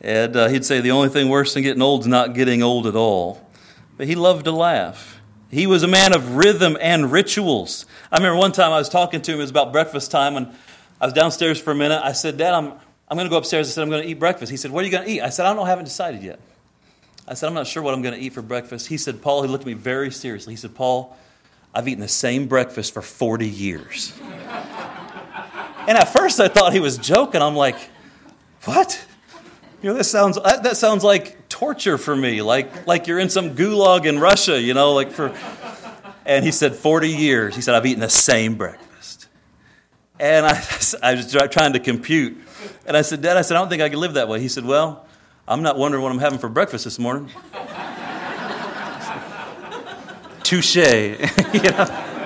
And 0.00 0.34
uh, 0.34 0.48
he'd 0.48 0.64
say 0.64 0.80
the 0.80 0.90
only 0.90 1.08
thing 1.08 1.28
worse 1.28 1.54
than 1.54 1.62
getting 1.62 1.82
old 1.82 2.00
is 2.00 2.06
not 2.06 2.34
getting 2.34 2.62
old 2.62 2.86
at 2.86 2.96
all. 2.96 3.46
But 3.96 4.08
he 4.08 4.14
loved 4.14 4.44
to 4.46 4.52
laugh. 4.52 5.20
He 5.50 5.66
was 5.66 5.82
a 5.82 5.88
man 5.88 6.14
of 6.14 6.36
rhythm 6.36 6.76
and 6.80 7.12
rituals. 7.12 7.86
I 8.10 8.16
remember 8.16 8.38
one 8.38 8.52
time 8.52 8.72
I 8.72 8.78
was 8.78 8.88
talking 8.88 9.20
to 9.22 9.32
him, 9.32 9.38
it 9.38 9.42
was 9.42 9.50
about 9.50 9.72
breakfast 9.72 10.10
time, 10.10 10.36
and 10.36 10.48
I 11.00 11.06
was 11.06 11.12
downstairs 11.12 11.60
for 11.60 11.72
a 11.72 11.74
minute. 11.74 12.00
I 12.02 12.12
said, 12.12 12.36
Dad, 12.36 12.54
I'm, 12.54 12.72
I'm 13.08 13.16
going 13.16 13.26
to 13.26 13.30
go 13.30 13.36
upstairs. 13.36 13.68
I 13.68 13.70
said, 13.72 13.82
I'm 13.82 13.90
going 13.90 14.02
to 14.02 14.08
eat 14.08 14.18
breakfast. 14.18 14.50
He 14.50 14.56
said, 14.56 14.70
What 14.70 14.82
are 14.82 14.86
you 14.86 14.92
going 14.92 15.06
to 15.06 15.10
eat? 15.10 15.20
I 15.20 15.28
said, 15.28 15.44
I 15.44 15.50
don't 15.50 15.56
know, 15.56 15.64
I 15.64 15.68
haven't 15.68 15.86
decided 15.86 16.22
yet. 16.22 16.40
I 17.26 17.34
said, 17.34 17.48
I'm 17.48 17.54
not 17.54 17.66
sure 17.66 17.82
what 17.82 17.94
I'm 17.94 18.02
going 18.02 18.14
to 18.14 18.20
eat 18.20 18.32
for 18.32 18.42
breakfast. 18.42 18.88
He 18.88 18.96
said, 18.96 19.22
Paul, 19.22 19.42
he 19.42 19.48
looked 19.48 19.62
at 19.62 19.66
me 19.66 19.74
very 19.74 20.10
seriously. 20.10 20.52
He 20.52 20.56
said, 20.56 20.74
Paul, 20.74 21.16
I've 21.74 21.86
eaten 21.86 22.00
the 22.00 22.08
same 22.08 22.46
breakfast 22.46 22.92
for 22.92 23.02
40 23.02 23.48
years. 23.48 24.12
And 25.90 25.98
at 25.98 26.08
first 26.08 26.38
I 26.38 26.46
thought 26.46 26.72
he 26.72 26.78
was 26.78 26.98
joking. 26.98 27.42
I'm 27.42 27.56
like, 27.56 27.74
what? 28.64 29.04
You 29.82 29.90
know, 29.90 29.96
that 29.96 30.04
sounds, 30.04 30.38
uh, 30.38 30.58
that 30.58 30.76
sounds 30.76 31.02
like 31.02 31.48
torture 31.48 31.98
for 31.98 32.14
me, 32.14 32.42
like, 32.42 32.86
like 32.86 33.08
you're 33.08 33.18
in 33.18 33.28
some 33.28 33.56
gulag 33.56 34.06
in 34.06 34.20
Russia, 34.20 34.60
you 34.60 34.72
know, 34.72 34.92
like 34.92 35.10
for. 35.10 35.34
And 36.24 36.44
he 36.44 36.52
said, 36.52 36.76
40 36.76 37.08
years. 37.08 37.56
He 37.56 37.60
said, 37.60 37.74
I've 37.74 37.86
eaten 37.86 37.98
the 37.98 38.08
same 38.08 38.54
breakfast. 38.54 39.26
And 40.20 40.46
I, 40.46 40.50
I 41.02 41.16
was 41.16 41.36
trying 41.50 41.72
to 41.72 41.80
compute. 41.80 42.38
And 42.86 42.96
I 42.96 43.02
said, 43.02 43.20
Dad, 43.20 43.36
I 43.36 43.42
said, 43.42 43.56
I 43.56 43.60
don't 43.60 43.68
think 43.68 43.82
I 43.82 43.88
can 43.88 43.98
live 43.98 44.14
that 44.14 44.28
way. 44.28 44.38
He 44.38 44.46
said, 44.46 44.64
Well, 44.64 45.04
I'm 45.48 45.62
not 45.62 45.76
wondering 45.76 46.04
what 46.04 46.12
I'm 46.12 46.20
having 46.20 46.38
for 46.38 46.48
breakfast 46.48 46.84
this 46.84 47.00
morning. 47.00 47.32
Touche. 50.44 50.76
you 50.76 51.70
know? 51.72 52.19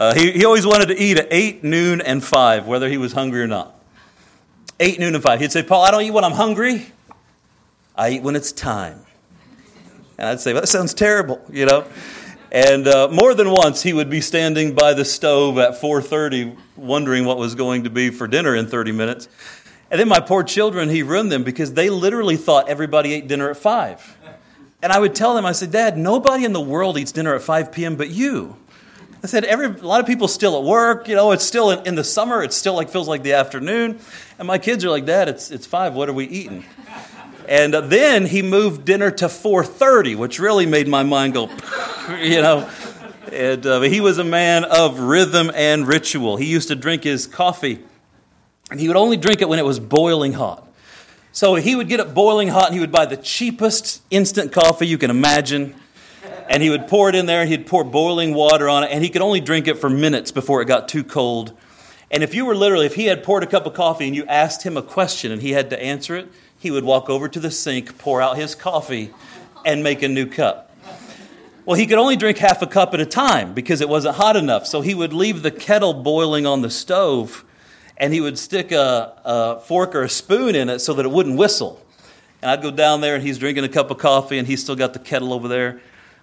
Uh, 0.00 0.14
he, 0.14 0.32
he 0.32 0.46
always 0.46 0.64
wanted 0.64 0.86
to 0.86 0.98
eat 0.98 1.18
at 1.18 1.28
8, 1.30 1.62
noon, 1.62 2.00
and 2.00 2.24
5, 2.24 2.66
whether 2.66 2.88
he 2.88 2.96
was 2.96 3.12
hungry 3.12 3.42
or 3.42 3.46
not. 3.46 3.78
8, 4.80 4.98
noon, 4.98 5.14
and 5.14 5.22
5. 5.22 5.40
He'd 5.40 5.52
say, 5.52 5.62
Paul, 5.62 5.82
I 5.82 5.90
don't 5.90 6.00
eat 6.00 6.10
when 6.10 6.24
I'm 6.24 6.32
hungry. 6.32 6.86
I 7.94 8.12
eat 8.12 8.22
when 8.22 8.34
it's 8.34 8.50
time. 8.50 9.04
And 10.16 10.26
I'd 10.26 10.40
say, 10.40 10.54
well, 10.54 10.62
that 10.62 10.68
sounds 10.68 10.94
terrible, 10.94 11.44
you 11.52 11.66
know? 11.66 11.86
And 12.50 12.88
uh, 12.88 13.08
more 13.12 13.34
than 13.34 13.50
once, 13.50 13.82
he 13.82 13.92
would 13.92 14.08
be 14.08 14.22
standing 14.22 14.74
by 14.74 14.94
the 14.94 15.04
stove 15.04 15.58
at 15.58 15.72
4.30 15.72 16.56
wondering 16.76 17.26
what 17.26 17.36
was 17.36 17.54
going 17.54 17.84
to 17.84 17.90
be 17.90 18.08
for 18.08 18.26
dinner 18.26 18.56
in 18.56 18.68
30 18.68 18.92
minutes. 18.92 19.28
And 19.90 20.00
then 20.00 20.08
my 20.08 20.20
poor 20.20 20.42
children, 20.42 20.88
he 20.88 21.02
ruined 21.02 21.30
them 21.30 21.44
because 21.44 21.74
they 21.74 21.90
literally 21.90 22.38
thought 22.38 22.70
everybody 22.70 23.12
ate 23.12 23.28
dinner 23.28 23.50
at 23.50 23.58
5. 23.58 24.16
And 24.82 24.92
I 24.92 24.98
would 24.98 25.14
tell 25.14 25.34
them, 25.34 25.44
I 25.44 25.52
said, 25.52 25.72
Dad, 25.72 25.98
nobody 25.98 26.46
in 26.46 26.54
the 26.54 26.60
world 26.60 26.96
eats 26.96 27.12
dinner 27.12 27.34
at 27.34 27.42
5 27.42 27.70
p.m. 27.70 27.96
but 27.96 28.08
you. 28.08 28.56
I 29.22 29.26
said, 29.26 29.44
every, 29.44 29.66
a 29.66 29.86
lot 29.86 30.00
of 30.00 30.06
people 30.06 30.28
still 30.28 30.56
at 30.56 30.64
work. 30.64 31.06
You 31.06 31.14
know, 31.14 31.32
it's 31.32 31.44
still 31.44 31.70
in, 31.70 31.86
in, 31.86 31.94
the 31.94 32.04
summer. 32.04 32.42
It 32.42 32.54
still 32.54 32.74
like 32.74 32.88
feels 32.88 33.06
like 33.06 33.22
the 33.22 33.34
afternoon. 33.34 34.00
And 34.38 34.48
my 34.48 34.56
kids 34.56 34.82
are 34.84 34.88
like, 34.88 35.04
Dad, 35.04 35.28
it's, 35.28 35.50
it's 35.50 35.66
five. 35.66 35.94
What 35.94 36.08
are 36.08 36.14
we 36.14 36.24
eating? 36.26 36.64
And 37.46 37.74
uh, 37.74 37.82
then 37.82 38.26
he 38.26 38.40
moved 38.40 38.86
dinner 38.86 39.10
to 39.10 39.26
4.30, 39.26 40.16
which 40.16 40.38
really 40.38 40.64
made 40.64 40.88
my 40.88 41.02
mind 41.02 41.34
go, 41.34 41.50
you 42.20 42.40
know. 42.40 42.70
And 43.30 43.66
uh, 43.66 43.80
he 43.82 44.00
was 44.00 44.18
a 44.18 44.24
man 44.24 44.64
of 44.64 44.98
rhythm 45.00 45.50
and 45.54 45.86
ritual. 45.86 46.36
He 46.36 46.46
used 46.46 46.68
to 46.68 46.74
drink 46.74 47.04
his 47.04 47.26
coffee, 47.26 47.80
and 48.70 48.80
he 48.80 48.88
would 48.88 48.96
only 48.96 49.16
drink 49.16 49.42
it 49.42 49.48
when 49.48 49.58
it 49.58 49.64
was 49.64 49.78
boiling 49.78 50.32
hot. 50.32 50.66
So 51.32 51.56
he 51.56 51.76
would 51.76 51.88
get 51.88 52.00
it 52.00 52.14
boiling 52.14 52.48
hot, 52.48 52.66
and 52.66 52.74
he 52.74 52.80
would 52.80 52.90
buy 52.90 53.04
the 53.04 53.16
cheapest 53.16 54.02
instant 54.10 54.50
coffee 54.52 54.86
you 54.86 54.98
can 54.98 55.10
imagine 55.10 55.74
and 56.50 56.64
he 56.64 56.68
would 56.68 56.88
pour 56.88 57.08
it 57.08 57.14
in 57.14 57.26
there 57.26 57.40
and 57.40 57.48
he'd 57.48 57.66
pour 57.66 57.84
boiling 57.84 58.34
water 58.34 58.68
on 58.68 58.82
it 58.82 58.90
and 58.90 59.04
he 59.04 59.08
could 59.08 59.22
only 59.22 59.40
drink 59.40 59.68
it 59.68 59.78
for 59.78 59.88
minutes 59.88 60.32
before 60.32 60.60
it 60.60 60.66
got 60.66 60.88
too 60.88 61.04
cold. 61.04 61.56
And 62.10 62.24
if 62.24 62.34
you 62.34 62.44
were 62.44 62.56
literally 62.56 62.86
if 62.86 62.96
he 62.96 63.06
had 63.06 63.22
poured 63.22 63.44
a 63.44 63.46
cup 63.46 63.66
of 63.66 63.74
coffee 63.74 64.06
and 64.06 64.16
you 64.16 64.26
asked 64.26 64.64
him 64.64 64.76
a 64.76 64.82
question 64.82 65.30
and 65.30 65.40
he 65.40 65.52
had 65.52 65.70
to 65.70 65.80
answer 65.80 66.16
it 66.16 66.28
he 66.58 66.70
would 66.70 66.84
walk 66.84 67.08
over 67.08 67.28
to 67.28 67.40
the 67.40 67.52
sink 67.52 67.96
pour 67.96 68.20
out 68.20 68.36
his 68.36 68.56
coffee 68.56 69.14
and 69.64 69.82
make 69.84 70.02
a 70.02 70.08
new 70.08 70.26
cup. 70.26 70.76
Well 71.64 71.78
he 71.78 71.86
could 71.86 71.98
only 71.98 72.16
drink 72.16 72.38
half 72.38 72.60
a 72.62 72.66
cup 72.66 72.92
at 72.94 73.00
a 73.00 73.06
time 73.06 73.54
because 73.54 73.80
it 73.80 73.88
wasn't 73.88 74.16
hot 74.16 74.36
enough. 74.36 74.66
So 74.66 74.80
he 74.80 74.94
would 74.94 75.12
leave 75.12 75.42
the 75.42 75.52
kettle 75.52 75.94
boiling 75.94 76.46
on 76.46 76.62
the 76.62 76.70
stove 76.70 77.44
and 77.96 78.12
he 78.12 78.20
would 78.20 78.38
stick 78.38 78.72
a, 78.72 79.16
a 79.24 79.60
fork 79.60 79.94
or 79.94 80.02
a 80.02 80.08
spoon 80.08 80.56
in 80.56 80.68
it 80.68 80.80
so 80.80 80.94
that 80.94 81.06
it 81.06 81.12
wouldn't 81.12 81.38
whistle. 81.38 81.80
And 82.42 82.50
I'd 82.50 82.62
go 82.62 82.72
down 82.72 83.02
there 83.02 83.14
and 83.14 83.22
he's 83.22 83.38
drinking 83.38 83.62
a 83.62 83.68
cup 83.68 83.92
of 83.92 83.98
coffee 83.98 84.38
and 84.38 84.48
he's 84.48 84.60
still 84.62 84.74
got 84.74 84.94
the 84.94 84.98
kettle 84.98 85.32
over 85.32 85.46
there. 85.46 85.80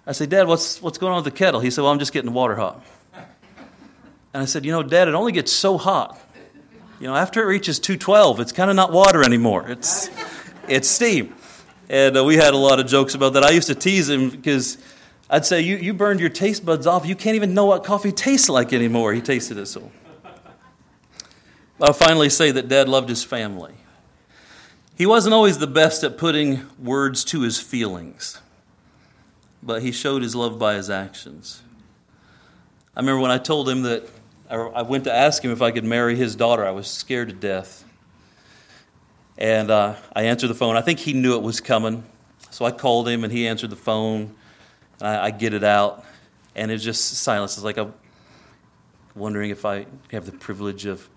I 0.08 0.12
said, 0.12 0.30
Dad, 0.30 0.48
what's, 0.48 0.80
what's 0.80 0.96
going 0.96 1.12
on 1.12 1.22
with 1.22 1.30
the 1.30 1.38
kettle? 1.38 1.60
He 1.60 1.70
said, 1.70 1.82
Well, 1.82 1.92
I'm 1.92 1.98
just 1.98 2.14
getting 2.14 2.32
water 2.32 2.56
hot. 2.56 2.82
And 4.32 4.42
I 4.42 4.46
said, 4.46 4.64
You 4.64 4.72
know, 4.72 4.82
Dad, 4.82 5.06
it 5.06 5.12
only 5.12 5.32
gets 5.32 5.52
so 5.52 5.76
hot. 5.76 6.18
You 6.98 7.08
know, 7.08 7.14
after 7.14 7.42
it 7.42 7.46
reaches 7.46 7.78
212, 7.78 8.40
it's 8.40 8.52
kind 8.52 8.70
of 8.70 8.76
not 8.76 8.90
water 8.90 9.22
anymore. 9.22 9.68
It's, 9.68 10.08
it's 10.66 10.88
steam. 10.88 11.34
And 11.90 12.16
uh, 12.16 12.24
we 12.24 12.36
had 12.36 12.54
a 12.54 12.56
lot 12.56 12.80
of 12.80 12.86
jokes 12.86 13.14
about 13.14 13.34
that. 13.34 13.44
I 13.44 13.50
used 13.50 13.66
to 13.66 13.74
tease 13.74 14.08
him 14.08 14.30
because 14.30 14.78
I'd 15.28 15.44
say, 15.44 15.60
you, 15.60 15.76
you 15.76 15.92
burned 15.92 16.20
your 16.20 16.30
taste 16.30 16.64
buds 16.64 16.86
off. 16.86 17.04
You 17.04 17.14
can't 17.14 17.36
even 17.36 17.52
know 17.52 17.66
what 17.66 17.84
coffee 17.84 18.10
tastes 18.10 18.48
like 18.48 18.72
anymore. 18.72 19.12
He 19.12 19.20
tasted 19.20 19.58
it 19.58 19.66
so. 19.66 19.92
I'll 21.82 21.92
finally 21.92 22.30
say 22.30 22.50
that 22.50 22.66
Dad 22.66 22.88
loved 22.88 23.10
his 23.10 23.24
family. 23.24 23.74
He 24.96 25.04
wasn't 25.04 25.34
always 25.34 25.58
the 25.58 25.66
best 25.66 26.02
at 26.02 26.16
putting 26.16 26.66
words 26.78 27.24
to 27.26 27.42
his 27.42 27.60
feelings 27.60 28.40
but 29.62 29.82
he 29.82 29.92
showed 29.92 30.22
his 30.22 30.34
love 30.34 30.58
by 30.58 30.74
his 30.74 30.90
actions. 30.90 31.62
I 32.96 33.00
remember 33.00 33.20
when 33.20 33.30
I 33.30 33.38
told 33.38 33.68
him 33.68 33.82
that 33.82 34.08
I 34.50 34.82
went 34.82 35.04
to 35.04 35.12
ask 35.12 35.44
him 35.44 35.50
if 35.50 35.60
I 35.60 35.70
could 35.70 35.84
marry 35.84 36.16
his 36.16 36.34
daughter, 36.34 36.64
I 36.64 36.70
was 36.70 36.86
scared 36.88 37.28
to 37.28 37.34
death. 37.34 37.84
And 39.36 39.70
uh, 39.70 39.94
I 40.16 40.22
answered 40.22 40.48
the 40.48 40.54
phone. 40.54 40.74
I 40.74 40.80
think 40.80 40.98
he 40.98 41.12
knew 41.12 41.36
it 41.36 41.42
was 41.42 41.60
coming. 41.60 42.04
So 42.50 42.64
I 42.64 42.70
called 42.70 43.08
him 43.08 43.24
and 43.24 43.32
he 43.32 43.46
answered 43.46 43.70
the 43.70 43.76
phone. 43.76 44.34
I, 45.00 45.18
I 45.18 45.30
get 45.30 45.52
it 45.52 45.62
out. 45.62 46.04
And 46.56 46.72
it's 46.72 46.82
just 46.82 47.18
silence. 47.18 47.56
It's 47.56 47.64
like 47.64 47.76
I'm 47.76 47.92
wondering 49.14 49.50
if 49.50 49.64
I 49.64 49.86
have 50.10 50.26
the 50.26 50.32
privilege 50.32 50.86
of 50.86 51.08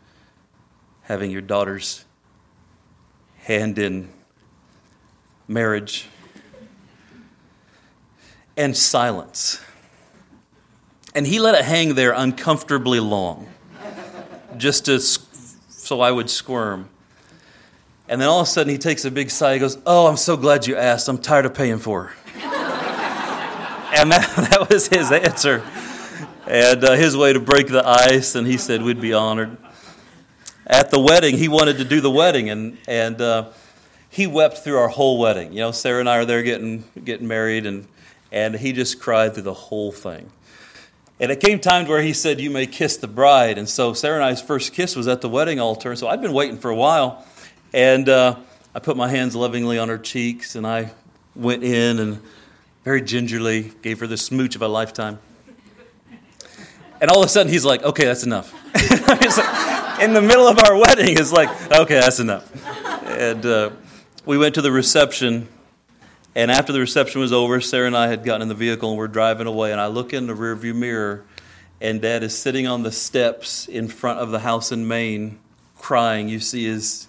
having 1.03 1.31
your 1.31 1.41
daughter's 1.41 2.05
hand 3.37 3.79
in 3.79 4.09
marriage 5.47 6.07
and 8.57 8.75
silence. 8.75 9.61
And 11.13 11.27
he 11.27 11.39
let 11.39 11.55
it 11.55 11.65
hang 11.65 11.95
there 11.95 12.13
uncomfortably 12.13 12.99
long, 12.99 13.49
just 14.57 14.85
to, 14.85 14.99
so 14.99 15.99
I 15.99 16.11
would 16.11 16.29
squirm. 16.29 16.89
And 18.11 18.19
then 18.19 18.27
all 18.27 18.41
of 18.41 18.47
a 18.47 18.49
sudden 18.49 18.69
he 18.69 18.77
takes 18.77 19.05
a 19.05 19.11
big 19.11 19.29
sigh. 19.29 19.53
He 19.53 19.59
goes, 19.59 19.77
Oh, 19.85 20.07
I'm 20.07 20.17
so 20.17 20.35
glad 20.35 20.67
you 20.67 20.75
asked. 20.75 21.07
I'm 21.07 21.17
tired 21.17 21.45
of 21.45 21.53
paying 21.53 21.79
for 21.79 22.03
her. 22.03 22.15
and 23.95 24.11
that, 24.11 24.33
that 24.51 24.67
was 24.69 24.87
his 24.87 25.11
answer. 25.11 25.63
And 26.45 26.83
uh, 26.83 26.93
his 26.93 27.15
way 27.15 27.31
to 27.31 27.39
break 27.39 27.67
the 27.67 27.87
ice. 27.87 28.35
And 28.35 28.45
he 28.45 28.57
said 28.57 28.81
we'd 28.81 28.99
be 28.99 29.13
honored. 29.13 29.55
At 30.67 30.91
the 30.91 30.99
wedding, 30.99 31.37
he 31.37 31.47
wanted 31.47 31.77
to 31.77 31.85
do 31.85 32.01
the 32.01 32.11
wedding. 32.11 32.49
And, 32.49 32.77
and 32.85 33.21
uh, 33.21 33.49
he 34.09 34.27
wept 34.27 34.57
through 34.57 34.77
our 34.77 34.89
whole 34.89 35.17
wedding. 35.17 35.53
You 35.53 35.59
know, 35.59 35.71
Sarah 35.71 36.01
and 36.01 36.09
I 36.09 36.17
are 36.17 36.25
there 36.25 36.43
getting, 36.43 36.83
getting 37.05 37.29
married. 37.29 37.65
And 37.65 37.87
and 38.31 38.55
he 38.55 38.71
just 38.71 38.99
cried 38.99 39.33
through 39.33 39.43
the 39.43 39.53
whole 39.53 39.91
thing. 39.91 40.31
And 41.19 41.31
it 41.31 41.39
came 41.39 41.59
time 41.59 41.87
where 41.87 42.01
he 42.01 42.13
said, 42.13 42.41
You 42.41 42.49
may 42.49 42.65
kiss 42.65 42.97
the 42.97 43.07
bride. 43.07 43.59
And 43.59 43.69
so 43.69 43.93
Sarah 43.93 44.15
and 44.15 44.23
I's 44.23 44.41
first 44.41 44.73
kiss 44.73 44.95
was 44.95 45.07
at 45.07 45.21
the 45.21 45.29
wedding 45.29 45.59
altar. 45.59 45.95
So 45.95 46.07
I'd 46.07 46.21
been 46.21 46.33
waiting 46.33 46.57
for 46.57 46.71
a 46.71 46.75
while. 46.75 47.25
And 47.73 48.09
uh, 48.09 48.37
I 48.73 48.79
put 48.79 48.97
my 48.97 49.07
hands 49.07 49.35
lovingly 49.35 49.77
on 49.77 49.87
her 49.89 49.99
cheeks 49.99 50.55
and 50.55 50.65
I 50.65 50.91
went 51.35 51.63
in 51.63 51.99
and 51.99 52.21
very 52.83 53.01
gingerly 53.01 53.71
gave 53.81 53.99
her 53.99 54.07
the 54.07 54.17
smooch 54.17 54.55
of 54.55 54.63
a 54.63 54.67
lifetime. 54.67 55.19
And 56.99 57.11
all 57.11 57.19
of 57.19 57.25
a 57.25 57.29
sudden 57.29 57.51
he's 57.51 57.65
like, 57.65 57.83
Okay, 57.83 58.05
that's 58.05 58.23
enough. 58.23 58.51
in 60.01 60.13
the 60.13 60.21
middle 60.21 60.47
of 60.47 60.57
our 60.59 60.75
wedding, 60.75 61.17
it's 61.17 61.31
like, 61.31 61.49
Okay, 61.71 61.99
that's 61.99 62.19
enough. 62.19 62.49
And 63.05 63.45
uh, 63.45 63.69
we 64.25 64.39
went 64.39 64.55
to 64.55 64.61
the 64.63 64.71
reception 64.71 65.49
and 66.35 66.49
after 66.49 66.71
the 66.71 66.79
reception 66.79 67.19
was 67.19 67.33
over, 67.33 67.59
Sarah 67.59 67.87
and 67.87 67.97
I 67.97 68.07
had 68.07 68.23
gotten 68.23 68.43
in 68.43 68.47
the 68.47 68.55
vehicle 68.55 68.89
and 68.89 68.97
we're 68.97 69.09
driving 69.09 69.47
away. 69.47 69.71
And 69.71 69.81
I 69.81 69.87
look 69.87 70.13
in 70.13 70.27
the 70.27 70.33
rearview 70.33 70.73
mirror, 70.73 71.25
and 71.81 72.01
Dad 72.01 72.23
is 72.23 72.37
sitting 72.37 72.67
on 72.67 72.83
the 72.83 72.91
steps 72.91 73.67
in 73.67 73.87
front 73.89 74.19
of 74.19 74.31
the 74.31 74.39
house 74.39 74.71
in 74.71 74.87
Maine, 74.87 75.39
crying. 75.77 76.29
You 76.29 76.39
see 76.39 76.65
his 76.65 77.07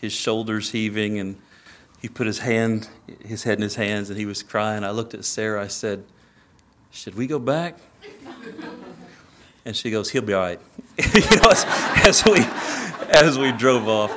his 0.00 0.12
shoulders 0.12 0.70
heaving, 0.70 1.18
and 1.18 1.36
he 2.02 2.08
put 2.08 2.26
his 2.26 2.40
hand, 2.40 2.88
his 3.24 3.44
head 3.44 3.58
in 3.58 3.62
his 3.62 3.76
hands, 3.76 4.10
and 4.10 4.18
he 4.18 4.26
was 4.26 4.42
crying. 4.42 4.82
I 4.84 4.90
looked 4.90 5.14
at 5.14 5.24
Sarah. 5.24 5.62
I 5.62 5.68
said, 5.68 6.04
"Should 6.90 7.14
we 7.14 7.28
go 7.28 7.38
back?" 7.38 7.78
And 9.64 9.76
she 9.76 9.90
goes, 9.92 10.10
"He'll 10.10 10.22
be 10.22 10.32
all 10.32 10.42
right." 10.42 10.60
you 10.98 11.36
know, 11.36 11.50
as, 11.50 11.64
as, 12.04 12.24
we 12.24 12.40
as 13.10 13.38
we 13.38 13.52
drove 13.52 13.86
off, 13.86 14.12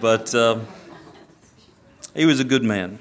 but 0.00 0.34
um, 0.34 0.66
he 2.14 2.24
was 2.24 2.40
a 2.40 2.44
good 2.44 2.62
man 2.62 2.98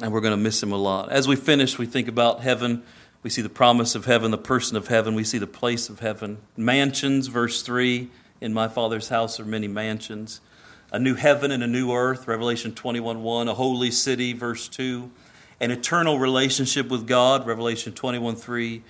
and 0.00 0.12
we're 0.12 0.20
going 0.20 0.32
to 0.32 0.36
miss 0.36 0.62
him 0.62 0.72
a 0.72 0.76
lot. 0.76 1.10
As 1.10 1.26
we 1.26 1.36
finish, 1.36 1.78
we 1.78 1.86
think 1.86 2.08
about 2.08 2.40
heaven. 2.40 2.82
We 3.22 3.30
see 3.30 3.42
the 3.42 3.48
promise 3.48 3.94
of 3.94 4.04
heaven, 4.04 4.30
the 4.30 4.38
person 4.38 4.76
of 4.76 4.88
heaven. 4.88 5.14
We 5.14 5.24
see 5.24 5.38
the 5.38 5.46
place 5.46 5.88
of 5.88 6.00
heaven. 6.00 6.38
Mansions, 6.56 7.26
verse 7.26 7.62
3 7.62 8.10
In 8.40 8.54
my 8.54 8.68
Father's 8.68 9.08
house 9.08 9.40
are 9.40 9.44
many 9.44 9.68
mansions. 9.68 10.40
A 10.92 10.98
new 10.98 11.14
heaven 11.14 11.50
and 11.50 11.62
a 11.62 11.66
new 11.66 11.92
earth, 11.92 12.26
Revelation 12.28 12.74
21 12.74 13.22
1. 13.22 13.48
A 13.48 13.54
holy 13.54 13.90
city, 13.90 14.32
verse 14.32 14.68
2. 14.68 15.10
An 15.60 15.70
eternal 15.70 16.18
relationship 16.18 16.88
with 16.88 17.06
God, 17.06 17.46
Revelation 17.46 17.92
21 17.92 18.36
3. 18.36 18.82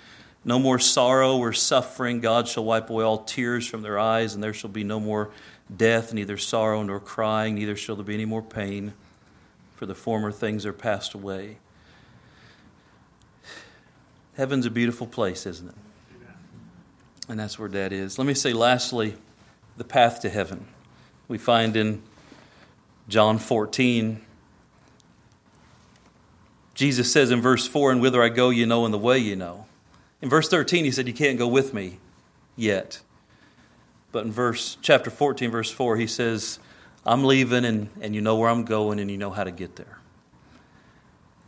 No 0.44 0.59
more 0.59 0.78
sorrow 0.78 1.36
or 1.36 1.52
suffering. 1.52 2.20
God 2.20 2.47
shall 2.47 2.64
wipe 2.64 2.90
away 2.90 3.05
all 3.05 3.24
tears 3.24 3.66
from 3.66 3.82
their 3.82 3.98
eyes, 3.98 4.35
and 4.35 4.43
there 4.43 4.55
shall 4.55 4.70
be 4.70 4.85
no 4.85 5.01
more 5.01 5.30
death, 5.74 6.12
neither 6.12 6.36
sorrow 6.36 6.82
nor 6.82 7.01
crying, 7.01 7.55
neither 7.55 7.76
shall 7.76 7.97
there 7.97 8.05
be 8.05 8.14
any 8.14 8.24
more 8.24 8.43
pain 8.43 8.93
for 9.78 9.86
the 9.86 9.94
former 9.94 10.32
things 10.32 10.66
are 10.66 10.72
passed 10.72 11.14
away. 11.14 11.59
Heaven's 14.36 14.66
a 14.66 14.70
beautiful 14.70 15.06
place, 15.06 15.46
isn't 15.46 15.68
it? 15.68 15.74
And 17.28 17.38
that's 17.38 17.60
where 17.60 17.68
Dad 17.68 17.92
is. 17.92 18.18
Let 18.18 18.26
me 18.26 18.34
say, 18.34 18.52
lastly, 18.52 19.14
the 19.76 19.84
path 19.84 20.20
to 20.22 20.30
heaven. 20.30 20.66
We 21.28 21.38
find 21.38 21.76
in 21.76 22.02
John 23.09 23.38
14, 23.38 24.20
Jesus 26.74 27.12
says 27.12 27.30
in 27.30 27.40
verse 27.40 27.68
4, 27.68 27.92
And 27.92 28.00
whither 28.00 28.20
I 28.20 28.30
go, 28.30 28.50
you 28.50 28.66
know, 28.66 28.84
and 28.84 28.92
the 28.92 28.98
way 28.98 29.18
you 29.18 29.36
know. 29.36 29.66
In 30.20 30.28
verse 30.28 30.48
13, 30.48 30.86
he 30.86 30.90
said, 30.90 31.06
You 31.06 31.14
can't 31.14 31.38
go 31.38 31.46
with 31.46 31.72
me 31.72 31.98
yet. 32.56 33.00
But 34.10 34.26
in 34.26 34.32
verse 34.32 34.76
chapter 34.82 35.09
14, 35.10 35.52
verse 35.52 35.70
4, 35.70 35.98
he 35.98 36.09
says, 36.09 36.59
I'm 37.09 37.24
leaving, 37.24 37.64
and, 37.64 37.89
and 38.02 38.14
you 38.14 38.20
know 38.20 38.36
where 38.36 38.51
I'm 38.51 38.64
going, 38.64 39.01
and 39.01 39.10
you 39.10 39.16
know 39.16 39.30
how 39.30 39.43
to 39.43 39.51
get 39.51 39.76
there. 39.76 39.98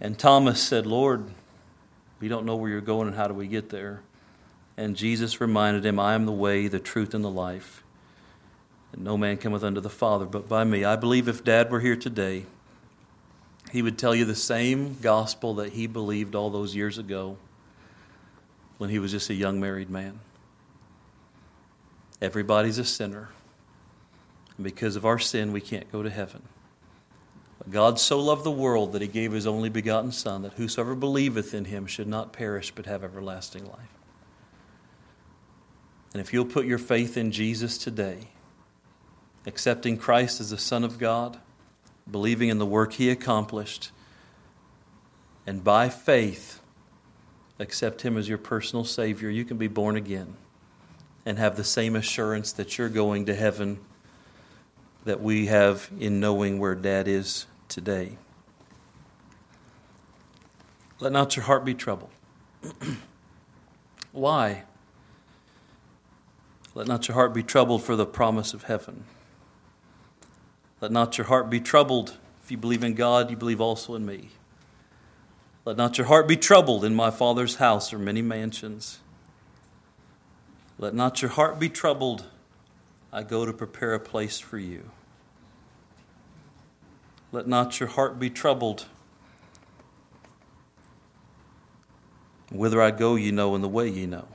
And 0.00 0.18
Thomas 0.18 0.62
said, 0.62 0.86
Lord, 0.86 1.26
we 2.18 2.28
don't 2.28 2.46
know 2.46 2.56
where 2.56 2.70
you're 2.70 2.80
going, 2.80 3.08
and 3.08 3.14
how 3.14 3.28
do 3.28 3.34
we 3.34 3.46
get 3.46 3.68
there? 3.68 4.00
And 4.78 4.96
Jesus 4.96 5.38
reminded 5.38 5.84
him, 5.84 6.00
I 6.00 6.14
am 6.14 6.24
the 6.24 6.32
way, 6.32 6.66
the 6.66 6.78
truth, 6.78 7.12
and 7.12 7.22
the 7.22 7.30
life. 7.30 7.84
And 8.94 9.04
no 9.04 9.18
man 9.18 9.36
cometh 9.36 9.62
unto 9.62 9.82
the 9.82 9.90
Father 9.90 10.24
but 10.24 10.48
by 10.48 10.64
me. 10.64 10.82
I 10.82 10.96
believe 10.96 11.28
if 11.28 11.44
Dad 11.44 11.70
were 11.70 11.80
here 11.80 11.94
today, 11.94 12.46
he 13.70 13.82
would 13.82 13.98
tell 13.98 14.14
you 14.14 14.24
the 14.24 14.34
same 14.34 14.96
gospel 15.02 15.56
that 15.56 15.74
he 15.74 15.86
believed 15.86 16.34
all 16.34 16.48
those 16.48 16.74
years 16.74 16.96
ago 16.96 17.36
when 18.78 18.88
he 18.88 18.98
was 18.98 19.10
just 19.10 19.28
a 19.28 19.34
young 19.34 19.60
married 19.60 19.90
man. 19.90 20.20
Everybody's 22.22 22.78
a 22.78 22.84
sinner. 22.86 23.28
Because 24.62 24.96
of 24.96 25.06
our 25.06 25.18
sin, 25.18 25.52
we 25.52 25.60
can't 25.60 25.90
go 25.90 26.02
to 26.02 26.10
heaven. 26.10 26.42
But 27.58 27.70
God 27.70 27.98
so 28.00 28.18
loved 28.18 28.44
the 28.44 28.50
world 28.50 28.92
that 28.92 29.02
he 29.02 29.08
gave 29.08 29.32
his 29.32 29.46
only 29.46 29.68
begotten 29.68 30.12
Son, 30.12 30.42
that 30.42 30.54
whosoever 30.54 30.94
believeth 30.94 31.54
in 31.54 31.66
him 31.66 31.86
should 31.86 32.08
not 32.08 32.32
perish 32.32 32.70
but 32.70 32.86
have 32.86 33.04
everlasting 33.04 33.66
life. 33.66 33.94
And 36.12 36.20
if 36.20 36.32
you'll 36.32 36.44
put 36.44 36.66
your 36.66 36.78
faith 36.78 37.16
in 37.16 37.30
Jesus 37.30 37.78
today, 37.78 38.28
accepting 39.46 39.96
Christ 39.96 40.40
as 40.40 40.50
the 40.50 40.58
Son 40.58 40.84
of 40.84 40.98
God, 40.98 41.38
believing 42.10 42.48
in 42.48 42.58
the 42.58 42.66
work 42.66 42.94
he 42.94 43.10
accomplished, 43.10 43.92
and 45.46 45.62
by 45.62 45.88
faith 45.88 46.60
accept 47.58 48.02
him 48.02 48.16
as 48.16 48.28
your 48.28 48.38
personal 48.38 48.84
Savior, 48.84 49.28
you 49.28 49.44
can 49.44 49.58
be 49.58 49.68
born 49.68 49.96
again 49.96 50.34
and 51.26 51.38
have 51.38 51.56
the 51.56 51.64
same 51.64 51.94
assurance 51.94 52.52
that 52.52 52.78
you're 52.78 52.88
going 52.88 53.26
to 53.26 53.34
heaven 53.34 53.78
that 55.04 55.20
we 55.20 55.46
have 55.46 55.90
in 55.98 56.20
knowing 56.20 56.58
where 56.58 56.74
Dad 56.74 57.08
is 57.08 57.46
today. 57.68 58.18
Let 60.98 61.12
not 61.12 61.36
your 61.36 61.44
heart 61.44 61.64
be 61.64 61.74
troubled. 61.74 62.10
Why? 64.12 64.64
Let 66.74 66.86
not 66.86 67.08
your 67.08 67.14
heart 67.14 67.32
be 67.32 67.42
troubled 67.42 67.82
for 67.82 67.96
the 67.96 68.06
promise 68.06 68.52
of 68.52 68.64
heaven. 68.64 69.04
Let 70.80 70.92
not 70.92 71.18
your 71.18 71.26
heart 71.26 71.50
be 71.50 71.60
troubled. 71.60 72.16
If 72.42 72.50
you 72.50 72.56
believe 72.56 72.84
in 72.84 72.94
God, 72.94 73.30
you 73.30 73.36
believe 73.36 73.60
also 73.60 73.94
in 73.94 74.04
me. 74.04 74.30
Let 75.64 75.76
not 75.76 75.98
your 75.98 76.06
heart 76.06 76.26
be 76.26 76.36
troubled. 76.36 76.84
In 76.84 76.94
my 76.94 77.10
Father's 77.10 77.56
house 77.56 77.92
are 77.92 77.98
many 77.98 78.22
mansions. 78.22 79.00
Let 80.78 80.94
not 80.94 81.20
your 81.20 81.30
heart 81.30 81.58
be 81.58 81.68
troubled. 81.68 82.24
I 83.12 83.22
go 83.22 83.44
to 83.44 83.52
prepare 83.52 83.94
a 83.94 84.00
place 84.00 84.38
for 84.38 84.58
you. 84.58 84.90
Let 87.32 87.46
not 87.46 87.80
your 87.80 87.88
heart 87.88 88.18
be 88.18 88.30
troubled. 88.30 88.86
Whither 92.50 92.82
I 92.82 92.90
go, 92.90 93.14
ye 93.14 93.30
know, 93.30 93.54
and 93.54 93.62
the 93.62 93.68
way 93.68 93.88
ye 93.88 94.06
know. 94.06 94.28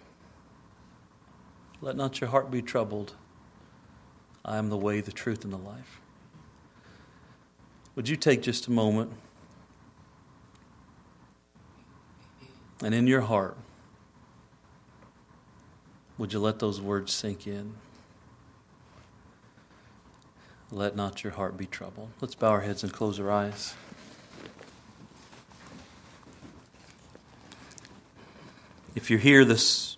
Let 1.82 1.96
not 1.96 2.22
your 2.22 2.30
heart 2.30 2.50
be 2.50 2.62
troubled. 2.62 3.14
I 4.44 4.58
am 4.58 4.70
the 4.70 4.78
way, 4.78 5.02
the 5.02 5.12
truth, 5.12 5.44
and 5.44 5.52
the 5.52 5.58
life. 5.58 6.00
Would 7.96 8.10
you 8.10 8.16
take 8.16 8.42
just 8.42 8.68
a 8.68 8.72
moment 8.72 9.12
and 12.82 12.94
in 12.94 13.08
your 13.08 13.22
heart, 13.22 13.58
would 16.18 16.34
you 16.34 16.40
let 16.40 16.60
those 16.60 16.82
words 16.82 17.12
sink 17.14 17.48
in? 17.48 17.76
Let 20.76 20.94
not 20.94 21.24
your 21.24 21.32
heart 21.32 21.56
be 21.56 21.68
troubled. 21.68 22.10
Let's 22.20 22.36
bow 22.36 22.50
our 22.50 22.60
heads 22.60 22.84
and 22.84 22.92
close 22.92 23.18
our 23.18 23.32
eyes. 23.32 23.76
If 28.94 29.10
you're 29.10 29.20
here 29.20 29.46
this, 29.46 29.96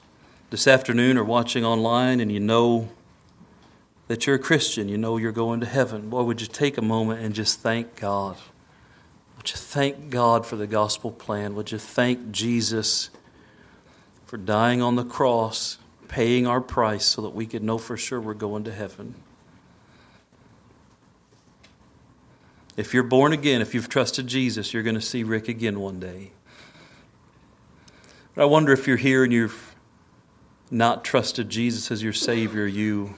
this 0.52 0.68
afternoon 0.68 1.18
or 1.18 1.24
watching 1.24 1.66
online 1.66 2.20
and 2.20 2.32
you 2.32 2.40
know 2.40 2.90
that 4.08 4.28
you're 4.28 4.36
a 4.36 4.40
Christian, 4.40 4.88
you 4.88 5.00
know 5.00 5.18
you're 5.18 5.32
going 5.32 5.62
to 5.62 5.66
heaven, 5.66 6.12
boy, 6.12 6.22
would 6.22 6.42
you 6.42 6.48
take 6.48 6.78
a 6.78 6.84
moment 6.84 7.22
and 7.22 7.34
just 7.34 7.60
thank 7.60 7.96
God? 7.96 8.38
Would 9.38 9.50
you 9.50 9.58
thank 9.58 10.12
God 10.12 10.46
for 10.46 10.58
the 10.58 10.68
gospel 10.68 11.10
plan? 11.10 11.56
Would 11.56 11.72
you 11.72 11.80
thank 11.80 12.30
Jesus 12.30 13.10
for 14.28 14.38
dying 14.38 14.84
on 14.84 14.96
the 14.96 15.06
cross, 15.06 15.80
paying 16.08 16.46
our 16.46 16.62
price 16.62 17.06
so 17.06 17.24
that 17.24 17.34
we 17.34 17.48
could 17.48 17.64
know 17.64 17.80
for 17.80 17.98
sure 17.98 18.22
we're 18.22 18.36
going 18.36 18.64
to 18.66 18.72
heaven? 18.72 19.16
If 22.78 22.94
you're 22.94 23.02
born 23.02 23.34
again, 23.34 23.60
if 23.60 23.74
you've 23.74 23.90
trusted 23.90 24.28
Jesus, 24.28 24.72
you're 24.72 24.84
going 24.84 24.96
to 24.96 25.02
see 25.02 25.24
Rick 25.24 25.50
again 25.50 25.80
one 25.80 26.00
day. 26.00 26.32
But 28.36 28.44
I 28.44 28.46
wonder 28.46 28.72
if 28.72 28.86
you're 28.86 28.98
here 28.98 29.24
and 29.24 29.34
you've 29.34 29.76
not 30.70 31.04
trusted 31.04 31.50
Jesus 31.50 31.90
as 31.90 32.04
your 32.04 32.14
Savior, 32.14 32.68
you, 32.68 33.16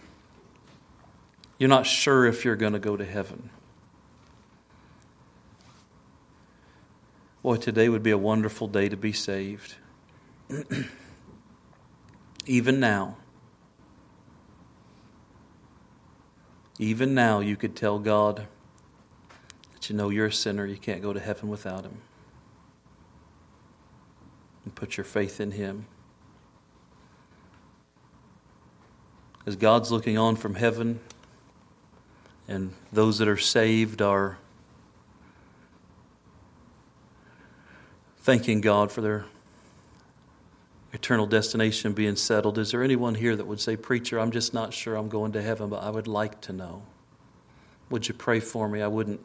you're 1.57 1.69
not 1.69 1.85
sure 1.85 2.25
if 2.25 2.45
you're 2.45 2.55
going 2.55 2.71
to 2.71 2.79
go 2.79 2.95
to 2.95 3.03
heaven. 3.03 3.49
Boy, 7.43 7.57
today 7.57 7.89
would 7.89 8.03
be 8.03 8.11
a 8.11 8.17
wonderful 8.17 8.67
day 8.69 8.87
to 8.87 8.95
be 8.95 9.11
saved. 9.11 9.75
even 12.45 12.79
now, 12.79 13.17
even 16.77 17.13
now, 17.13 17.41
you 17.41 17.57
could 17.57 17.75
tell 17.75 17.99
God, 17.99 18.47
that 19.79 19.89
you 19.89 19.95
know 19.95 20.09
you're 20.09 20.25
a 20.25 20.33
sinner, 20.33 20.65
you 20.65 20.75
can't 20.75 21.01
go 21.01 21.13
to 21.13 21.19
heaven 21.19 21.47
without 21.47 21.85
him. 21.85 21.99
And 24.65 24.75
put 24.75 24.97
your 24.97 25.05
faith 25.05 25.39
in 25.39 25.51
him. 25.51 25.85
As 29.45 29.55
God's 29.55 29.89
looking 29.89 30.17
on 30.17 30.35
from 30.35 30.55
heaven, 30.55 30.99
and 32.47 32.73
those 32.91 33.19
that 33.19 33.27
are 33.29 33.37
saved 33.37 34.01
are 34.01 34.37
thanking 38.17 38.59
God 38.59 38.91
for 38.91 38.99
their 38.99 39.25
eternal 40.91 41.25
destination 41.25 41.93
being 41.93 42.15
settled. 42.17 42.57
Is 42.57 42.71
there 42.71 42.83
anyone 42.83 43.15
here 43.15 43.35
that 43.35 43.45
would 43.45 43.61
say, 43.61 43.77
Preacher, 43.77 44.19
I'm 44.19 44.31
just 44.31 44.53
not 44.53 44.73
sure 44.73 44.95
I'm 44.95 45.07
going 45.07 45.31
to 45.33 45.41
heaven, 45.41 45.69
but 45.69 45.83
I 45.83 45.89
would 45.89 46.07
like 46.07 46.41
to 46.41 46.53
know? 46.53 46.83
Would 47.89 48.07
you 48.07 48.13
pray 48.13 48.39
for 48.39 48.67
me? 48.67 48.81
I 48.81 48.87
wouldn't 48.87 49.21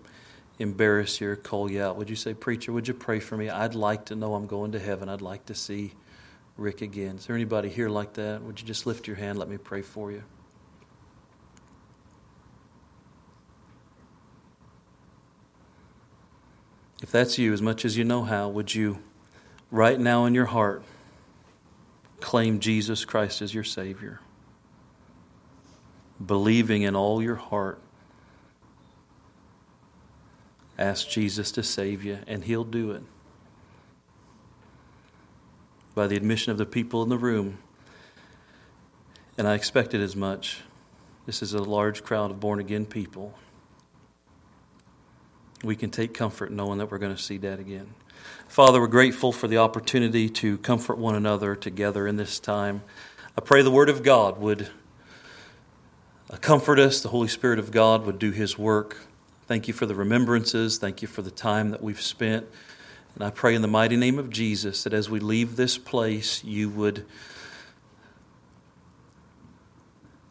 embarrass 0.58 1.20
you 1.20 1.30
or 1.30 1.36
call 1.36 1.70
you 1.70 1.82
out. 1.82 1.96
Would 1.96 2.10
you 2.10 2.16
say, 2.16 2.34
Preacher, 2.34 2.72
would 2.72 2.86
you 2.86 2.94
pray 2.94 3.20
for 3.20 3.36
me? 3.36 3.48
I'd 3.48 3.74
like 3.74 4.06
to 4.06 4.16
know 4.16 4.34
I'm 4.34 4.46
going 4.46 4.72
to 4.72 4.78
heaven. 4.78 5.08
I'd 5.08 5.22
like 5.22 5.46
to 5.46 5.54
see 5.54 5.92
Rick 6.56 6.82
again. 6.82 7.16
Is 7.16 7.26
there 7.26 7.34
anybody 7.34 7.68
here 7.68 7.88
like 7.88 8.14
that? 8.14 8.42
Would 8.42 8.60
you 8.60 8.66
just 8.66 8.86
lift 8.86 9.06
your 9.06 9.16
hand? 9.16 9.38
Let 9.38 9.48
me 9.48 9.56
pray 9.56 9.82
for 9.82 10.12
you. 10.12 10.22
If 17.02 17.10
that's 17.10 17.36
you, 17.38 17.52
as 17.52 17.60
much 17.60 17.84
as 17.84 17.98
you 17.98 18.04
know 18.04 18.22
how, 18.22 18.48
would 18.48 18.74
you, 18.74 18.98
right 19.70 20.00
now 20.00 20.24
in 20.24 20.32
your 20.32 20.46
heart, 20.46 20.82
claim 22.20 22.60
Jesus 22.60 23.04
Christ 23.04 23.42
as 23.42 23.52
your 23.52 23.64
Savior? 23.64 24.20
Believing 26.24 26.80
in 26.80 26.96
all 26.96 27.22
your 27.22 27.34
heart, 27.34 27.78
ask 30.78 31.08
Jesus 31.08 31.52
to 31.52 31.62
save 31.62 32.04
you, 32.04 32.18
and 32.26 32.44
He'll 32.44 32.64
do 32.64 32.90
it. 32.92 33.02
By 35.94 36.06
the 36.06 36.16
admission 36.16 36.52
of 36.52 36.58
the 36.58 36.66
people 36.66 37.02
in 37.02 37.08
the 37.08 37.18
room, 37.18 37.58
and 39.38 39.46
I 39.46 39.54
expected 39.54 40.00
as 40.00 40.14
much. 40.14 40.60
This 41.26 41.42
is 41.42 41.54
a 41.54 41.62
large 41.62 42.02
crowd 42.02 42.30
of 42.30 42.40
born 42.40 42.60
again 42.60 42.86
people 42.86 43.34
we 45.64 45.76
can 45.76 45.90
take 45.90 46.14
comfort 46.14 46.52
knowing 46.52 46.78
that 46.78 46.90
we're 46.90 46.98
going 46.98 47.14
to 47.14 47.22
see 47.22 47.38
Dad 47.38 47.58
again. 47.58 47.94
Father, 48.48 48.80
we're 48.80 48.86
grateful 48.86 49.32
for 49.32 49.48
the 49.48 49.58
opportunity 49.58 50.28
to 50.28 50.58
comfort 50.58 50.98
one 50.98 51.14
another 51.14 51.56
together 51.56 52.06
in 52.06 52.16
this 52.16 52.38
time. 52.38 52.82
I 53.36 53.40
pray 53.40 53.62
the 53.62 53.70
Word 53.70 53.88
of 53.88 54.02
God 54.02 54.38
would 54.38 54.68
uh, 56.30 56.36
comfort 56.36 56.78
us, 56.78 57.00
the 57.00 57.08
Holy 57.08 57.28
Spirit 57.28 57.58
of 57.58 57.70
God 57.70 58.04
would 58.06 58.18
do 58.18 58.30
His 58.30 58.58
work. 58.58 58.98
Thank 59.46 59.68
you 59.68 59.74
for 59.74 59.84
the 59.84 59.94
remembrances. 59.94 60.78
Thank 60.78 61.02
you 61.02 61.08
for 61.08 61.20
the 61.20 61.30
time 61.30 61.70
that 61.70 61.82
we've 61.82 62.00
spent. 62.00 62.46
And 63.14 63.22
I 63.22 63.28
pray 63.28 63.54
in 63.54 63.60
the 63.60 63.68
mighty 63.68 63.96
name 63.96 64.18
of 64.18 64.30
Jesus 64.30 64.84
that 64.84 64.94
as 64.94 65.10
we 65.10 65.20
leave 65.20 65.56
this 65.56 65.76
place, 65.76 66.42
you 66.42 66.70
would 66.70 67.04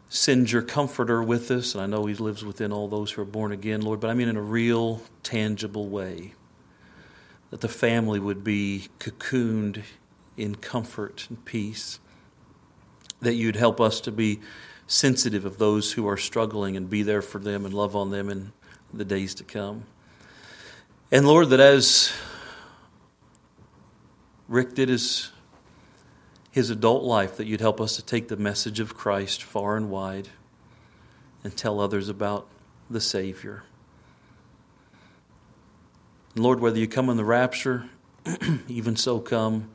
send 0.08 0.50
your 0.50 0.62
comforter 0.62 1.22
with 1.22 1.48
us. 1.52 1.74
And 1.74 1.82
I 1.82 1.86
know 1.86 2.06
he 2.06 2.14
lives 2.14 2.44
within 2.44 2.72
all 2.72 2.88
those 2.88 3.12
who 3.12 3.22
are 3.22 3.26
born 3.26 3.52
again, 3.52 3.82
Lord, 3.82 4.00
but 4.00 4.10
I 4.10 4.14
mean 4.14 4.28
in 4.28 4.36
a 4.36 4.42
real, 4.42 5.00
tangible 5.22 5.88
way. 5.88 6.34
That 7.50 7.60
the 7.60 7.68
family 7.68 8.18
would 8.18 8.42
be 8.42 8.88
cocooned 8.98 9.84
in 10.36 10.56
comfort 10.56 11.26
and 11.28 11.44
peace. 11.44 12.00
That 13.20 13.34
you'd 13.34 13.54
help 13.54 13.80
us 13.80 14.00
to 14.00 14.10
be 14.10 14.40
sensitive 14.88 15.44
of 15.44 15.58
those 15.58 15.92
who 15.92 16.08
are 16.08 16.16
struggling 16.16 16.76
and 16.76 16.90
be 16.90 17.04
there 17.04 17.22
for 17.22 17.38
them 17.38 17.64
and 17.64 17.72
love 17.72 17.94
on 17.94 18.10
them 18.10 18.28
in 18.28 18.52
the 18.98 19.04
days 19.04 19.34
to 19.36 19.44
come. 19.44 19.84
And 21.10 21.26
Lord, 21.26 21.50
that 21.50 21.60
as 21.60 22.12
Rick 24.48 24.74
did 24.74 24.88
his 24.88 25.30
his 26.50 26.70
adult 26.70 27.02
life, 27.02 27.36
that 27.36 27.48
you'd 27.48 27.60
help 27.60 27.80
us 27.80 27.96
to 27.96 28.02
take 28.04 28.28
the 28.28 28.36
message 28.36 28.78
of 28.78 28.94
Christ 28.94 29.42
far 29.42 29.76
and 29.76 29.90
wide 29.90 30.28
and 31.42 31.56
tell 31.56 31.80
others 31.80 32.08
about 32.08 32.46
the 32.88 33.00
Savior. 33.00 33.64
And 36.36 36.44
Lord, 36.44 36.60
whether 36.60 36.78
you 36.78 36.86
come 36.86 37.10
in 37.10 37.16
the 37.16 37.24
rapture, 37.24 37.88
even 38.68 38.94
so 38.94 39.18
come, 39.18 39.68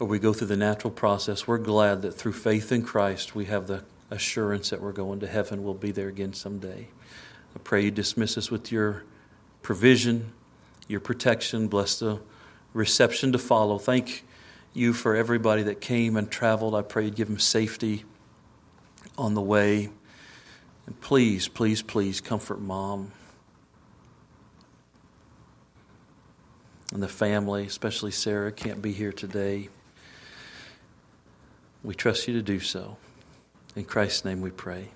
or 0.00 0.08
we 0.08 0.18
go 0.18 0.32
through 0.32 0.48
the 0.48 0.56
natural 0.56 0.90
process, 0.90 1.46
we're 1.46 1.58
glad 1.58 2.02
that 2.02 2.12
through 2.12 2.32
faith 2.32 2.72
in 2.72 2.82
Christ 2.82 3.36
we 3.36 3.44
have 3.44 3.68
the 3.68 3.84
assurance 4.10 4.70
that 4.70 4.80
we're 4.80 4.90
going 4.90 5.20
to 5.20 5.26
heaven. 5.28 5.62
We'll 5.62 5.74
be 5.74 5.92
there 5.92 6.08
again 6.08 6.32
someday. 6.32 6.88
I 7.56 7.58
pray 7.58 7.84
you 7.84 7.90
dismiss 7.90 8.36
us 8.36 8.50
with 8.50 8.70
your 8.70 9.04
provision, 9.62 10.32
your 10.88 11.00
protection. 11.00 11.68
Bless 11.68 11.98
the 11.98 12.20
reception 12.74 13.32
to 13.32 13.38
follow. 13.38 13.78
Thank 13.78 14.24
you 14.74 14.92
for 14.92 15.16
everybody 15.16 15.62
that 15.62 15.80
came 15.80 16.18
and 16.18 16.30
traveled. 16.30 16.74
I 16.74 16.82
pray 16.82 17.06
you'd 17.06 17.16
give 17.16 17.28
them 17.28 17.38
safety 17.38 18.04
on 19.16 19.32
the 19.32 19.40
way. 19.40 19.88
And 20.84 21.00
please, 21.00 21.48
please, 21.48 21.80
please 21.80 22.20
comfort 22.20 22.60
mom 22.60 23.12
and 26.92 27.02
the 27.02 27.08
family, 27.08 27.64
especially 27.66 28.10
Sarah, 28.10 28.52
can't 28.52 28.82
be 28.82 28.92
here 28.92 29.12
today. 29.12 29.70
We 31.82 31.94
trust 31.94 32.28
you 32.28 32.34
to 32.34 32.42
do 32.42 32.60
so. 32.60 32.98
In 33.74 33.84
Christ's 33.84 34.26
name 34.26 34.42
we 34.42 34.50
pray. 34.50 34.90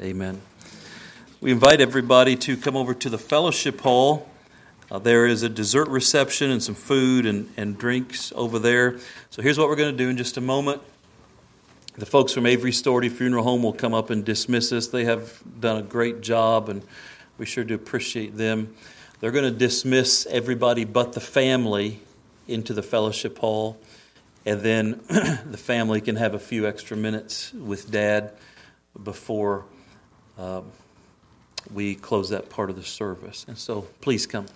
Amen. 0.00 0.42
We 1.42 1.50
invite 1.50 1.80
everybody 1.80 2.36
to 2.36 2.56
come 2.56 2.76
over 2.76 2.94
to 2.94 3.10
the 3.10 3.18
fellowship 3.18 3.80
hall. 3.80 4.28
Uh, 4.88 5.00
there 5.00 5.26
is 5.26 5.42
a 5.42 5.48
dessert 5.48 5.88
reception 5.88 6.52
and 6.52 6.62
some 6.62 6.76
food 6.76 7.26
and, 7.26 7.52
and 7.56 7.76
drinks 7.76 8.32
over 8.36 8.60
there. 8.60 9.00
So 9.30 9.42
here's 9.42 9.58
what 9.58 9.66
we're 9.66 9.74
going 9.74 9.90
to 9.90 9.98
do 9.98 10.08
in 10.08 10.16
just 10.16 10.36
a 10.36 10.40
moment. 10.40 10.80
The 11.98 12.06
folks 12.06 12.32
from 12.32 12.46
Avery 12.46 12.70
Storty 12.70 13.10
Funeral 13.10 13.42
Home 13.42 13.64
will 13.64 13.72
come 13.72 13.92
up 13.92 14.08
and 14.10 14.24
dismiss 14.24 14.70
us. 14.70 14.86
They 14.86 15.04
have 15.04 15.42
done 15.58 15.78
a 15.78 15.82
great 15.82 16.20
job, 16.20 16.68
and 16.68 16.80
we 17.38 17.44
sure 17.44 17.64
do 17.64 17.74
appreciate 17.74 18.36
them. 18.36 18.72
They're 19.18 19.32
going 19.32 19.52
to 19.52 19.58
dismiss 19.58 20.26
everybody 20.26 20.84
but 20.84 21.12
the 21.12 21.20
family 21.20 21.98
into 22.46 22.72
the 22.72 22.84
fellowship 22.84 23.38
hall, 23.38 23.80
and 24.46 24.60
then 24.60 25.00
the 25.08 25.58
family 25.58 26.00
can 26.00 26.14
have 26.14 26.34
a 26.34 26.38
few 26.38 26.68
extra 26.68 26.96
minutes 26.96 27.52
with 27.52 27.90
Dad 27.90 28.30
before 29.02 29.64
uh, 30.38 30.62
we 31.72 31.94
close 31.94 32.28
that 32.30 32.50
part 32.50 32.70
of 32.70 32.76
the 32.76 32.82
service. 32.82 33.44
And 33.48 33.58
so 33.58 33.86
please 34.00 34.26
come. 34.26 34.46